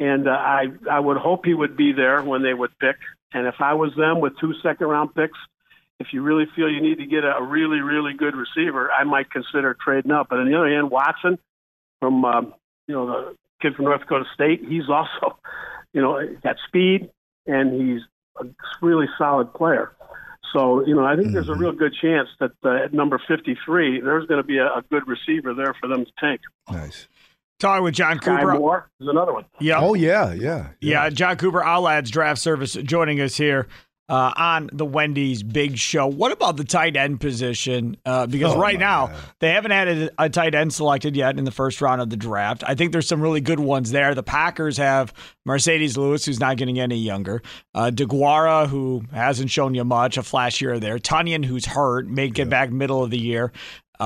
and 0.00 0.28
uh, 0.28 0.32
I 0.32 0.66
I 0.90 0.98
would 0.98 1.16
hope 1.16 1.46
he 1.46 1.54
would 1.54 1.76
be 1.76 1.92
there 1.92 2.22
when 2.22 2.42
they 2.42 2.52
would 2.52 2.76
pick. 2.78 2.96
And 3.32 3.46
if 3.46 3.56
I 3.60 3.74
was 3.74 3.92
them 3.96 4.20
with 4.20 4.32
two 4.40 4.54
second 4.62 4.88
round 4.88 5.14
picks, 5.14 5.38
if 6.00 6.08
you 6.12 6.22
really 6.22 6.46
feel 6.56 6.68
you 6.68 6.80
need 6.80 6.98
to 6.98 7.06
get 7.06 7.24
a 7.24 7.42
really 7.42 7.80
really 7.80 8.14
good 8.14 8.34
receiver, 8.34 8.90
I 8.90 9.04
might 9.04 9.30
consider 9.30 9.76
trading 9.82 10.10
up. 10.10 10.28
But 10.30 10.40
on 10.40 10.50
the 10.50 10.56
other 10.56 10.68
hand, 10.68 10.90
Watson 10.90 11.38
from 12.00 12.24
um, 12.24 12.54
you 12.86 12.94
know 12.94 13.06
the 13.06 13.36
kid 13.62 13.74
from 13.76 13.84
North 13.84 14.00
Dakota 14.00 14.24
State, 14.34 14.64
he's 14.68 14.88
also 14.88 15.38
you 15.92 16.02
know 16.02 16.20
got 16.42 16.56
speed 16.66 17.10
and 17.46 17.80
he's 17.80 18.02
a 18.40 18.46
really 18.82 19.06
solid 19.18 19.52
player. 19.54 19.92
So, 20.52 20.86
you 20.86 20.94
know, 20.94 21.04
I 21.04 21.14
think 21.14 21.26
mm-hmm. 21.26 21.34
there's 21.34 21.48
a 21.48 21.54
real 21.54 21.72
good 21.72 21.94
chance 22.00 22.28
that 22.40 22.52
uh, 22.64 22.84
at 22.84 22.94
number 22.94 23.20
53, 23.28 24.00
there's 24.00 24.26
going 24.26 24.40
to 24.40 24.46
be 24.46 24.58
a, 24.58 24.66
a, 24.66 24.82
good 24.90 25.06
receiver 25.06 25.52
there 25.52 25.74
for 25.78 25.88
them 25.88 26.06
to 26.06 26.10
take. 26.20 26.40
Nice. 26.70 27.06
Talking 27.58 27.84
with 27.84 27.94
John 27.94 28.16
Sky 28.22 28.40
Cooper. 28.40 28.54
Moore 28.54 28.88
is 29.00 29.08
another 29.08 29.32
one. 29.32 29.44
Yeah. 29.60 29.80
Oh, 29.80 29.94
yeah, 29.94 30.32
yeah, 30.32 30.68
yeah. 30.80 31.04
Yeah, 31.04 31.10
John 31.10 31.36
Cooper, 31.36 31.60
Ourlads 31.60 32.10
Draft 32.10 32.40
Service, 32.40 32.74
joining 32.74 33.20
us 33.20 33.36
here 33.36 33.68
uh, 34.08 34.32
on 34.36 34.70
the 34.72 34.84
Wendy's 34.86 35.42
Big 35.42 35.76
Show. 35.76 36.06
What 36.06 36.32
about 36.32 36.56
the 36.56 36.64
tight 36.64 36.96
end 36.96 37.20
position? 37.20 37.96
Uh, 38.04 38.26
because 38.26 38.54
Oh, 38.54 38.58
right 38.58 38.78
now, 38.78 39.08
God. 39.08 39.16
they 39.40 39.50
haven't 39.52 39.70
had 39.70 39.88
a, 39.88 40.10
a 40.18 40.28
tight 40.30 40.54
end 40.54 40.72
selected 40.72 41.16
yet 41.16 41.38
in 41.38 41.44
the 41.44 41.50
first 41.50 41.80
round 41.80 42.00
of 42.00 42.08
the 42.10 42.16
draft. 42.16 42.64
I 42.66 42.74
think 42.74 42.92
there's 42.92 43.06
some 43.08 43.20
really 43.20 43.40
good 43.40 43.60
ones 43.60 43.90
there. 43.90 44.14
The 44.14 44.22
Packers 44.22 44.76
have 44.78 45.12
Marcedes 45.46 45.96
Lewis, 45.96 46.24
who's 46.24 46.40
not 46.40 46.56
getting 46.56 46.80
any 46.80 46.96
younger, 46.98 47.42
uh, 47.74 47.90
DeGuara, 47.92 48.66
who 48.68 49.02
hasn't 49.12 49.50
shown 49.50 49.74
you 49.74 49.84
much, 49.84 50.16
a 50.16 50.22
flash 50.22 50.58
here 50.58 50.74
or 50.74 50.78
there, 50.80 50.98
Tonyan, 50.98 51.44
who's 51.44 51.66
hurt, 51.66 52.06
may 52.08 52.28
get 52.30 52.48
back 52.48 52.70
middle 52.70 53.02
of 53.04 53.10
the 53.10 53.18
year. 53.18 53.52
Uh, 54.00 54.04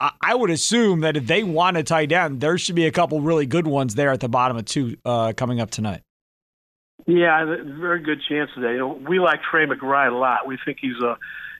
I 0.00 0.12
I 0.22 0.34
would 0.34 0.48
assume 0.50 1.00
that 1.00 1.16
if 1.16 1.26
they 1.26 1.42
want 1.42 1.76
a 1.76 1.82
tight 1.82 2.10
end, 2.10 2.40
there 2.40 2.56
should 2.56 2.74
be 2.74 2.86
a 2.86 2.90
couple 2.90 3.20
really 3.20 3.44
good 3.44 3.66
ones 3.66 3.94
there 3.94 4.10
at 4.10 4.20
the 4.20 4.28
bottom 4.30 4.56
of 4.56 4.64
two 4.64 4.96
uh, 5.04 5.34
coming 5.36 5.60
up 5.60 5.70
tonight. 5.70 6.00
Yeah, 7.06 7.44
th- 7.44 7.60
very 7.78 8.00
good 8.02 8.20
chance 8.28 8.50
today. 8.54 8.72
You 8.72 8.78
know, 8.78 8.88
we 9.08 9.18
like 9.20 9.40
Trey 9.42 9.66
McBride 9.66 10.12
a 10.12 10.16
lot. 10.16 10.46
We 10.46 10.58
think 10.64 10.78
he's 10.80 10.96
a, 11.02 11.16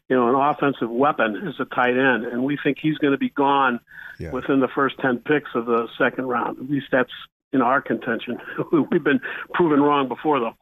you 0.09 0.16
know, 0.16 0.28
an 0.28 0.34
offensive 0.34 0.90
weapon 0.90 1.47
as 1.49 1.55
a 1.61 1.64
tight 1.66 1.97
end, 1.97 2.24
and 2.26 2.44
we 2.44 2.59
think 2.62 2.78
he's 2.80 2.99
going 2.99 3.12
to 3.12 3.18
be 3.18 3.30
gone 3.30 3.80
Yeah. 4.18 4.30
within 4.32 4.61
the 4.61 4.68
first 4.68 4.97
ten 5.01 5.18
picks 5.18 5.51
of 5.55 5.66
the 5.66 5.88
second 5.99 6.26
round. 6.26 6.59
At 6.59 6.70
least 6.70 6.86
that's 6.90 7.12
in 7.53 7.62
our 7.62 7.80
contention. 7.80 8.38
We've 8.90 9.05
been 9.05 9.20
proven 9.55 9.80
wrong 9.80 10.09
before, 10.09 10.40
though. 10.40 10.55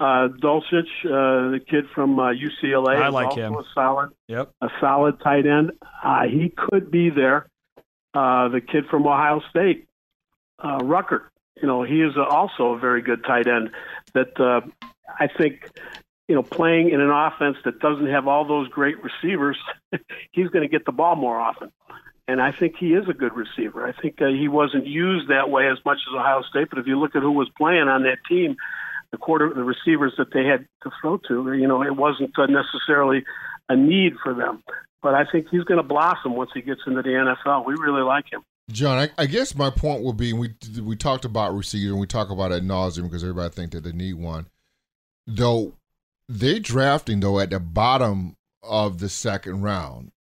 Uh, 0.00 0.26
Dulcich, 0.28 0.90
uh, 1.04 1.52
the 1.52 1.60
kid 1.64 1.84
from 1.94 2.18
uh, 2.18 2.32
UCLA, 2.32 2.96
I 3.00 3.08
is 3.08 3.14
like 3.14 3.26
also 3.28 3.40
him. 3.40 3.54
a 3.54 3.62
solid, 3.74 4.10
Yep. 4.26 4.50
a 4.60 4.68
solid 4.80 5.20
tight 5.20 5.46
end. 5.46 5.70
Uh, 6.02 6.24
he 6.24 6.48
could 6.54 6.90
be 6.90 7.10
there. 7.10 7.46
Uh, 8.12 8.48
the 8.48 8.60
kid 8.60 8.86
from 8.90 9.06
Ohio 9.06 9.40
State, 9.50 9.86
uh, 10.58 10.78
Ruckert, 10.78 11.22
you 11.60 11.68
know, 11.68 11.84
he 11.84 12.00
is 12.02 12.14
also 12.16 12.74
a 12.74 12.78
very 12.78 13.02
good 13.02 13.24
tight 13.24 13.46
end. 13.46 13.70
That 14.14 14.38
uh, 14.40 14.60
I 15.18 15.26
think, 15.26 15.68
you 16.28 16.34
know, 16.34 16.42
playing 16.42 16.90
in 16.90 17.00
an 17.00 17.10
offense 17.10 17.56
that 17.64 17.80
doesn't 17.80 18.06
have 18.06 18.28
all 18.28 18.46
those 18.46 18.68
great 18.68 18.96
receivers, 19.02 19.58
he's 20.32 20.48
going 20.48 20.62
to 20.62 20.68
get 20.68 20.84
the 20.86 20.92
ball 20.92 21.16
more 21.16 21.38
often. 21.38 21.70
And 22.26 22.40
I 22.40 22.52
think 22.52 22.76
he 22.78 22.94
is 22.94 23.06
a 23.08 23.12
good 23.12 23.34
receiver. 23.36 23.86
I 23.86 23.92
think 23.92 24.22
uh, 24.22 24.28
he 24.28 24.48
wasn't 24.48 24.86
used 24.86 25.28
that 25.28 25.50
way 25.50 25.68
as 25.68 25.78
much 25.84 25.98
as 26.08 26.14
Ohio 26.14 26.42
State. 26.42 26.68
But 26.70 26.78
if 26.78 26.86
you 26.86 26.98
look 26.98 27.14
at 27.14 27.22
who 27.22 27.32
was 27.32 27.50
playing 27.56 27.88
on 27.88 28.04
that 28.04 28.18
team, 28.26 28.56
the 29.10 29.18
quarter, 29.18 29.52
the 29.54 29.62
receivers 29.62 30.14
that 30.16 30.32
they 30.32 30.44
had 30.44 30.66
to 30.82 30.90
throw 31.00 31.18
to, 31.28 31.52
you 31.52 31.68
know, 31.68 31.82
it 31.82 31.94
wasn't 31.94 32.36
uh, 32.38 32.46
necessarily 32.46 33.24
a 33.68 33.76
need 33.76 34.14
for 34.22 34.32
them. 34.32 34.62
But 35.02 35.14
I 35.14 35.24
think 35.30 35.48
he's 35.50 35.64
going 35.64 35.76
to 35.76 35.86
blossom 35.86 36.34
once 36.34 36.50
he 36.54 36.62
gets 36.62 36.80
into 36.86 37.02
the 37.02 37.10
NFL. 37.10 37.66
We 37.66 37.74
really 37.74 38.02
like 38.02 38.32
him. 38.32 38.42
John, 38.70 38.98
I, 38.98 39.10
I 39.22 39.26
guess 39.26 39.54
my 39.54 39.70
point 39.70 40.02
would 40.02 40.16
be 40.16 40.32
we 40.32 40.54
we 40.82 40.96
talked 40.96 41.24
about 41.24 41.54
receiver 41.54 41.92
and 41.92 42.00
we 42.00 42.06
talk 42.06 42.30
about 42.30 42.50
it 42.50 42.56
ad 42.56 42.62
nauseum 42.64 43.04
because 43.04 43.22
everybody 43.22 43.52
think 43.54 43.72
that 43.72 43.84
they 43.84 43.92
need 43.92 44.14
one. 44.14 44.46
Though 45.26 45.74
they're 46.28 46.60
drafting 46.60 47.20
though 47.20 47.40
at 47.40 47.50
the 47.50 47.60
bottom 47.60 48.36
of 48.62 48.98
the 48.98 49.08
second 49.08 49.62
round. 49.62 50.12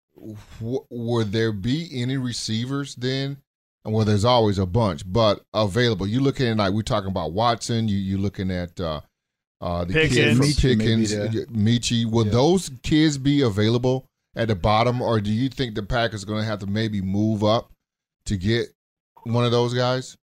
W- 0.61 0.84
would 0.90 1.32
there 1.32 1.53
be 1.53 1.88
any 1.93 2.16
receivers 2.16 2.95
then? 2.97 3.38
And 3.84 3.95
well, 3.95 4.05
there's 4.05 4.24
always 4.24 4.59
a 4.59 4.66
bunch, 4.66 5.11
but 5.11 5.43
available. 5.55 6.07
You 6.07 6.20
looking 6.20 6.47
at 6.49 6.57
like 6.57 6.72
we're 6.72 6.82
talking 6.82 7.11
about 7.11 7.32
Watson. 7.32 7.88
You 7.88 7.97
you 7.97 8.18
looking 8.18 8.51
at 8.51 8.78
uh, 8.80 9.01
uh, 9.61 9.84
the 9.84 9.95
kid 9.95 10.11
Pickens. 10.11 10.38
from 10.38 10.47
Metchie 10.47 10.76
may 10.76 10.84
be 10.84 11.03
Pickens, 11.07 11.14
Metchie. 11.47 12.11
Will 12.11 12.24
those 12.24 12.70
kids 12.82 13.18
be 13.18 13.40
available 13.40 14.07
at 14.36 14.49
the 14.49 14.55
bottom, 14.55 15.03
or 15.03 15.20
do 15.20 15.30
you 15.30 15.49
think 15.49 15.74
the 15.74 15.82
Packers 15.82 16.22
are 16.22 16.26
going 16.26 16.40
to 16.40 16.47
have 16.47 16.61
to 16.61 16.66
maybe 16.66 17.01
move 17.01 17.43
up 17.43 17.72
to 18.27 18.37
get 18.37 18.66
one 19.25 19.45
of 19.45 19.51
those 19.53 19.75
guys? 19.75 20.16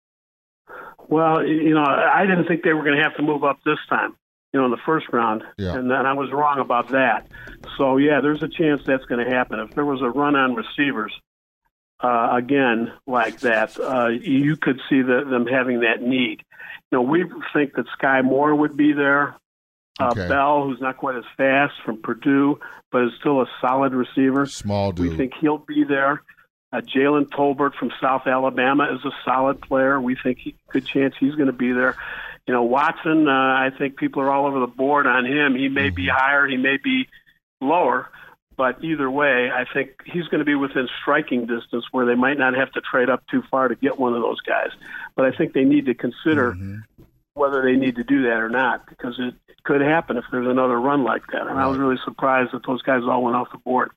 Well, 1.09 1.45
you 1.45 1.73
know, 1.73 1.83
I 1.85 2.25
didn't 2.25 2.47
think 2.47 2.63
they 2.63 2.73
were 2.73 2.83
going 2.83 2.97
to 2.97 3.03
have 3.03 3.15
to 3.15 3.23
move 3.23 3.43
up 3.43 3.59
this 3.65 3.79
time. 3.89 4.15
you 4.53 4.59
know, 4.61 4.65
in 4.65 4.71
the 4.71 4.77
first 4.85 5.05
round, 5.11 5.43
Yeah. 5.57 5.75
and 5.75 5.91
then 5.91 6.05
I 6.05 6.13
was 6.13 6.31
wrong 6.31 6.59
about 6.59 6.89
that. 6.89 7.27
So 7.77 7.97
yeah, 7.97 8.21
there's 8.21 8.41
a 8.43 8.47
chance 8.47 8.81
that's 8.85 9.03
going 9.05 9.23
to 9.23 9.29
happen. 9.29 9.59
If 9.59 9.71
there 9.75 9.85
was 9.85 10.01
a 10.01 10.09
run 10.09 10.35
on 10.37 10.55
receivers 10.55 11.13
uh, 12.01 12.29
again 12.31 12.91
like 13.05 13.41
that, 13.41 13.77
uh, 13.79 14.07
you 14.07 14.55
could 14.55 14.79
see 14.89 15.01
the, 15.01 15.25
them 15.29 15.45
having 15.47 15.81
that 15.81 16.01
need. 16.01 16.43
You 16.91 16.97
know, 16.97 17.01
we 17.01 17.25
think 17.53 17.73
that 17.75 17.85
Sky 17.97 18.21
Moore 18.21 18.55
would 18.55 18.75
be 18.77 18.93
there. 18.93 19.35
Uh, 19.99 20.11
Okay. 20.11 20.27
Bell, 20.29 20.63
who's 20.63 20.79
not 20.79 20.95
quite 20.97 21.15
as 21.17 21.23
fast 21.35 21.73
from 21.83 22.01
Purdue, 22.01 22.59
but 22.91 23.03
is 23.03 23.11
still 23.19 23.41
a 23.41 23.47
solid 23.59 23.93
receiver. 23.93 24.45
Small 24.45 24.91
dude. 24.93 25.09
We 25.11 25.17
think 25.17 25.33
he'll 25.41 25.57
be 25.57 25.83
there. 25.83 26.21
Uh, 26.77 26.81
Jalen 26.81 27.25
Tolbert 27.25 27.73
from 27.73 27.91
South 27.99 28.27
Alabama 28.27 28.87
is 28.93 29.03
a 29.03 29.11
solid 29.25 29.61
player. 29.61 29.99
We 29.99 30.15
think 30.15 30.39
he, 30.39 30.55
good 30.69 30.85
chance 30.85 31.15
he's 31.19 31.35
going 31.35 31.47
to 31.47 31.53
be 31.53 31.71
there. 31.71 31.95
You 32.45 32.53
know, 32.53 32.63
Watson, 32.63 33.27
uh, 33.27 33.31
I 33.31 33.71
think 33.77 33.97
people 33.97 34.21
are 34.21 34.29
all 34.29 34.45
over 34.45 34.59
the 34.59 34.67
board 34.67 35.07
on 35.07 35.25
him. 35.25 35.55
He 35.55 35.69
may 35.69 35.89
be 35.89 36.07
higher, 36.07 36.47
he 36.47 36.57
may 36.57 36.77
be 36.77 37.07
lower, 37.59 38.09
but 38.55 38.83
either 38.83 39.09
way, 39.09 39.49
I 39.51 39.65
think 39.71 39.91
he's 40.05 40.27
going 40.27 40.39
to 40.39 40.45
be 40.45 40.55
within 40.55 40.87
striking 41.01 41.45
distance 41.45 41.85
where 41.91 42.05
they 42.05 42.15
might 42.15 42.37
not 42.37 42.53
have 42.53 42.71
to 42.73 42.81
trade 42.81 43.09
up 43.09 43.23
too 43.29 43.43
far 43.49 43.67
to 43.67 43.75
get 43.75 43.99
one 43.99 44.13
of 44.13 44.21
those 44.21 44.39
guys. 44.41 44.69
But 45.15 45.25
I 45.25 45.35
think 45.35 45.53
they 45.53 45.63
need 45.63 45.87
to 45.87 45.93
consider 45.93 46.55
whether 47.33 47.61
they 47.63 47.75
need 47.75 47.95
to 47.97 48.03
do 48.03 48.23
that 48.23 48.39
or 48.39 48.49
not 48.49 48.87
because 48.87 49.15
it 49.19 49.33
could 49.63 49.81
happen 49.81 50.17
if 50.17 50.23
there's 50.31 50.47
another 50.47 50.79
run 50.79 51.03
like 51.03 51.23
that. 51.33 51.47
And 51.47 51.59
I 51.59 51.67
was 51.67 51.77
really 51.77 51.99
surprised 52.05 52.53
that 52.53 52.65
those 52.65 52.81
guys 52.81 53.01
all 53.03 53.23
went 53.23 53.35
off 53.35 53.51
the 53.51 53.57
board. 53.57 53.91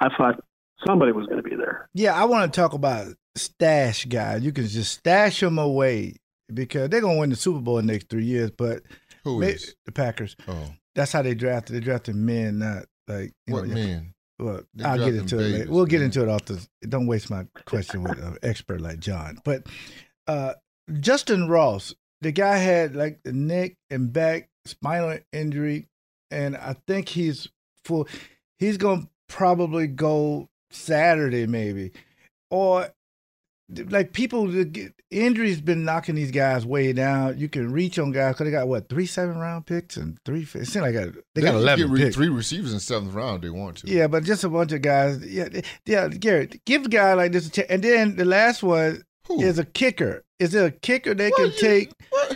I 0.00 0.08
thought 0.16 0.42
somebody 0.86 1.12
was 1.12 1.26
going 1.26 1.42
to 1.42 1.48
be 1.48 1.56
there. 1.56 1.88
Yeah, 1.94 2.14
I 2.20 2.24
want 2.24 2.52
to 2.52 2.60
talk 2.60 2.72
about 2.72 3.08
stash 3.36 4.04
guys. 4.06 4.42
You 4.42 4.52
can 4.52 4.66
just 4.66 4.92
stash 4.98 5.40
them 5.40 5.58
away 5.58 6.16
because 6.52 6.88
they're 6.88 7.00
gonna 7.00 7.18
win 7.18 7.30
the 7.30 7.36
Super 7.36 7.60
Bowl 7.60 7.78
in 7.78 7.86
the 7.86 7.92
next 7.92 8.08
three 8.08 8.24
years. 8.24 8.50
But 8.50 8.82
who 9.24 9.40
is 9.42 9.66
may- 9.66 9.72
the 9.86 9.92
Packers? 9.92 10.36
Oh, 10.48 10.70
That's 10.94 11.12
how 11.12 11.22
they 11.22 11.34
drafted. 11.34 11.76
They 11.76 11.80
drafted 11.80 12.16
men, 12.16 12.58
not 12.58 12.86
like 13.08 13.32
you 13.46 13.54
what 13.54 13.66
know, 13.68 13.74
man? 13.74 14.14
Well, 14.38 14.62
They 14.74 14.84
I'll 14.84 14.96
get 14.98 15.12
drafting 15.12 15.20
into 15.20 15.38
it 15.38 15.48
later. 15.58 15.70
We'll 15.70 15.86
get 15.86 16.02
into 16.02 16.22
it 16.22 16.28
off 16.28 16.44
the. 16.46 16.66
Don't 16.88 17.06
waste 17.06 17.30
my 17.30 17.46
question 17.66 18.02
with 18.02 18.18
an 18.18 18.38
expert 18.42 18.80
like 18.80 18.98
John. 18.98 19.38
But 19.44 19.66
uh, 20.26 20.54
Justyn 20.90 21.48
Ross, 21.48 21.94
the 22.20 22.32
guy 22.32 22.56
had 22.56 22.96
like 22.96 23.20
the 23.22 23.32
neck 23.32 23.76
and 23.90 24.12
back 24.12 24.48
spinal 24.64 25.18
injury, 25.32 25.88
and 26.30 26.56
I 26.56 26.74
think 26.86 27.08
he's 27.08 27.48
full. 27.84 28.08
He's 28.58 28.76
gonna 28.76 29.08
probably 29.28 29.86
go 29.86 30.48
Saturday, 30.70 31.46
maybe, 31.46 31.92
or 32.50 32.88
like 33.88 34.12
people 34.12 34.46
the 34.48 34.64
get- 34.64 34.92
injuries 35.12 35.60
been 35.60 35.84
knocking 35.84 36.14
these 36.16 36.30
guys 36.32 36.66
way 36.66 36.92
down. 36.92 37.38
You 37.38 37.48
can 37.48 37.72
reach 37.72 37.98
on 37.98 38.10
guys 38.12 38.34
because 38.34 38.46
they 38.46 38.50
got 38.50 38.66
what 38.68 38.88
three 38.88 39.06
seven 39.06 39.38
round 39.38 39.66
picks 39.66 39.96
and 39.96 40.18
three. 40.24 40.42
It 40.42 40.66
seems 40.66 40.76
like 40.76 40.94
a, 40.94 41.12
they 41.34 41.42
got 41.42 41.54
eleven 41.54 41.86
get 41.86 41.92
re- 41.92 42.00
picks. 42.02 42.16
three 42.16 42.28
receivers 42.28 42.72
in 42.72 42.80
seventh 42.80 43.14
round. 43.14 43.42
They 43.42 43.50
want 43.50 43.78
to. 43.78 43.88
Yeah, 43.90 44.06
but 44.08 44.24
just 44.24 44.42
a 44.44 44.48
bunch 44.48 44.72
of 44.72 44.82
guys. 44.82 45.24
Yeah, 45.24 45.48
yeah, 45.86 46.08
Garrett, 46.08 46.64
give 46.64 46.86
a 46.86 46.88
guy 46.88 47.14
like 47.14 47.32
this 47.32 47.46
a 47.46 47.50
chance. 47.50 47.68
And 47.70 47.82
then 47.82 48.16
the 48.16 48.24
last 48.24 48.62
one 48.62 49.04
is 49.30 49.58
a 49.60 49.64
kicker. 49.64 50.24
Is 50.40 50.52
there 50.52 50.64
a 50.66 50.70
kicker 50.70 51.14
they 51.14 51.30
can 51.30 51.52
take 51.52 51.92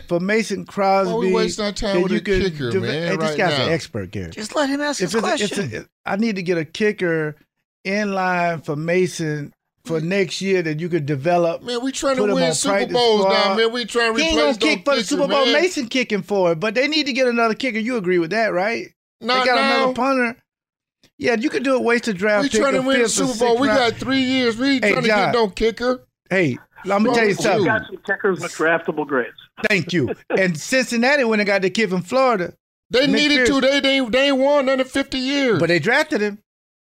for 0.08 0.20
Mason 0.20 0.64
Crosby? 0.66 1.12
Why 1.14 1.18
we 1.20 1.32
wasting 1.32 1.64
our 1.64 1.72
time 1.72 1.96
that 1.96 2.02
with 2.02 2.12
you 2.12 2.18
a 2.18 2.20
could 2.20 2.42
kicker, 2.42 2.70
deve- 2.70 2.82
man, 2.82 3.08
Hey, 3.08 3.16
this 3.16 3.18
right 3.30 3.38
guy's 3.38 3.58
now? 3.58 3.66
an 3.66 3.72
expert, 3.72 4.10
Garrett. 4.10 4.34
Just 4.34 4.54
let 4.54 4.68
him 4.68 4.80
ask 4.82 5.00
If 5.02 5.12
his 5.12 5.14
it's 5.14 5.24
a- 5.24 5.44
it's 5.44 5.54
question. 5.54 5.86
a- 6.06 6.10
I 6.10 6.16
need 6.16 6.36
to 6.36 6.42
get 6.42 6.58
a 6.58 6.64
kicker 6.66 7.34
in 7.84 8.12
line 8.12 8.60
for 8.62 8.74
Mason 8.76 9.52
for 9.84 10.00
next 10.00 10.40
year 10.40 10.62
that 10.62 10.80
you 10.80 10.88
could 10.88 11.04
develop. 11.06 11.62
Man, 11.62 11.82
we 11.82 11.92
trying 11.92 12.16
to 12.16 12.34
win 12.34 12.54
Super 12.54 12.86
Bowls 12.86 13.20
squad. 13.22 13.32
now, 13.32 13.54
man. 13.56 13.72
We 13.72 13.84
trying 13.84 14.14
to 14.16 14.20
He 14.22 14.28
ain't 14.30 14.38
replace 14.38 14.56
gonna 14.56 14.74
kick 14.76 14.84
for 14.84 14.96
the 14.96 15.04
Super 15.04 15.28
Bowl. 15.28 15.44
man. 15.44 15.52
Mason 15.52 15.86
kicking 15.88 16.22
for 16.22 16.52
it, 16.52 16.60
but 16.60 16.74
they 16.74 16.88
need 16.88 17.06
to 17.06 17.12
get 17.12 17.26
another 17.28 17.54
kicker. 17.54 17.78
You 17.78 17.96
agree 17.96 18.18
with 18.18 18.30
that, 18.30 18.52
right? 18.52 18.88
Not 19.20 19.40
they 19.44 19.50
got 19.50 19.56
now. 19.56 19.76
another 19.76 19.92
punter. 19.94 20.36
Yeah, 21.18 21.36
you 21.36 21.48
could 21.50 21.62
do 21.62 21.76
a 21.76 21.80
wasted 21.80 22.16
draft 22.16 22.42
We 22.44 22.48
pick. 22.48 22.60
trying 22.60 22.74
to 22.74 22.80
win 22.82 22.98
the 23.02 23.08
fifth 23.08 23.20
or 23.20 23.26
Super 23.26 23.38
Bowl. 23.46 23.58
We 23.58 23.68
round. 23.68 23.92
got 23.92 24.00
three 24.00 24.20
years. 24.22 24.56
We 24.56 24.70
ain't 24.76 24.84
Hey, 24.84 24.92
trying 24.92 25.02
to 25.02 25.08
get 25.08 25.32
no 25.32 25.48
kicker. 25.48 26.06
Hey, 26.30 26.58
let 26.86 27.02
me 27.02 27.12
tell 27.14 27.22
you 27.22 27.28
We 27.28 27.34
something. 27.34 27.64
got 27.66 27.86
some 27.86 27.98
kickers 28.06 28.40
with 28.40 28.52
draftable 28.52 29.06
grades. 29.06 29.30
Thank 29.68 29.92
you. 29.92 30.10
And 30.30 30.58
Cincinnati, 30.58 31.24
when 31.24 31.38
they 31.38 31.44
got 31.44 31.62
the 31.62 31.70
kid 31.70 31.90
from 31.90 32.02
Florida, 32.02 32.54
They 32.90 33.06
Nick 33.06 33.10
needed 33.16 33.36
Pierce- 33.36 33.48
to. 33.50 33.60
They 33.60 33.80
they 33.80 34.00
they 34.00 34.32
won 34.32 34.66
none 34.66 34.80
in 34.80 34.86
fifty 34.86 35.18
years. 35.18 35.60
but 35.60 35.68
they 35.68 35.78
drafted 35.78 36.20
him. 36.20 36.38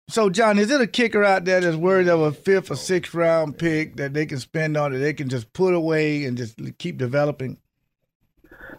So, 0.09 0.31
John, 0.31 0.59
is 0.59 0.71
it 0.71 0.81
a 0.81 0.87
kicker 0.87 1.25
out 1.25 1.45
there 1.45 1.61
that's 1.61 1.77
worried 1.77 2.07
of 2.09 2.21
a 2.21 2.31
fifth 2.31 2.71
or 2.71 2.77
sixth 2.77 3.13
round 3.13 3.59
pick 3.59 3.97
that 3.97 4.15
they 4.15 4.25
can 4.25 4.39
spend 4.39 4.77
on 4.77 4.95
it? 4.95 4.99
They 4.99 5.13
can 5.13 5.29
just 5.29 5.53
put 5.53 5.75
away 5.75 6.25
and 6.27 6.37
just 6.37 6.57
keep 6.79 6.97
developing. 6.97 7.59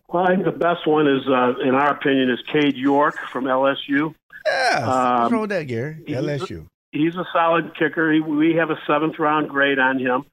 Well, 0.08 0.24
I 0.24 0.28
think 0.36 0.46
the 0.46 0.52
best 0.52 0.88
one 0.88 1.06
is, 1.06 1.28
uh, 1.28 1.56
in 1.62 1.76
our 1.76 1.92
opinion, 1.92 2.30
is 2.30 2.40
Cade 2.52 2.78
York 2.78 3.16
from 3.30 3.44
LSU. 3.44 4.16
Yeah, 4.46 4.80
what's 4.80 5.26
Um, 5.28 5.32
wrong 5.34 5.42
with 5.42 5.50
that, 5.50 5.64
Gary? 5.68 5.98
he's- 6.08 6.24
LSU. 6.24 6.68
He's 6.94 7.16
a 7.18 7.26
solid 7.34 7.76
kicker. 7.78 8.14
He, 8.14 8.22
we 8.22 8.56
have 8.56 8.70
a 8.70 8.78
seventh 8.88 9.20
round 9.20 9.50
grade 9.50 9.78
on 9.80 10.00
him. 10.00 10.24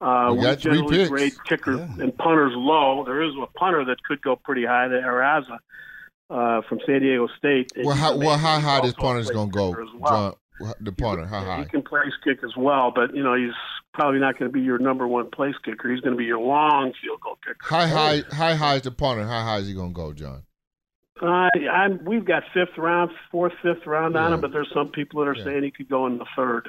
Uh, 0.00 0.28
We 0.30 0.36
we 0.38 0.42
got 0.44 0.60
three 0.60 0.72
generally 0.74 0.96
picks. 0.98 1.10
grade 1.10 1.32
kickers 1.48 1.80
and 1.98 2.16
punters 2.16 2.52
low. 2.54 3.02
There 3.04 3.22
is 3.22 3.32
a 3.42 3.46
punter 3.58 3.84
that 3.86 4.00
could 4.04 4.22
go 4.22 4.36
pretty 4.36 4.64
high, 4.64 4.86
the 4.86 4.96
Araiza 5.00 5.58
uh, 6.30 6.62
from 6.68 6.78
San 6.86 7.00
Diego 7.00 7.26
State. 7.36 7.72
well, 7.82 7.96
how 7.96 8.16
well 8.16 8.38
how 8.38 8.60
high 8.60 8.80
this 8.80 8.92
punter 8.94 9.24
punter's 9.24 9.26
plays 9.26 9.34
gonna 9.36 9.50
go, 9.50 9.86
well. 9.98 10.12
John? 10.30 10.34
The 10.80 10.92
punter, 10.92 11.26
how 11.26 11.58
He 11.58 11.64
can 11.64 11.82
place 11.82 12.12
kick 12.22 12.38
as 12.44 12.56
well, 12.56 12.92
but 12.94 13.14
you 13.14 13.22
know 13.22 13.34
he's 13.34 13.54
probably 13.92 14.20
not 14.20 14.38
going 14.38 14.50
to 14.50 14.52
be 14.52 14.60
your 14.60 14.78
number 14.78 15.06
one 15.06 15.30
place 15.30 15.54
kicker. 15.64 15.90
He's 15.90 16.00
going 16.00 16.14
to 16.14 16.18
be 16.18 16.24
your 16.24 16.38
long 16.38 16.92
field 17.02 17.20
goal 17.20 17.38
kicker. 17.44 17.56
How 17.60 17.86
high? 17.86 18.22
How 18.30 18.54
high 18.54 18.76
is 18.76 18.82
the 18.82 18.92
punter? 18.92 19.26
How 19.26 19.42
high 19.42 19.58
is 19.58 19.68
he 19.68 19.74
gonna 19.74 19.92
go, 19.92 20.12
John? 20.12 20.44
Uh, 21.20 21.48
I'm, 21.72 22.04
we've 22.04 22.24
got 22.24 22.42
fifth 22.52 22.76
round, 22.76 23.10
fourth, 23.30 23.52
fifth 23.62 23.86
round 23.86 24.16
on 24.16 24.32
him, 24.32 24.40
but 24.40 24.52
there's 24.52 24.70
some 24.74 24.88
people 24.88 25.20
that 25.20 25.28
are 25.28 25.44
saying 25.44 25.62
he 25.62 25.70
could 25.70 25.88
go 25.88 26.06
in 26.06 26.18
the 26.18 26.26
third. 26.36 26.68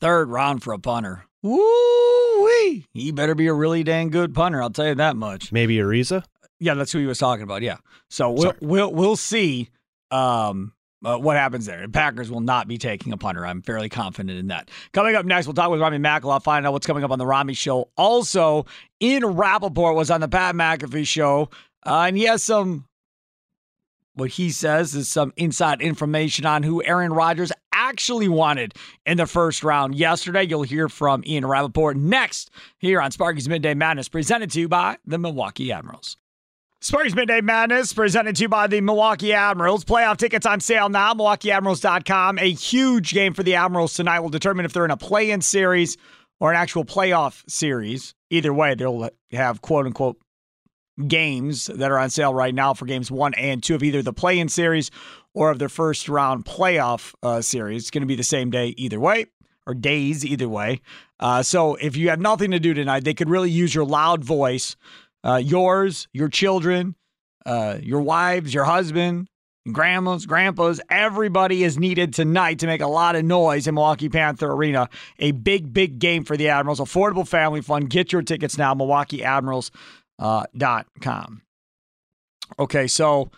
Third 0.00 0.28
round 0.28 0.62
for 0.62 0.74
a 0.74 0.78
punter. 0.78 1.24
Woo 1.42 2.44
wee! 2.44 2.86
He 2.92 3.10
better 3.10 3.34
be 3.34 3.46
a 3.46 3.54
really 3.54 3.82
dang 3.82 4.10
good 4.10 4.34
punter. 4.34 4.62
I'll 4.62 4.70
tell 4.70 4.88
you 4.88 4.94
that 4.96 5.16
much. 5.16 5.50
Maybe 5.52 5.76
Araiza. 5.76 6.24
Yeah, 6.58 6.74
that's 6.74 6.92
who 6.92 6.98
he 6.98 7.06
was 7.06 7.18
talking 7.18 7.42
about. 7.42 7.62
Yeah. 7.62 7.76
So 8.08 8.30
we'll 8.30 8.54
we'll 8.60 8.92
we'll 8.92 9.16
see 9.16 9.70
um, 10.10 10.72
uh, 11.04 11.18
what 11.18 11.36
happens 11.36 11.66
there. 11.66 11.82
The 11.82 11.88
Packers 11.88 12.30
will 12.30 12.40
not 12.40 12.68
be 12.68 12.78
taking 12.78 13.12
a 13.12 13.16
punter. 13.16 13.46
I'm 13.46 13.62
fairly 13.62 13.88
confident 13.88 14.38
in 14.38 14.48
that. 14.48 14.70
Coming 14.92 15.14
up 15.14 15.26
next, 15.26 15.46
we'll 15.46 15.54
talk 15.54 15.70
with 15.70 15.80
Rami 15.80 15.98
Makaloff, 15.98 16.42
find 16.42 16.66
out 16.66 16.72
what's 16.72 16.86
coming 16.86 17.04
up 17.04 17.10
on 17.10 17.18
the 17.18 17.26
Rami 17.26 17.54
Show. 17.54 17.90
Also, 17.96 18.66
Ian 19.02 19.24
Rapoport 19.26 19.96
was 19.96 20.10
on 20.10 20.20
the 20.20 20.28
Pat 20.28 20.54
McAfee 20.54 21.06
Show, 21.06 21.50
uh, 21.86 22.04
and 22.08 22.16
he 22.16 22.24
has 22.24 22.42
some. 22.42 22.86
What 24.16 24.30
he 24.30 24.50
says 24.50 24.94
is 24.94 25.08
some 25.08 25.32
inside 25.36 25.82
information 25.82 26.46
on 26.46 26.62
who 26.62 26.84
Aaron 26.84 27.12
Rodgers 27.12 27.50
actually 27.72 28.28
wanted 28.28 28.74
in 29.04 29.16
the 29.16 29.26
first 29.26 29.64
round 29.64 29.96
yesterday. 29.96 30.44
You'll 30.44 30.62
hear 30.62 30.88
from 30.88 31.24
Ian 31.26 31.44
Rapoport 31.44 31.96
next 31.96 32.52
here 32.78 33.00
on 33.00 33.10
Sparky's 33.10 33.48
Midday 33.48 33.74
Madness, 33.74 34.08
presented 34.08 34.52
to 34.52 34.60
you 34.60 34.68
by 34.68 34.98
the 35.04 35.18
Milwaukee 35.18 35.72
Admirals. 35.72 36.16
Sparky's 36.84 37.14
Midday 37.14 37.40
Madness 37.40 37.94
presented 37.94 38.36
to 38.36 38.42
you 38.42 38.48
by 38.50 38.66
the 38.66 38.82
Milwaukee 38.82 39.32
Admirals. 39.32 39.86
Playoff 39.86 40.18
tickets 40.18 40.44
on 40.44 40.60
sale 40.60 40.90
now, 40.90 41.14
MilwaukeeAdmirals.com. 41.14 42.38
A 42.38 42.52
huge 42.52 43.14
game 43.14 43.32
for 43.32 43.42
the 43.42 43.54
Admirals 43.54 43.94
tonight 43.94 44.20
will 44.20 44.28
determine 44.28 44.66
if 44.66 44.74
they're 44.74 44.84
in 44.84 44.90
a 44.90 44.96
play 44.98 45.30
in 45.30 45.40
series 45.40 45.96
or 46.40 46.50
an 46.50 46.58
actual 46.58 46.84
playoff 46.84 47.42
series. 47.48 48.14
Either 48.28 48.52
way, 48.52 48.74
they'll 48.74 49.08
have 49.32 49.62
quote 49.62 49.86
unquote 49.86 50.20
games 51.08 51.70
that 51.74 51.90
are 51.90 51.98
on 51.98 52.10
sale 52.10 52.34
right 52.34 52.54
now 52.54 52.74
for 52.74 52.84
games 52.84 53.10
one 53.10 53.32
and 53.32 53.62
two 53.62 53.74
of 53.74 53.82
either 53.82 54.02
the 54.02 54.12
play 54.12 54.38
in 54.38 54.50
series 54.50 54.90
or 55.32 55.50
of 55.50 55.58
their 55.58 55.70
first 55.70 56.06
round 56.10 56.44
playoff 56.44 57.14
uh, 57.22 57.40
series. 57.40 57.84
It's 57.84 57.90
going 57.90 58.02
to 58.02 58.06
be 58.06 58.14
the 58.14 58.22
same 58.22 58.50
day 58.50 58.74
either 58.76 59.00
way 59.00 59.24
or 59.66 59.74
days 59.74 60.24
either 60.24 60.48
way. 60.48 60.80
Uh, 61.20 61.42
so 61.42 61.76
if 61.76 61.96
you 61.96 62.10
have 62.10 62.20
nothing 62.20 62.50
to 62.50 62.60
do 62.60 62.74
tonight, 62.74 63.04
they 63.04 63.14
could 63.14 63.30
really 63.30 63.50
use 63.50 63.74
your 63.74 63.84
loud 63.84 64.22
voice, 64.22 64.76
uh, 65.24 65.36
yours, 65.36 66.06
your 66.12 66.28
children, 66.28 66.94
uh, 67.46 67.78
your 67.80 68.02
wives, 68.02 68.54
your 68.54 68.64
husband, 68.64 69.28
grandmas, 69.72 70.26
grandpas, 70.26 70.78
everybody 70.90 71.64
is 71.64 71.78
needed 71.78 72.12
tonight 72.12 72.58
to 72.58 72.66
make 72.66 72.82
a 72.82 72.86
lot 72.86 73.16
of 73.16 73.24
noise 73.24 73.66
in 73.66 73.74
Milwaukee 73.74 74.10
Panther 74.10 74.52
Arena. 74.52 74.90
A 75.18 75.30
big, 75.32 75.72
big 75.72 75.98
game 75.98 76.24
for 76.24 76.36
the 76.36 76.48
Admirals. 76.48 76.80
Affordable 76.80 77.26
family 77.26 77.62
fun. 77.62 77.86
Get 77.86 78.12
your 78.12 78.20
tickets 78.22 78.58
now, 78.58 78.74
MilwaukeeAdmirals.com. 78.74 81.42
Okay, 82.58 82.86
so 82.86 83.30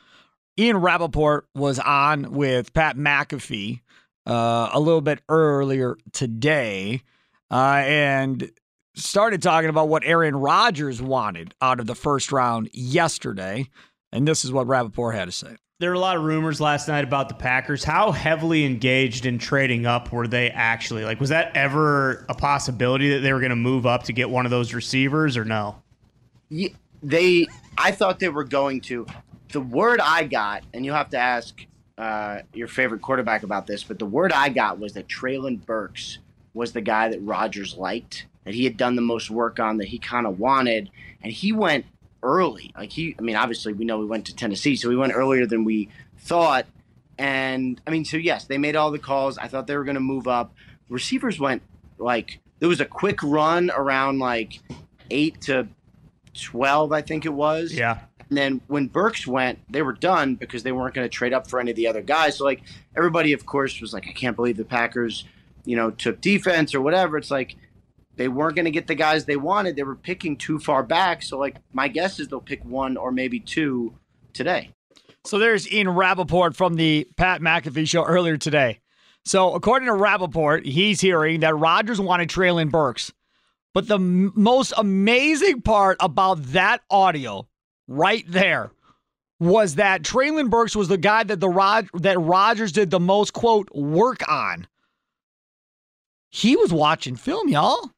Ian 0.58 0.78
Rapoport 0.78 1.46
was 1.54 1.78
on 1.78 2.32
with 2.32 2.74
Pat 2.74 2.96
McAfee 2.96 3.82
uh, 4.26 4.70
a 4.72 4.80
little 4.80 5.00
bit 5.00 5.20
earlier 5.28 5.96
today 6.12 7.02
uh, 7.50 7.82
and 7.84 8.50
started 8.96 9.42
talking 9.42 9.70
about 9.70 9.88
what 9.88 10.04
Aaron 10.04 10.36
Rodgers 10.36 11.00
wanted 11.00 11.54
out 11.60 11.80
of 11.80 11.86
the 11.86 11.94
first 11.94 12.32
round 12.32 12.70
yesterday. 12.72 13.68
And 14.12 14.26
this 14.26 14.44
is 14.44 14.52
what 14.52 14.66
Rapoport 14.66 15.14
had 15.14 15.26
to 15.26 15.32
say. 15.32 15.56
There 15.78 15.90
were 15.90 15.96
a 15.96 16.00
lot 16.00 16.16
of 16.16 16.22
rumors 16.22 16.58
last 16.60 16.88
night 16.88 17.04
about 17.04 17.28
the 17.28 17.34
Packers. 17.34 17.84
How 17.84 18.10
heavily 18.10 18.64
engaged 18.64 19.26
in 19.26 19.38
trading 19.38 19.84
up 19.84 20.10
were 20.10 20.26
they 20.26 20.50
actually? 20.50 21.04
Like, 21.04 21.20
was 21.20 21.28
that 21.28 21.54
ever 21.54 22.24
a 22.30 22.34
possibility 22.34 23.10
that 23.10 23.20
they 23.20 23.30
were 23.32 23.40
going 23.40 23.50
to 23.50 23.56
move 23.56 23.84
up 23.84 24.04
to 24.04 24.14
get 24.14 24.30
one 24.30 24.46
of 24.46 24.50
those 24.50 24.72
receivers 24.72 25.36
or 25.36 25.44
no? 25.44 25.82
Ye- 26.48 26.74
they 27.02 27.46
I 27.76 27.90
thought 27.90 28.20
they 28.20 28.30
were 28.30 28.44
going 28.44 28.80
to. 28.82 29.06
the 29.52 29.60
word 29.60 30.00
I 30.00 30.24
got, 30.24 30.64
and 30.72 30.82
you 30.84 30.92
have 30.92 31.10
to 31.10 31.18
ask 31.18 31.66
uh, 31.98 32.38
your 32.54 32.68
favorite 32.68 33.02
quarterback 33.02 33.42
about 33.42 33.66
this, 33.66 33.84
but 33.84 33.98
the 33.98 34.06
word 34.06 34.32
I 34.32 34.48
got 34.48 34.78
was 34.78 34.94
that 34.94 35.08
Treylon 35.08 35.64
Burks 35.66 36.18
was 36.54 36.72
the 36.72 36.80
guy 36.80 37.10
that 37.10 37.20
Rodgers 37.20 37.76
liked, 37.76 38.26
that 38.46 38.54
he 38.54 38.64
had 38.64 38.78
done 38.78 38.96
the 38.96 39.02
most 39.02 39.30
work 39.30 39.60
on, 39.60 39.76
that 39.76 39.88
he 39.88 39.98
kind 39.98 40.26
of 40.26 40.38
wanted, 40.38 40.88
and 41.22 41.30
he 41.30 41.52
went 41.52 41.84
early. 42.22 42.72
Like 42.76 42.92
he, 42.92 43.14
I 43.18 43.22
mean, 43.22 43.36
obviously 43.36 43.74
we 43.74 43.84
know 43.84 43.98
we 43.98 44.06
went 44.06 44.24
to 44.26 44.34
Tennessee, 44.34 44.76
so 44.76 44.88
we 44.88 44.96
went 44.96 45.12
earlier 45.14 45.44
than 45.46 45.64
we 45.64 45.90
thought. 46.18 46.64
And 47.18 47.80
I 47.86 47.90
mean, 47.90 48.04
so 48.04 48.16
yes, 48.16 48.44
they 48.44 48.56
made 48.56 48.76
all 48.76 48.90
the 48.90 48.98
calls. 48.98 49.36
I 49.36 49.48
thought 49.48 49.66
they 49.66 49.76
were 49.76 49.84
going 49.84 49.96
to 49.96 50.00
move 50.00 50.28
up. 50.28 50.54
Receivers 50.88 51.38
went 51.38 51.62
like 51.98 52.38
there 52.60 52.68
was 52.68 52.80
a 52.80 52.86
quick 52.86 53.22
run 53.22 53.70
around 53.70 54.20
like 54.20 54.60
eight 55.10 55.40
to 55.42 55.66
twelve, 56.34 56.92
I 56.92 57.02
think 57.02 57.26
it 57.26 57.34
was. 57.34 57.72
Yeah. 57.72 57.98
And 58.28 58.38
then 58.38 58.60
when 58.66 58.86
Burks 58.86 59.26
went, 59.26 59.60
they 59.70 59.82
were 59.82 59.92
done 59.92 60.34
because 60.34 60.62
they 60.62 60.72
weren't 60.72 60.94
going 60.94 61.04
to 61.04 61.12
trade 61.12 61.32
up 61.32 61.48
for 61.48 61.60
any 61.60 61.70
of 61.70 61.76
the 61.76 61.86
other 61.86 62.02
guys. 62.02 62.38
So 62.38 62.44
like 62.44 62.62
everybody, 62.96 63.32
of 63.32 63.46
course, 63.46 63.80
was 63.80 63.92
like, 63.92 64.06
I 64.08 64.12
can't 64.12 64.34
believe 64.34 64.56
the 64.56 64.64
Packers, 64.64 65.24
you 65.64 65.76
know, 65.76 65.90
took 65.90 66.20
defense 66.20 66.74
or 66.74 66.80
whatever. 66.80 67.18
It's 67.18 67.30
like 67.30 67.56
they 68.16 68.28
weren't 68.28 68.56
going 68.56 68.64
to 68.64 68.70
get 68.70 68.86
the 68.86 68.94
guys 68.94 69.24
they 69.24 69.36
wanted. 69.36 69.76
They 69.76 69.82
were 69.82 69.96
picking 69.96 70.36
too 70.36 70.58
far 70.58 70.82
back. 70.82 71.22
So 71.22 71.38
like 71.38 71.56
my 71.72 71.88
guess 71.88 72.18
is 72.18 72.28
they'll 72.28 72.40
pick 72.40 72.64
one 72.64 72.96
or 72.96 73.12
maybe 73.12 73.40
two 73.40 73.94
today. 74.32 74.70
So 75.24 75.38
there's 75.38 75.70
Ian 75.70 75.90
Rapoport 75.90 76.54
from 76.54 76.74
the 76.74 77.06
Pat 77.16 77.40
McAfee 77.40 77.88
show 77.88 78.04
earlier 78.04 78.36
today. 78.36 78.80
So 79.24 79.54
according 79.54 79.86
to 79.86 79.92
Rapoport, 79.94 80.64
he's 80.64 81.00
hearing 81.00 81.40
that 81.40 81.56
Rodgers 81.56 82.00
wanted 82.00 82.28
Treylon 82.28 82.70
Burks. 82.70 83.12
But 83.74 83.88
the 83.88 83.96
m- 83.96 84.32
most 84.34 84.72
amazing 84.78 85.62
part 85.62 85.96
about 86.00 86.42
that 86.52 86.82
audio 86.90 87.46
right 87.88 88.24
there 88.26 88.70
was 89.38 89.74
that 89.74 90.02
Treylon 90.02 90.48
Burks 90.48 90.74
was 90.74 90.88
the 90.88 90.96
guy 90.96 91.24
that 91.24 91.40
the 91.40 91.48
Rod- 91.48 91.90
that 91.94 92.18
Rodgers 92.18 92.72
did 92.72 92.90
the 92.90 93.00
most 93.00 93.32
quote 93.32 93.68
work 93.74 94.26
on. 94.30 94.66
He 96.30 96.56
was 96.56 96.72
watching 96.72 97.16
film, 97.16 97.48
y'all. 97.48 97.90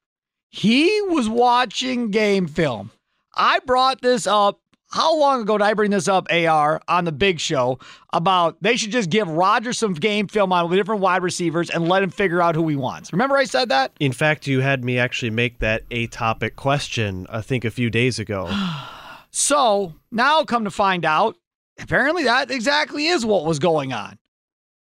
He 0.50 1.00
was 1.02 1.28
watching 1.28 2.10
game 2.10 2.46
film. 2.46 2.90
I 3.34 3.60
brought 3.60 4.00
this 4.00 4.26
up. 4.26 4.60
How 4.90 5.18
long 5.18 5.42
ago 5.42 5.58
did 5.58 5.64
I 5.64 5.74
bring 5.74 5.90
this 5.90 6.08
up, 6.08 6.28
AR, 6.30 6.80
on 6.88 7.04
the 7.04 7.12
big 7.12 7.38
show 7.40 7.78
about 8.14 8.56
they 8.62 8.74
should 8.76 8.90
just 8.90 9.10
give 9.10 9.28
Rodgers 9.28 9.78
some 9.78 9.92
game 9.92 10.28
film 10.28 10.50
on 10.50 10.70
the 10.70 10.76
different 10.76 11.02
wide 11.02 11.22
receivers 11.22 11.68
and 11.68 11.86
let 11.90 12.02
him 12.02 12.08
figure 12.08 12.40
out 12.40 12.54
who 12.54 12.66
he 12.68 12.76
wants? 12.76 13.12
Remember 13.12 13.36
I 13.36 13.44
said 13.44 13.68
that? 13.68 13.92
In 14.00 14.12
fact, 14.12 14.46
you 14.46 14.60
had 14.60 14.82
me 14.82 14.98
actually 14.98 15.28
make 15.28 15.58
that 15.58 15.82
a 15.90 16.06
topic 16.06 16.56
question, 16.56 17.26
I 17.28 17.42
think, 17.42 17.66
a 17.66 17.70
few 17.70 17.90
days 17.90 18.18
ago. 18.18 18.48
So 19.30 19.94
now 20.10 20.42
come 20.42 20.64
to 20.64 20.70
find 20.70 21.04
out, 21.04 21.36
apparently 21.78 22.24
that 22.24 22.50
exactly 22.50 23.06
is 23.06 23.26
what 23.26 23.44
was 23.44 23.58
going 23.58 23.92
on. 23.92 24.18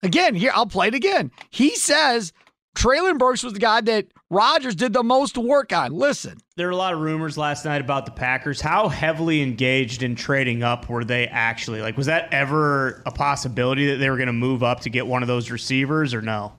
Again, 0.03 0.35
here, 0.35 0.51
I'll 0.55 0.65
play 0.65 0.87
it 0.87 0.95
again. 0.95 1.31
He 1.49 1.75
says 1.75 2.31
Treylon 2.75 3.17
Burks 3.17 3.43
was 3.43 3.53
the 3.53 3.59
guy 3.59 3.81
that 3.81 4.07
Rodgers 4.29 4.75
did 4.75 4.93
the 4.93 5.03
most 5.03 5.37
work 5.37 5.73
on. 5.73 5.91
Listen. 5.91 6.37
There 6.55 6.67
were 6.67 6.71
a 6.71 6.77
lot 6.77 6.93
of 6.93 6.99
rumors 6.99 7.37
last 7.37 7.65
night 7.65 7.81
about 7.81 8.05
the 8.05 8.11
Packers. 8.11 8.61
How 8.61 8.87
heavily 8.87 9.41
engaged 9.41 10.03
in 10.03 10.15
trading 10.15 10.63
up 10.63 10.89
were 10.89 11.03
they 11.03 11.27
actually? 11.27 11.81
Like, 11.81 11.97
was 11.97 12.05
that 12.05 12.33
ever 12.33 13.03
a 13.05 13.11
possibility 13.11 13.87
that 13.87 13.97
they 13.97 14.09
were 14.09 14.17
going 14.17 14.27
to 14.27 14.33
move 14.33 14.63
up 14.63 14.79
to 14.81 14.89
get 14.89 15.05
one 15.05 15.21
of 15.21 15.27
those 15.27 15.51
receivers 15.51 16.13
or 16.13 16.21
no? 16.21 16.53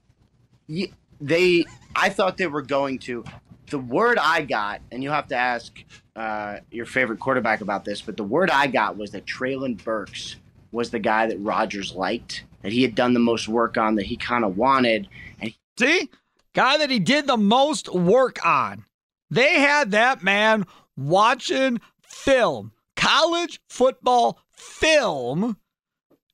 Yeah, 0.67 0.89
they, 1.21 1.65
I 1.97 2.09
thought 2.11 2.37
they 2.37 2.47
were 2.47 2.63
going 2.63 2.99
to. 3.01 3.25
The 3.71 3.79
word 3.79 4.19
I 4.19 4.43
got, 4.43 4.83
and 4.91 5.03
you 5.03 5.11
have 5.11 5.29
to 5.29 5.37
ask 5.37 5.73
uh, 6.15 6.59
your 6.71 6.85
favorite 6.85 7.21
quarterback 7.21 7.63
about 7.63 7.87
this, 7.87 8.03
but 8.03 8.19
the 8.19 8.25
word 8.25 8.51
I 8.51 8.67
got 8.67 8.99
was 8.99 9.13
that 9.13 9.25
Treylon 9.25 9.83
Burks 9.83 10.37
was 10.73 10.91
the 10.91 10.99
guy 10.99 11.27
that 11.27 11.39
Rodgers 11.39 11.95
liked, 11.95 12.45
that 12.61 12.73
he 12.73 12.83
had 12.83 12.95
done 12.95 13.15
the 13.15 13.21
most 13.21 13.49
work 13.49 13.79
on, 13.79 13.95
that 13.95 14.07
he 14.07 14.17
kind 14.17 14.45
of 14.45 14.59
wanted. 14.59 15.09
And 15.41 15.55
See? 15.79 16.11
Guy 16.55 16.79
that 16.79 16.91
he 16.91 16.99
did 16.99 17.27
the 17.27 17.37
most 17.37 17.93
work 17.93 18.45
on. 18.45 18.85
They 19.31 19.61
had 19.61 19.93
that 19.93 20.23
man 20.23 20.67
watching 20.97 21.81
film, 22.03 22.73
college 22.97 23.61
football 23.71 24.39
film, 24.51 25.57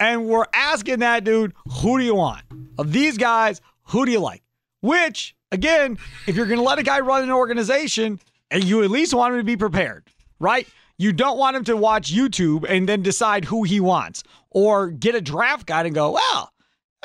and 0.01 0.27
we're 0.27 0.47
asking 0.53 1.01
that 1.01 1.25
dude, 1.25 1.55
who 1.81 1.99
do 1.99 2.05
you 2.05 2.17
want? 2.17 2.43
Of 2.79 2.93
these 2.93 3.17
guys, 3.17 3.61
who 3.85 4.05
do 4.05 4.13
you 4.13 4.21
like? 4.21 4.43
Which, 4.81 5.35
again, 5.53 5.99
if 6.27 6.37
you're 6.37 6.47
going 6.47 6.59
to 6.59 6.65
let 6.65 6.79
a 6.79 6.83
guy 6.83 7.01
run 7.01 7.23
an 7.23 7.31
organization, 7.31 8.21
and 8.51 8.65
you 8.65 8.83
at 8.83 8.91
least 8.91 9.15
want 9.15 9.35
him 9.35 9.41
to 9.41 9.45
be 9.45 9.57
prepared, 9.57 10.09
right? 10.41 10.67
You 10.99 11.13
don't 11.13 11.39
want 11.39 11.57
him 11.57 11.65
to 11.65 11.77
watch 11.77 12.13
YouTube 12.13 12.65
and 12.69 12.89
then 12.89 13.03
decide 13.03 13.45
who 13.45 13.63
he 13.63 13.79
wants 13.79 14.25
or 14.51 14.91
get 14.91 15.15
a 15.15 15.21
draft 15.21 15.67
guide 15.67 15.87
and 15.87 15.95
go, 15.95 16.13
well, 16.13 16.53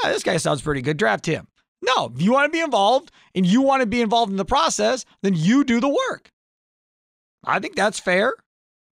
this 0.03 0.23
guy 0.23 0.37
sounds 0.37 0.61
pretty 0.61 0.81
good. 0.81 0.97
Draft 0.97 1.25
him. 1.25 1.47
No, 1.83 2.11
if 2.15 2.21
you 2.21 2.31
want 2.31 2.51
to 2.51 2.55
be 2.55 2.61
involved 2.63 3.11
and 3.35 3.45
you 3.45 3.61
want 3.61 3.81
to 3.81 3.85
be 3.85 4.01
involved 4.01 4.31
in 4.31 4.37
the 4.37 4.45
process, 4.45 5.05
then 5.21 5.33
you 5.35 5.63
do 5.63 5.79
the 5.81 5.89
work. 5.89 6.31
I 7.43 7.59
think 7.59 7.75
that's 7.75 7.99
fair. 7.99 8.33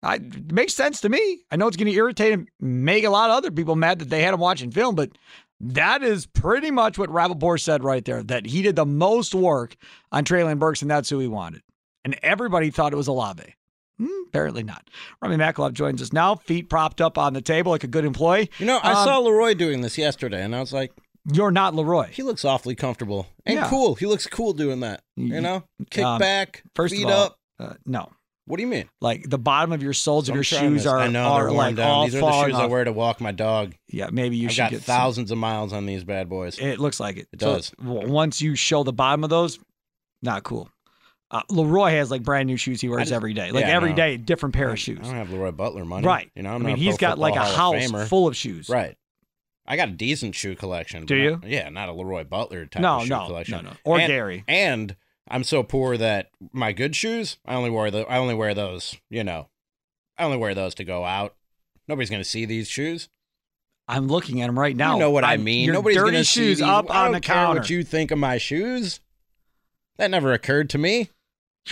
I, 0.03 0.17
it 0.17 0.53
makes 0.53 0.75
sense 0.75 1.01
to 1.01 1.09
me. 1.09 1.45
I 1.51 1.57
know 1.57 1.67
it's 1.67 1.79
going 1.79 1.91
to 1.91 1.97
irritate 1.97 2.35
and 2.35 2.49
make 2.61 3.05
a 3.05 3.11
lot 3.11 3.31
of 3.31 3.37
other 3.37 3.51
people 3.51 3.75
mad 3.75 4.01
that 4.01 4.11
they 4.11 4.23
had 4.23 4.35
him 4.35 4.41
watching 4.41 4.71
film, 4.71 4.95
but 4.95 5.11
that 5.61 6.03
is 6.03 6.27
pretty 6.27 6.71
much 6.71 6.99
what 6.99 7.09
Rapoport 7.09 7.61
said 7.63 7.83
right 7.83 8.05
there 8.05 8.23
that 8.25 8.45
he 8.47 8.61
did 8.61 8.77
the 8.77 8.85
most 8.85 9.35
work 9.35 9.77
on 10.13 10.25
Treylon 10.25 10.59
Burks, 10.59 10.83
and 10.83 10.91
that's 10.91 11.09
who 11.09 11.21
he 11.21 11.27
wanted. 11.27 11.63
And 12.05 12.19
everybody 12.23 12.71
thought 12.71 12.93
it 12.93 12.97
was 12.97 13.09
Olave. 13.09 13.55
Hmm, 13.99 14.09
apparently 14.29 14.63
not. 14.63 14.91
Rami 15.23 15.37
Makalov 15.37 15.73
joins 15.73 16.03
us 16.03 16.13
now, 16.13 16.35
feet 16.35 16.69
propped 16.69 17.01
up 17.01 17.17
on 17.17 17.33
the 17.33 17.41
table 17.41 17.73
like 17.73 17.85
a 17.85 17.87
good 17.87 18.05
employee. 18.05 18.51
You 18.59 18.67
know, 18.67 18.81
I 18.83 18.91
Um, 18.91 19.05
saw 19.07 19.19
Leroy 19.21 19.55
doing 19.55 19.81
this 19.81 19.97
yesterday, 19.97 20.43
and 20.43 20.55
I 20.55 20.61
was 20.61 20.73
like, 20.73 20.93
You're 21.33 21.51
not 21.51 21.75
Leroy. 21.75 22.09
he 22.13 22.23
looks 22.23 22.45
awfully 22.45 22.75
comfortable 22.75 23.27
and 23.47 23.57
Yeah. 23.57 23.69
cool. 23.69 23.95
He 23.95 24.07
looks 24.07 24.27
cool 24.27 24.53
doing 24.53 24.81
that. 24.81 25.03
You 25.17 25.41
know, 25.41 25.65
kick 25.91 26.05
Um, 26.05 26.19
back, 26.19 26.63
First 26.75 26.95
feet 26.95 27.05
of 27.05 27.11
all, 27.11 27.23
up. 27.25 27.39
Uh, 27.59 27.75
no. 27.87 28.11
What 28.47 28.59
do 28.59 28.63
you 28.63 28.67
mean? 28.69 28.91
Like 29.01 29.31
the 29.31 29.39
bottom 29.39 29.73
of 29.73 29.83
your 29.83 29.95
soles 29.95 30.29
of 30.29 30.35
your 30.35 30.45
shoes 30.45 30.87
are, 30.87 30.99
I 30.99 31.09
know 31.09 31.25
are 31.25 31.51
like 31.51 31.77
down. 31.77 31.89
all 31.91 32.05
These 32.05 32.17
are 32.17 32.21
the 32.21 32.43
shoes 32.45 32.55
I 32.57 32.67
wear 32.67 32.85
to 32.85 32.93
walk 32.93 33.23
my 33.23 33.33
dog. 33.33 33.75
Yeah, 33.89 34.09
maybe 34.13 34.37
you 34.37 34.49
I 34.49 34.51
should 34.51 34.59
got 34.59 34.71
get 34.73 34.83
some- 34.83 34.95
thousands 34.97 35.31
of 35.31 35.39
miles 35.39 35.73
on 35.73 35.87
these 35.87 36.05
bad 36.05 36.29
boys. 36.29 36.59
It 36.59 36.79
looks 36.79 37.01
like 37.01 37.17
it. 37.17 37.29
It 37.33 37.41
So, 37.41 37.55
does. 37.55 37.73
once 37.81 38.43
you 38.43 38.55
show 38.55 38.83
the 38.83 38.93
bottom 38.93 39.25
of 39.25 39.31
those, 39.31 39.59
not 40.21 40.43
cool. 40.43 40.69
Uh, 41.31 41.41
Leroy 41.49 41.93
has 41.93 42.11
like 42.11 42.23
brand 42.23 42.47
new 42.47 42.59
shoes 42.59 42.83
he 42.83 42.89
wears 42.91 43.05
just- 43.05 43.13
every 43.13 43.33
day. 43.33 43.51
Like 43.51 43.65
yeah, 43.65 43.75
every 43.77 43.91
no. 43.91 43.97
day, 43.97 44.17
different 44.19 44.55
pair 44.55 44.69
of 44.69 44.79
shoes. 44.79 44.99
I 45.03 45.05
don't 45.07 45.15
have 45.15 45.31
Leroy 45.31 45.51
Butler 45.53 45.87
money. 45.87 46.07
Right. 46.07 46.31
You 46.37 46.43
know, 46.43 46.51
I'm 46.55 46.63
I 46.63 46.67
mean, 46.67 46.77
he's 46.77 46.99
got 46.99 47.19
like 47.19 47.37
a 47.37 47.39
Football 47.47 47.57
Hall 47.57 47.75
of 47.77 47.91
house 47.91 48.09
full 48.11 48.29
of 48.29 48.37
shoes. 48.37 48.69
Right. 48.69 48.95
I 49.67 49.77
got 49.77 49.89
a 49.89 49.93
decent 49.93 50.35
shoe 50.35 50.55
collection. 50.55 51.07
Do 51.07 51.17
you? 51.17 51.31
not- 51.33 51.45
yeah, 51.49 51.69
not 51.71 51.89
a 51.89 51.93
Leroy 51.93 52.25
Butler 52.25 52.67
type 52.67 52.83
No, 52.83 52.97
of 52.97 53.03
shoe 53.05 53.09
no, 53.11 53.27
collection. 53.27 53.65
no, 53.65 53.71
no. 53.71 53.77
Or 53.85 53.99
and, 53.99 54.09
Gary. 54.09 54.45
And 54.47 54.97
I'm 55.29 55.43
so 55.45 55.63
poor 55.63 55.97
that 55.97 56.31
my 56.53 56.73
good 56.73 56.95
shoes, 56.95 57.39
I 57.47 57.55
only 57.55 57.71
wear 57.71 57.91
the 57.91 58.07
I 58.07 58.19
only 58.19 58.35
wear 58.35 58.53
those, 58.55 58.97
you 59.09 59.25
know. 59.25 59.49
I 60.19 60.25
only 60.25 60.37
wear 60.37 60.55
those 60.55 60.75
to 60.77 60.85
go 60.85 61.05
out. 61.05 61.35
Nobody's 61.89 62.11
gonna 62.11 62.25
see 62.25 62.45
these 62.45 62.69
shoes. 62.69 63.09
I'm 63.89 64.07
looking 64.09 64.41
at 64.41 64.47
them 64.47 64.59
right 64.59 64.77
now. 64.77 64.95
you 64.95 65.01
know 65.01 65.11
what 65.11 65.25
i 65.25 65.31
I'm- 65.33 65.45
mean. 65.45 65.65
Your 65.67 65.75
Nobody's 65.75 65.97
dirty 65.99 66.11
gonna 66.13 66.25
shoes 66.25 66.59
see 66.59 66.63
these. 66.63 66.63
up 66.63 66.91
I 66.95 67.07
on 67.07 67.13
the 67.13 67.21
counter. 67.21 67.61
what 67.61 67.71
you 67.71 67.83
think 67.85 68.11
of 68.11 68.19
my 68.19 68.39
shoes. 68.39 69.01
That 69.97 70.11
never 70.11 70.33
occurred 70.33 70.71
to 70.71 70.79
me. 70.79 71.11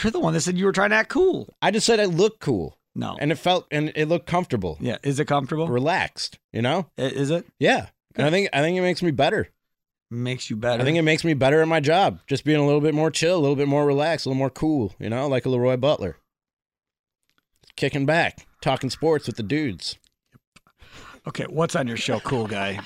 You're 0.02 0.10
the 0.12 0.20
one 0.20 0.32
that 0.32 0.40
said 0.40 0.56
you 0.56 0.64
were 0.64 0.72
trying 0.72 0.90
to 0.90 0.96
act 0.96 1.10
cool. 1.10 1.54
I 1.60 1.70
just 1.70 1.84
said 1.86 2.00
I 2.00 2.04
looked 2.06 2.40
cool. 2.40 2.78
No. 2.94 3.16
And 3.20 3.32
it 3.32 3.36
felt 3.36 3.66
and 3.70 3.90
it 3.96 4.06
looked 4.08 4.26
comfortable. 4.26 4.76
Yeah. 4.80 4.98
Is 5.02 5.18
it 5.18 5.24
comfortable? 5.26 5.68
Relaxed, 5.68 6.38
you 6.52 6.60
know? 6.62 6.90
I- 6.98 7.02
Is 7.02 7.30
it? 7.30 7.46
Yeah. 7.58 7.88
And 8.16 8.26
I 8.26 8.30
think 8.30 8.50
I 8.52 8.60
think 8.60 8.76
it 8.76 8.82
makes 8.82 9.02
me 9.02 9.10
better. 9.10 9.48
Makes 10.10 10.50
you 10.50 10.56
better. 10.56 10.82
I 10.82 10.84
think 10.84 10.98
it 10.98 11.02
makes 11.02 11.24
me 11.24 11.32
better 11.32 11.62
at 11.62 11.68
my 11.68 11.80
job. 11.80 12.20
Just 12.26 12.44
being 12.44 12.60
a 12.60 12.66
little 12.66 12.82
bit 12.82 12.92
more 12.94 13.10
chill, 13.10 13.38
a 13.38 13.40
little 13.40 13.56
bit 13.56 13.66
more 13.68 13.86
relaxed, 13.86 14.26
a 14.26 14.28
little 14.28 14.38
more 14.38 14.50
cool, 14.50 14.94
you 14.98 15.08
know, 15.08 15.26
like 15.26 15.46
a 15.46 15.48
Leroy 15.48 15.78
Butler. 15.78 16.18
Kicking 17.76 18.04
back, 18.04 18.46
talking 18.60 18.90
sports 18.90 19.26
with 19.26 19.36
the 19.36 19.42
dudes. 19.42 19.96
Okay, 21.26 21.44
what's 21.48 21.74
on 21.74 21.86
your 21.88 21.96
show, 21.96 22.20
cool 22.20 22.46
guy? 22.46 22.78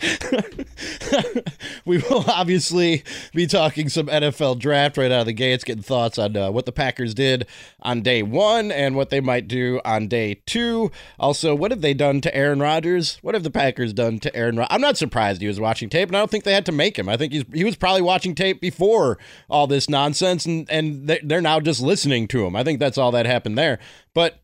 we 1.84 1.98
will 1.98 2.24
obviously 2.28 3.02
be 3.34 3.46
talking 3.46 3.88
some 3.88 4.06
NFL 4.06 4.58
draft 4.58 4.96
right 4.96 5.10
out 5.10 5.20
of 5.20 5.26
the 5.26 5.32
gates, 5.32 5.64
getting 5.64 5.82
thoughts 5.82 6.18
on 6.18 6.36
uh, 6.36 6.50
what 6.50 6.66
the 6.66 6.72
Packers 6.72 7.14
did 7.14 7.46
on 7.82 8.02
day 8.02 8.22
one 8.22 8.70
and 8.72 8.96
what 8.96 9.10
they 9.10 9.20
might 9.20 9.48
do 9.48 9.80
on 9.84 10.08
day 10.08 10.40
two. 10.46 10.90
Also, 11.18 11.54
what 11.54 11.70
have 11.70 11.80
they 11.80 11.94
done 11.94 12.20
to 12.20 12.34
Aaron 12.34 12.60
Rodgers? 12.60 13.18
What 13.22 13.34
have 13.34 13.42
the 13.44 13.50
Packers 13.50 13.92
done 13.92 14.18
to 14.20 14.34
Aaron 14.34 14.56
Rodgers? 14.56 14.74
I'm 14.74 14.80
not 14.80 14.96
surprised 14.96 15.40
he 15.40 15.48
was 15.48 15.60
watching 15.60 15.88
tape, 15.88 16.08
and 16.08 16.16
I 16.16 16.20
don't 16.20 16.30
think 16.30 16.44
they 16.44 16.54
had 16.54 16.66
to 16.66 16.72
make 16.72 16.98
him. 16.98 17.08
I 17.08 17.16
think 17.16 17.32
he's 17.32 17.44
he 17.52 17.64
was 17.64 17.76
probably 17.76 18.02
watching 18.02 18.34
tape 18.34 18.60
before 18.60 19.18
all 19.48 19.66
this 19.66 19.88
nonsense, 19.88 20.46
and 20.46 20.68
and 20.70 21.06
they- 21.08 21.20
they're 21.22 21.40
now 21.40 21.60
just 21.60 21.80
listening 21.80 22.26
to 22.28 22.44
him. 22.46 22.56
I 22.56 22.64
think 22.64 22.78
that's 22.80 22.98
all 22.98 23.10
that 23.12 23.26
happened 23.26 23.58
there. 23.58 23.78
But 24.14 24.39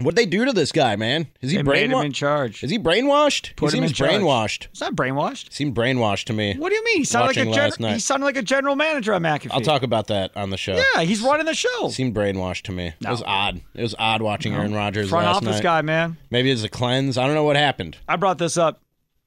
What'd 0.00 0.16
they 0.16 0.26
do 0.26 0.44
to 0.46 0.52
this 0.52 0.72
guy, 0.72 0.96
man? 0.96 1.26
Is 1.40 1.50
he 1.50 1.58
They 1.58 1.62
made 1.62 1.84
him 1.84 1.90
brainwashed? 1.90 2.04
in 2.06 2.12
charge. 2.12 2.64
Is 2.64 2.70
he 2.70 2.78
brainwashed? 2.78 3.56
Put 3.56 3.72
he 3.72 3.78
seems 3.78 3.92
brainwashed. 3.92 4.68
He's 4.70 4.80
not 4.80 4.94
brainwashed. 4.94 5.52
Seemed 5.52 5.74
brainwashed 5.74 6.24
to 6.24 6.32
me. 6.32 6.54
What 6.56 6.70
do 6.70 6.74
you 6.76 6.84
mean? 6.84 6.98
He 6.98 7.04
sounded 7.04 7.36
like 7.36 7.46
a 7.48 7.52
gen- 7.78 7.92
he 7.94 7.98
sounded 8.00 8.24
like 8.24 8.36
a 8.36 8.42
general 8.42 8.76
manager 8.76 9.12
at 9.12 9.20
McAfee. 9.22 9.50
I'll 9.50 9.60
talk 9.60 9.82
about 9.82 10.06
that 10.06 10.34
on 10.36 10.50
the 10.50 10.56
show. 10.56 10.74
Yeah, 10.94 11.02
he's 11.02 11.20
running 11.20 11.46
the 11.46 11.54
show. 11.54 11.88
Seemed 11.90 12.14
brainwashed 12.14 12.62
to 12.62 12.72
me. 12.72 12.94
It 13.00 13.08
was 13.08 13.22
odd. 13.26 13.60
It 13.74 13.82
was 13.82 13.94
odd 13.98 14.22
watching 14.22 14.52
No. 14.52 14.58
Aaron 14.60 14.72
Rodgers 14.74 15.10
Front 15.10 15.26
office 15.26 15.56
night. 15.56 15.62
guy, 15.62 15.82
man. 15.82 16.16
Maybe 16.30 16.50
it's 16.50 16.64
a 16.64 16.68
cleanse. 16.68 17.18
I 17.18 17.26
don't 17.26 17.34
know 17.34 17.44
what 17.44 17.56
happened. 17.56 17.98
I 18.08 18.16
brought 18.16 18.38
this 18.38 18.56
up. 18.56 18.80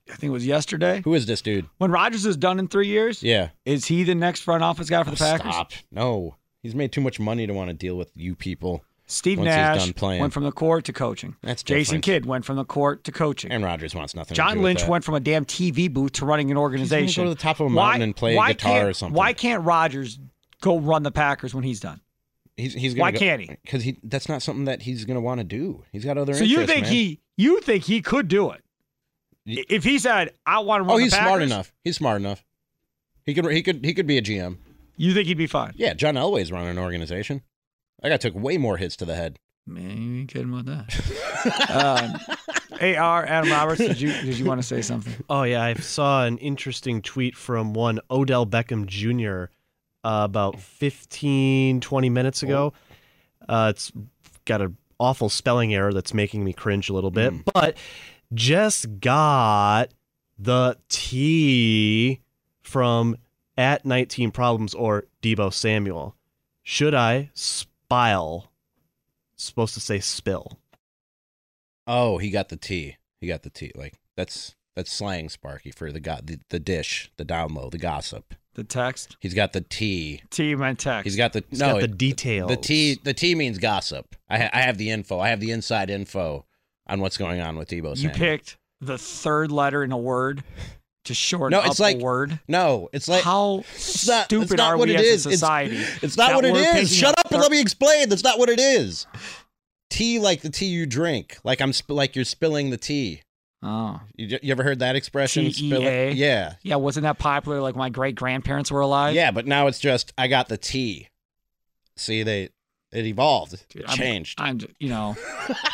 I 0.09 0.15
think 0.15 0.31
it 0.31 0.33
was 0.33 0.45
yesterday. 0.45 1.01
Who 1.05 1.13
is 1.13 1.27
this 1.27 1.41
dude? 1.41 1.65
When 1.77 1.89
Rodgers 1.91 2.25
is 2.25 2.35
done 2.35 2.59
in 2.59 2.67
three 2.67 2.87
years, 2.87 3.23
Yeah. 3.23 3.49
is 3.63 3.85
he 3.85 4.03
the 4.03 4.15
next 4.15 4.41
front 4.41 4.61
office 4.63 4.89
guy 4.89 5.01
for 5.03 5.11
the 5.11 5.15
oh, 5.23 5.25
Packers? 5.25 5.53
Stop. 5.53 5.71
No. 5.91 6.35
He's 6.61 6.75
made 6.75 6.91
too 6.91 6.99
much 7.01 7.19
money 7.19 7.47
to 7.47 7.53
want 7.53 7.69
to 7.69 7.73
deal 7.73 7.95
with 7.95 8.11
you 8.15 8.35
people. 8.35 8.83
Steve 9.05 9.37
once 9.39 9.47
Nash 9.47 9.77
he's 9.79 9.85
done 9.87 9.93
playing. 9.93 10.21
went 10.21 10.33
from 10.33 10.43
the 10.43 10.51
court 10.51 10.85
to 10.85 10.93
coaching. 10.93 11.35
That's 11.41 11.61
Jason 11.61 11.95
different. 11.97 12.03
Kidd 12.05 12.25
went 12.25 12.45
from 12.45 12.55
the 12.55 12.65
court 12.65 13.03
to 13.03 13.11
coaching. 13.11 13.51
And 13.51 13.63
Rodgers 13.63 13.93
wants 13.93 14.15
nothing. 14.15 14.33
John 14.35 14.61
Lynch 14.61 14.87
went 14.87 15.03
from 15.03 15.15
a 15.15 15.19
damn 15.19 15.45
TV 15.45 15.91
booth 15.91 16.13
to 16.13 16.25
running 16.25 16.49
an 16.51 16.57
organization. 16.57 17.23
go 17.23 17.29
to 17.29 17.35
the 17.35 17.41
top 17.41 17.59
of 17.59 17.71
a 17.71 17.75
Why- 17.75 17.83
mountain 17.91 18.01
and 18.03 18.15
play 18.15 18.33
guitar 18.35 18.47
or 18.47 18.83
can't- 18.85 18.95
something. 18.95 19.15
Why 19.15 19.33
can't 19.33 19.63
Rodgers 19.63 20.19
go 20.61 20.79
run 20.79 21.03
the 21.03 21.11
Packers 21.11 21.53
when 21.53 21.63
he's 21.63 21.79
done? 21.81 21.99
He's, 22.55 22.73
he's 22.73 22.95
Why 22.95 23.11
gonna 23.11 23.19
can't 23.19 23.41
he? 23.41 23.47
Because 23.63 23.83
he 23.83 23.97
that's 24.03 24.29
not 24.29 24.41
something 24.43 24.65
that 24.65 24.83
he's 24.83 25.05
going 25.05 25.15
to 25.15 25.21
want 25.21 25.39
to 25.39 25.43
do. 25.43 25.83
He's 25.91 26.05
got 26.05 26.17
other. 26.17 26.33
So 26.35 26.43
you 26.43 26.65
think 26.67 26.83
man. 26.83 26.91
he 26.93 27.19
you 27.35 27.59
think 27.61 27.83
he 27.85 27.99
could 28.01 28.27
do 28.27 28.51
it? 28.51 28.63
If 29.45 29.83
he 29.83 29.97
said, 29.99 30.31
"I 30.45 30.59
want 30.59 30.81
to 30.81 30.83
run 30.87 30.93
Oh, 30.93 30.97
he's 30.97 31.13
smart 31.13 31.41
enough. 31.41 31.73
He's 31.83 31.97
smart 31.97 32.21
enough. 32.21 32.45
He 33.25 33.33
could. 33.33 33.51
He 33.51 33.61
could. 33.63 33.83
He 33.83 33.93
could 33.93 34.05
be 34.07 34.17
a 34.17 34.21
GM. 34.21 34.57
You 34.95 35.13
think 35.15 35.27
he'd 35.27 35.33
be 35.37 35.47
fine? 35.47 35.73
Yeah, 35.75 35.93
John 35.95 36.13
Elway's 36.15 36.51
running 36.51 36.69
an 36.69 36.77
organization. 36.77 37.41
That 38.03 38.09
guy 38.09 38.17
took 38.17 38.35
way 38.35 38.57
more 38.57 38.77
hits 38.77 38.97
to 38.97 39.05
the 39.05 39.15
head. 39.15 39.39
Man, 39.65 39.97
you 39.97 40.19
ain't 40.19 40.29
kidding 40.29 40.53
about 40.53 40.65
that. 40.65 42.19
um, 42.29 42.37
AR 42.81 43.25
Adam 43.25 43.49
Roberts, 43.49 43.79
did 43.79 43.99
you 43.99 44.11
did 44.11 44.37
you 44.37 44.43
want 44.43 44.61
to 44.61 44.67
say 44.67 44.81
something? 44.83 45.13
Oh 45.29 45.43
yeah, 45.43 45.63
I 45.63 45.73
saw 45.75 46.25
an 46.25 46.37
interesting 46.39 47.01
tweet 47.01 47.35
from 47.35 47.73
one 47.73 48.01
Odell 48.11 48.45
Beckham 48.45 48.85
Jr. 48.85 49.51
Uh, 50.03 50.25
about 50.25 50.59
15, 50.59 51.79
20 51.79 52.09
minutes 52.09 52.43
ago. 52.43 52.73
Uh, 53.47 53.71
it's 53.73 53.89
got 54.43 54.61
an 54.61 54.75
awful 54.99 55.29
spelling 55.29 55.73
error 55.73 55.93
that's 55.93 56.13
making 56.13 56.43
me 56.43 56.51
cringe 56.51 56.89
a 56.89 56.93
little 56.93 57.11
bit, 57.11 57.33
but 57.53 57.77
just 58.33 58.99
got 58.99 59.93
the 60.37 60.75
T 60.89 62.19
from 62.61 63.15
at 63.57 63.85
19 63.85 64.31
problems 64.31 64.73
or 64.73 65.05
Deebo 65.21 65.53
Samuel. 65.53 66.17
Should 66.63 66.93
I 66.93 67.29
spile? 67.93 68.51
Supposed 69.35 69.73
to 69.75 69.79
say 69.79 69.99
spill. 69.99 70.59
Oh, 71.85 72.17
he 72.17 72.29
got 72.29 72.49
the 72.49 72.55
T. 72.57 72.97
He 73.19 73.27
got 73.27 73.43
the 73.43 73.49
T. 73.49 73.71
Like 73.75 73.99
that's 74.15 74.55
that's 74.75 74.91
slang, 74.91 75.29
Sparky, 75.29 75.69
for 75.71 75.91
the 75.91 75.99
go- 75.99 76.19
the, 76.23 76.39
the 76.49 76.59
dish, 76.59 77.11
the 77.17 77.25
down 77.25 77.53
low, 77.53 77.69
the 77.69 77.77
gossip. 77.77 78.33
The 78.55 78.63
text. 78.63 79.17
He's 79.19 79.33
got 79.33 79.53
the 79.53 79.61
T. 79.61 80.21
T 80.29 80.55
meant 80.55 80.79
text. 80.79 81.05
He's 81.05 81.15
got 81.17 81.33
the 81.33 81.43
He's 81.49 81.59
no 81.59 81.73
got 81.73 81.77
the 81.79 81.85
it- 81.85 81.97
details. 81.97 82.49
The 82.49 82.57
T. 82.57 82.99
The 83.03 83.13
T 83.13 83.35
means 83.35 83.57
gossip. 83.57 84.15
I 84.29 84.37
ha- 84.39 84.49
I 84.53 84.61
have 84.61 84.77
the 84.77 84.89
info. 84.89 85.19
I 85.19 85.29
have 85.29 85.39
the 85.39 85.51
inside 85.51 85.89
info 85.89 86.45
on 86.87 86.99
what's 87.01 87.17
going 87.17 87.41
on 87.41 87.57
with 87.57 87.69
Deebo. 87.69 87.97
You 87.97 88.09
picked 88.09 88.57
the 88.81 88.97
third 88.97 89.51
letter 89.51 89.83
in 89.83 89.91
a 89.91 89.97
word 89.97 90.43
to 91.05 91.13
shorten 91.13 91.51
No, 91.57 91.65
it's 91.65 91.79
like 91.79 91.97
a 91.97 92.03
word. 92.03 92.39
No, 92.47 92.89
it's 92.93 93.07
like 93.07 93.23
how 93.23 93.57
not- 93.57 93.65
stupid 94.25 94.43
it's 94.43 94.53
not 94.53 94.71
are 94.71 94.77
what 94.77 94.87
we 94.87 94.95
it 94.95 94.99
as 95.01 95.05
is. 95.05 95.25
a 95.25 95.29
It's- 95.29 95.39
society? 95.39 95.77
It's 96.01 96.17
not 96.17 96.35
what 96.35 96.45
it 96.45 96.55
is. 96.55 96.93
Shut 96.95 97.17
up 97.19 97.31
and 97.31 97.41
let 97.41 97.51
me 97.51 97.59
explain. 97.59 98.09
That's 98.09 98.23
not 98.23 98.39
what 98.39 98.49
it 98.49 98.59
is. 98.59 99.05
Tea 99.89 100.17
like 100.19 100.41
the 100.41 100.49
tea 100.49 100.67
you 100.67 100.85
drink. 100.85 101.37
Like 101.43 101.61
I'm 101.61 101.73
sp- 101.75 101.91
like 101.91 102.15
you're 102.15 102.25
spilling 102.25 102.69
the 102.69 102.77
tea. 102.77 103.21
Oh. 103.61 104.01
You, 104.15 104.39
you 104.41 104.51
ever 104.51 104.63
heard 104.63 104.79
that 104.79 104.95
expression? 104.97 105.49
T-E-A? 105.51 106.11
Yeah. 106.11 106.55
Yeah, 106.63 106.75
wasn't 106.75 107.03
that 107.03 107.17
popular 107.17 107.61
like 107.61 107.75
my 107.75 107.89
great 107.89 108.15
grandparents 108.15 108.71
were 108.71 108.81
alive? 108.81 109.13
Yeah, 109.15 109.31
but 109.31 109.45
now 109.45 109.67
it's 109.67 109.79
just 109.79 110.11
I 110.17 110.27
got 110.27 110.49
the 110.49 110.57
tea. 110.57 111.07
See, 111.95 112.23
they 112.23 112.49
it 112.93 113.05
evolved. 113.05 113.53
It 113.75 113.83
I'm- 113.87 113.97
changed. 113.97 114.39
I'm, 114.41 114.59
you 114.79 114.89
know, 114.89 115.15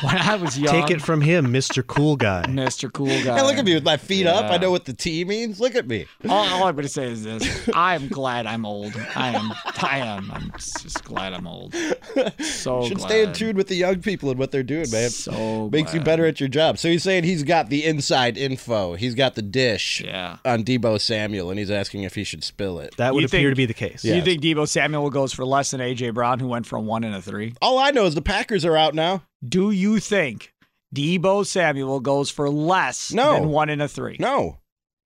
when 0.02 0.18
I 0.18 0.36
was 0.36 0.58
young, 0.58 0.74
Take 0.74 0.92
it 0.92 1.02
from 1.02 1.22
him, 1.22 1.48
Mr. 1.48 1.86
Cool 1.86 2.16
Guy. 2.16 2.44
Mr. 2.48 2.92
Cool 2.92 3.08
Guy. 3.08 3.38
Hey, 3.38 3.42
look 3.42 3.58
at 3.58 3.66
me 3.66 3.74
with 3.74 3.84
my 3.84 3.98
feet 3.98 4.26
up. 4.28 4.52
I 4.52 4.58
know 4.58 4.72
what 4.72 4.86
the 4.86 4.94
T 4.94 5.24
means. 5.26 5.60
Look 5.60 5.76
at 5.76 5.88
me. 5.88 6.06
All, 6.28 6.48
all 6.48 6.64
I'm 6.64 6.76
going 6.76 6.84
to 6.84 6.90
say 6.90 7.06
is 7.06 7.24
this: 7.24 7.70
I'm 7.74 8.08
glad 8.08 8.46
I'm 8.46 8.66
old. 8.66 8.94
I 9.16 9.30
am. 9.30 9.52
I 9.82 10.00
am. 10.00 10.32
I'm 10.32 10.52
just 10.58 11.04
glad 11.04 11.34
I'm 11.34 11.48
old. 11.48 11.74
So 12.40 12.86
Should 12.86 12.98
glad. 12.98 13.08
stay 13.10 13.24
in 13.24 13.34
tune 13.34 13.56
with 13.56 13.68
the 13.68 13.76
young 13.76 14.02
people 14.02 14.30
and 14.30 14.40
what 14.40 14.52
they're 14.52 14.64
doing, 14.64 14.90
man. 14.92 15.10
So 15.10 15.70
Makes 15.72 15.94
you 15.94 16.02
better 16.02 16.26
at 16.26 16.40
your 16.40 16.50
job. 16.50 16.78
So 16.78 16.90
he's 16.90 17.04
saying 17.04 17.24
he's 17.24 17.44
got 17.44 17.70
the 17.70 17.86
inside 17.86 18.38
info. 18.38 18.96
He's 18.96 19.16
got 19.16 19.36
the 19.36 19.42
dish 19.42 20.02
Yeah. 20.02 20.38
on 20.46 20.64
Deebo 20.64 21.00
Samuel, 21.00 21.50
and 21.50 21.60
he's 21.60 21.72
asking 21.72 22.04
if 22.04 22.16
he 22.16 22.24
should 22.24 22.44
spill 22.44 22.80
it. 22.80 22.96
That 22.98 23.14
would 23.14 23.22
You 23.22 23.26
appear 23.28 23.40
think- 23.42 23.52
to 23.52 23.56
be 23.56 23.66
the 23.66 23.74
case. 23.74 24.02
Do 24.02 24.16
you 24.16 24.22
think 24.22 24.42
Deebo 24.42 24.68
Samuel 24.68 25.10
goes 25.10 25.34
for 25.34 25.46
less 25.46 25.72
than 25.72 25.82
AJ 25.82 26.14
Brown, 26.14 26.40
who 26.40 26.48
went 26.48 26.66
from 26.66 26.86
one 26.86 27.04
and 27.10 27.18
a 27.18 27.22
three? 27.22 27.54
All 27.62 27.78
I 27.78 27.92
know 27.92 28.06
is 28.06 28.16
the 28.16 28.22
Packers 28.22 28.66
are 28.66 28.78
out 28.78 28.96
now. 28.96 29.24
Do 29.48 29.72
you 29.72 30.00
think 30.00 30.54
Deebo 30.96 31.46
Samuel 31.46 32.00
goes 32.00 32.30
for 32.30 32.50
less 32.50 33.12
No. 33.12 33.34
than 33.34 33.50
one 33.50 33.70
and 33.70 33.82
a 33.82 33.88
three? 33.88 34.18
No. 34.20 34.60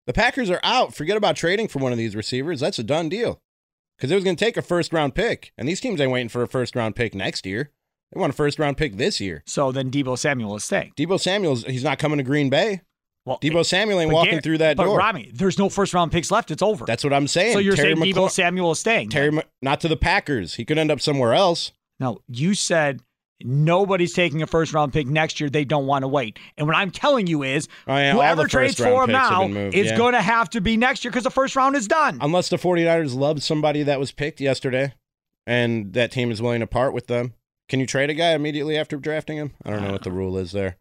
The 0.05 0.13
Packers 0.13 0.49
are 0.49 0.59
out. 0.63 0.93
Forget 0.93 1.17
about 1.17 1.35
trading 1.35 1.67
for 1.67 1.79
one 1.79 1.91
of 1.91 1.97
these 1.97 2.15
receivers. 2.15 2.59
That's 2.59 2.79
a 2.79 2.83
done 2.83 3.09
deal. 3.09 3.39
Because 3.97 4.11
it 4.11 4.15
was 4.15 4.23
going 4.23 4.35
to 4.35 4.43
take 4.45 4.57
a 4.57 4.61
first 4.61 4.91
round 4.91 5.15
pick. 5.15 5.53
And 5.57 5.67
these 5.67 5.79
teams 5.79 6.01
ain't 6.01 6.11
waiting 6.11 6.29
for 6.29 6.41
a 6.43 6.47
first 6.47 6.75
round 6.75 6.95
pick 6.95 7.15
next 7.15 7.45
year. 7.45 7.71
They 8.11 8.19
want 8.19 8.33
a 8.33 8.35
first 8.35 8.59
round 8.59 8.77
pick 8.77 8.97
this 8.97 9.21
year. 9.21 9.43
So 9.45 9.71
then 9.71 9.89
Deebo 9.89 10.17
Samuel 10.17 10.55
is 10.55 10.63
staying. 10.63 10.93
Deebo 10.97 11.19
Samuel's, 11.19 11.63
he's 11.63 11.83
not 11.83 11.99
coming 11.99 12.17
to 12.17 12.23
Green 12.23 12.49
Bay. 12.49 12.81
Well, 13.25 13.39
Deebo 13.41 13.61
eh, 13.61 13.63
Samuel 13.63 14.01
ain't 14.01 14.11
walking 14.11 14.41
through 14.41 14.57
that 14.57 14.75
but 14.75 14.83
door. 14.83 14.97
Rami, 14.97 15.31
there's 15.33 15.57
no 15.57 15.69
first 15.69 15.93
round 15.93 16.11
picks 16.11 16.29
left. 16.29 16.51
It's 16.51 16.61
over. 16.61 16.85
That's 16.85 17.03
what 17.03 17.13
I'm 17.13 17.27
saying. 17.27 17.53
so 17.53 17.59
you're 17.59 17.75
Terry 17.75 17.95
saying 17.95 18.13
Deebo 18.13 18.29
Samuel 18.29 18.71
is 18.71 18.79
staying? 18.79 19.09
Terry, 19.09 19.41
not 19.61 19.79
to 19.81 19.87
the 19.87 19.95
Packers. 19.95 20.55
He 20.55 20.65
could 20.65 20.77
end 20.77 20.91
up 20.91 20.99
somewhere 20.99 21.33
else. 21.33 21.71
No, 22.03 22.19
you 22.27 22.53
said 22.53 23.01
nobody's 23.45 24.13
taking 24.13 24.41
a 24.41 24.47
first 24.47 24.73
round 24.73 24.93
pick 24.93 25.07
next 25.07 25.39
year. 25.39 25.49
They 25.49 25.65
don't 25.65 25.85
want 25.85 26.03
to 26.03 26.07
wait. 26.07 26.37
And 26.57 26.67
what 26.67 26.75
I'm 26.75 26.91
telling 26.91 27.27
you 27.27 27.43
is, 27.43 27.67
Oh, 27.87 27.95
yeah, 27.97 28.13
whoever 28.13 28.47
trades 28.47 28.75
for 28.77 29.03
him 29.03 29.11
now 29.11 29.43
is 29.47 29.87
yeah. 29.87 29.97
going 29.97 30.13
to 30.13 30.21
have 30.21 30.49
to 30.51 30.61
be 30.61 30.77
next 30.77 31.03
year 31.03 31.11
because 31.11 31.23
the 31.23 31.29
first 31.31 31.55
round 31.55 31.75
is 31.75 31.87
done. 31.87 32.17
Unless 32.21 32.49
the 32.49 32.57
49ers 32.57 33.15
love 33.15 33.41
somebody 33.43 33.83
that 33.83 33.99
was 33.99 34.11
picked 34.11 34.39
yesterday 34.41 34.93
and 35.47 35.93
that 35.93 36.11
team 36.11 36.31
is 36.31 36.41
willing 36.41 36.59
to 36.61 36.67
part 36.67 36.93
with 36.93 37.07
them. 37.07 37.33
Can 37.69 37.79
you 37.79 37.85
trade 37.87 38.09
a 38.09 38.13
guy 38.13 38.31
immediately 38.33 38.77
after 38.77 38.97
drafting 38.97 39.37
him? 39.37 39.53
I 39.65 39.71
don't 39.71 39.83
know 39.83 39.91
what 39.93 40.03
the 40.03 40.11
rule 40.11 40.37
is 40.37 40.51
there. 40.51 40.77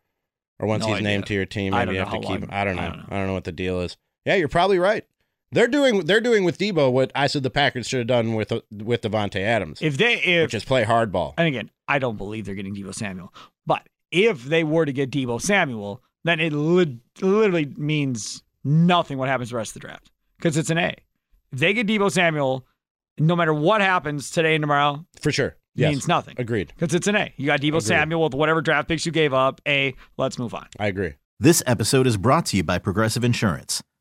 Or 0.61 0.67
once 0.69 0.83
No 0.83 0.89
he's 0.89 0.97
idea. 0.97 1.09
named 1.09 1.27
to 1.27 1.35
your 1.35 1.47
team, 1.47 1.75
I 1.75 1.85
maybe 1.85 1.97
you 1.99 2.05
have 2.05 2.13
to 2.13 2.21
keep 2.27 2.41
him. 2.43 2.49
I 2.53 2.65
don't 2.65 2.77
know. 2.77 2.83
I 2.83 2.87
I 2.87 2.91
don't 2.91 3.09
don't 3.11 3.27
know. 3.29 3.33
what 3.35 3.45
the 3.45 3.53
deal 3.53 3.81
is. 3.81 3.97
Yeah, 4.25 4.35
you're 4.35 4.49
probably 4.49 4.79
right. 4.79 5.05
They're 5.53 5.69
doing 5.69 6.07
they're 6.07 6.21
doing 6.21 6.45
with 6.45 6.59
Deebo 6.59 6.91
what 6.91 7.13
I 7.15 7.27
said 7.27 7.43
the 7.43 7.51
Packers 7.51 7.87
should 7.87 7.99
have 7.99 8.07
done 8.07 8.35
with 8.35 8.53
with 8.73 9.03
Davante 9.03 9.41
Adams, 9.41 9.81
If 9.83 9.97
they, 9.99 10.15
if 10.23 10.45
which 10.47 10.55
is 10.55 10.65
play 10.65 10.85
hardball. 10.85 11.35
and 11.39 11.47
again, 11.47 11.71
I 11.87 11.99
don't 11.99 12.17
believe 12.17 12.47
they're 12.47 12.55
getting 12.55 12.75
Deebo 12.75 12.95
Samuel, 12.95 13.33
but 13.67 13.87
if 14.11 14.45
they 14.45 14.65
were 14.65 14.85
to 14.87 14.93
get 14.93 15.11
Deebo 15.11 15.41
Samuel, 15.41 16.03
then 16.25 16.41
it 16.41 16.53
lit- 16.53 16.99
literally 17.21 17.67
means 17.77 18.43
nothing 18.65 19.19
what 19.19 19.29
happens 19.29 19.51
the 19.51 19.57
rest 19.57 19.71
of 19.71 19.75
the 19.75 19.81
draft 19.87 20.11
because 20.39 20.57
it's 20.57 20.71
an 20.71 20.79
A. 20.79 20.95
If 21.53 21.59
they 21.59 21.75
get 21.75 21.87
Deebo 21.87 22.11
Samuel, 22.11 22.67
no 23.19 23.37
matter 23.37 23.53
what 23.53 23.81
happens 23.83 24.31
today 24.31 24.55
and 24.55 24.63
tomorrow, 24.63 25.05
For 25.21 25.31
sure. 25.33 25.57
Yes. 25.75 25.91
means 25.91 26.09
nothing 26.09 26.35
Agreed. 26.39 26.73
because 26.79 26.95
it's 26.95 27.07
an 27.07 27.17
A. 27.17 27.33
You 27.37 27.47
got 27.47 27.61
Deebo 27.61 27.69
Agreed. 27.69 27.83
Samuel 27.83 28.23
with 28.25 28.35
whatever 28.35 28.61
draft 28.63 28.89
picks 28.89 29.05
you 29.07 29.13
gave 29.13 29.33
up. 29.35 29.61
A. 29.69 29.95
Let's 30.19 30.39
move 30.39 30.55
on. 30.55 30.67
I 30.79 30.87
agree. 30.87 31.15
This 31.41 31.63
episode 31.67 32.07
is 32.07 32.17
brought 32.17 32.47
to 32.47 32.57
you 32.59 32.63
by 32.63 32.79
Progressive 32.79 33.25
Insurance. 33.25 33.83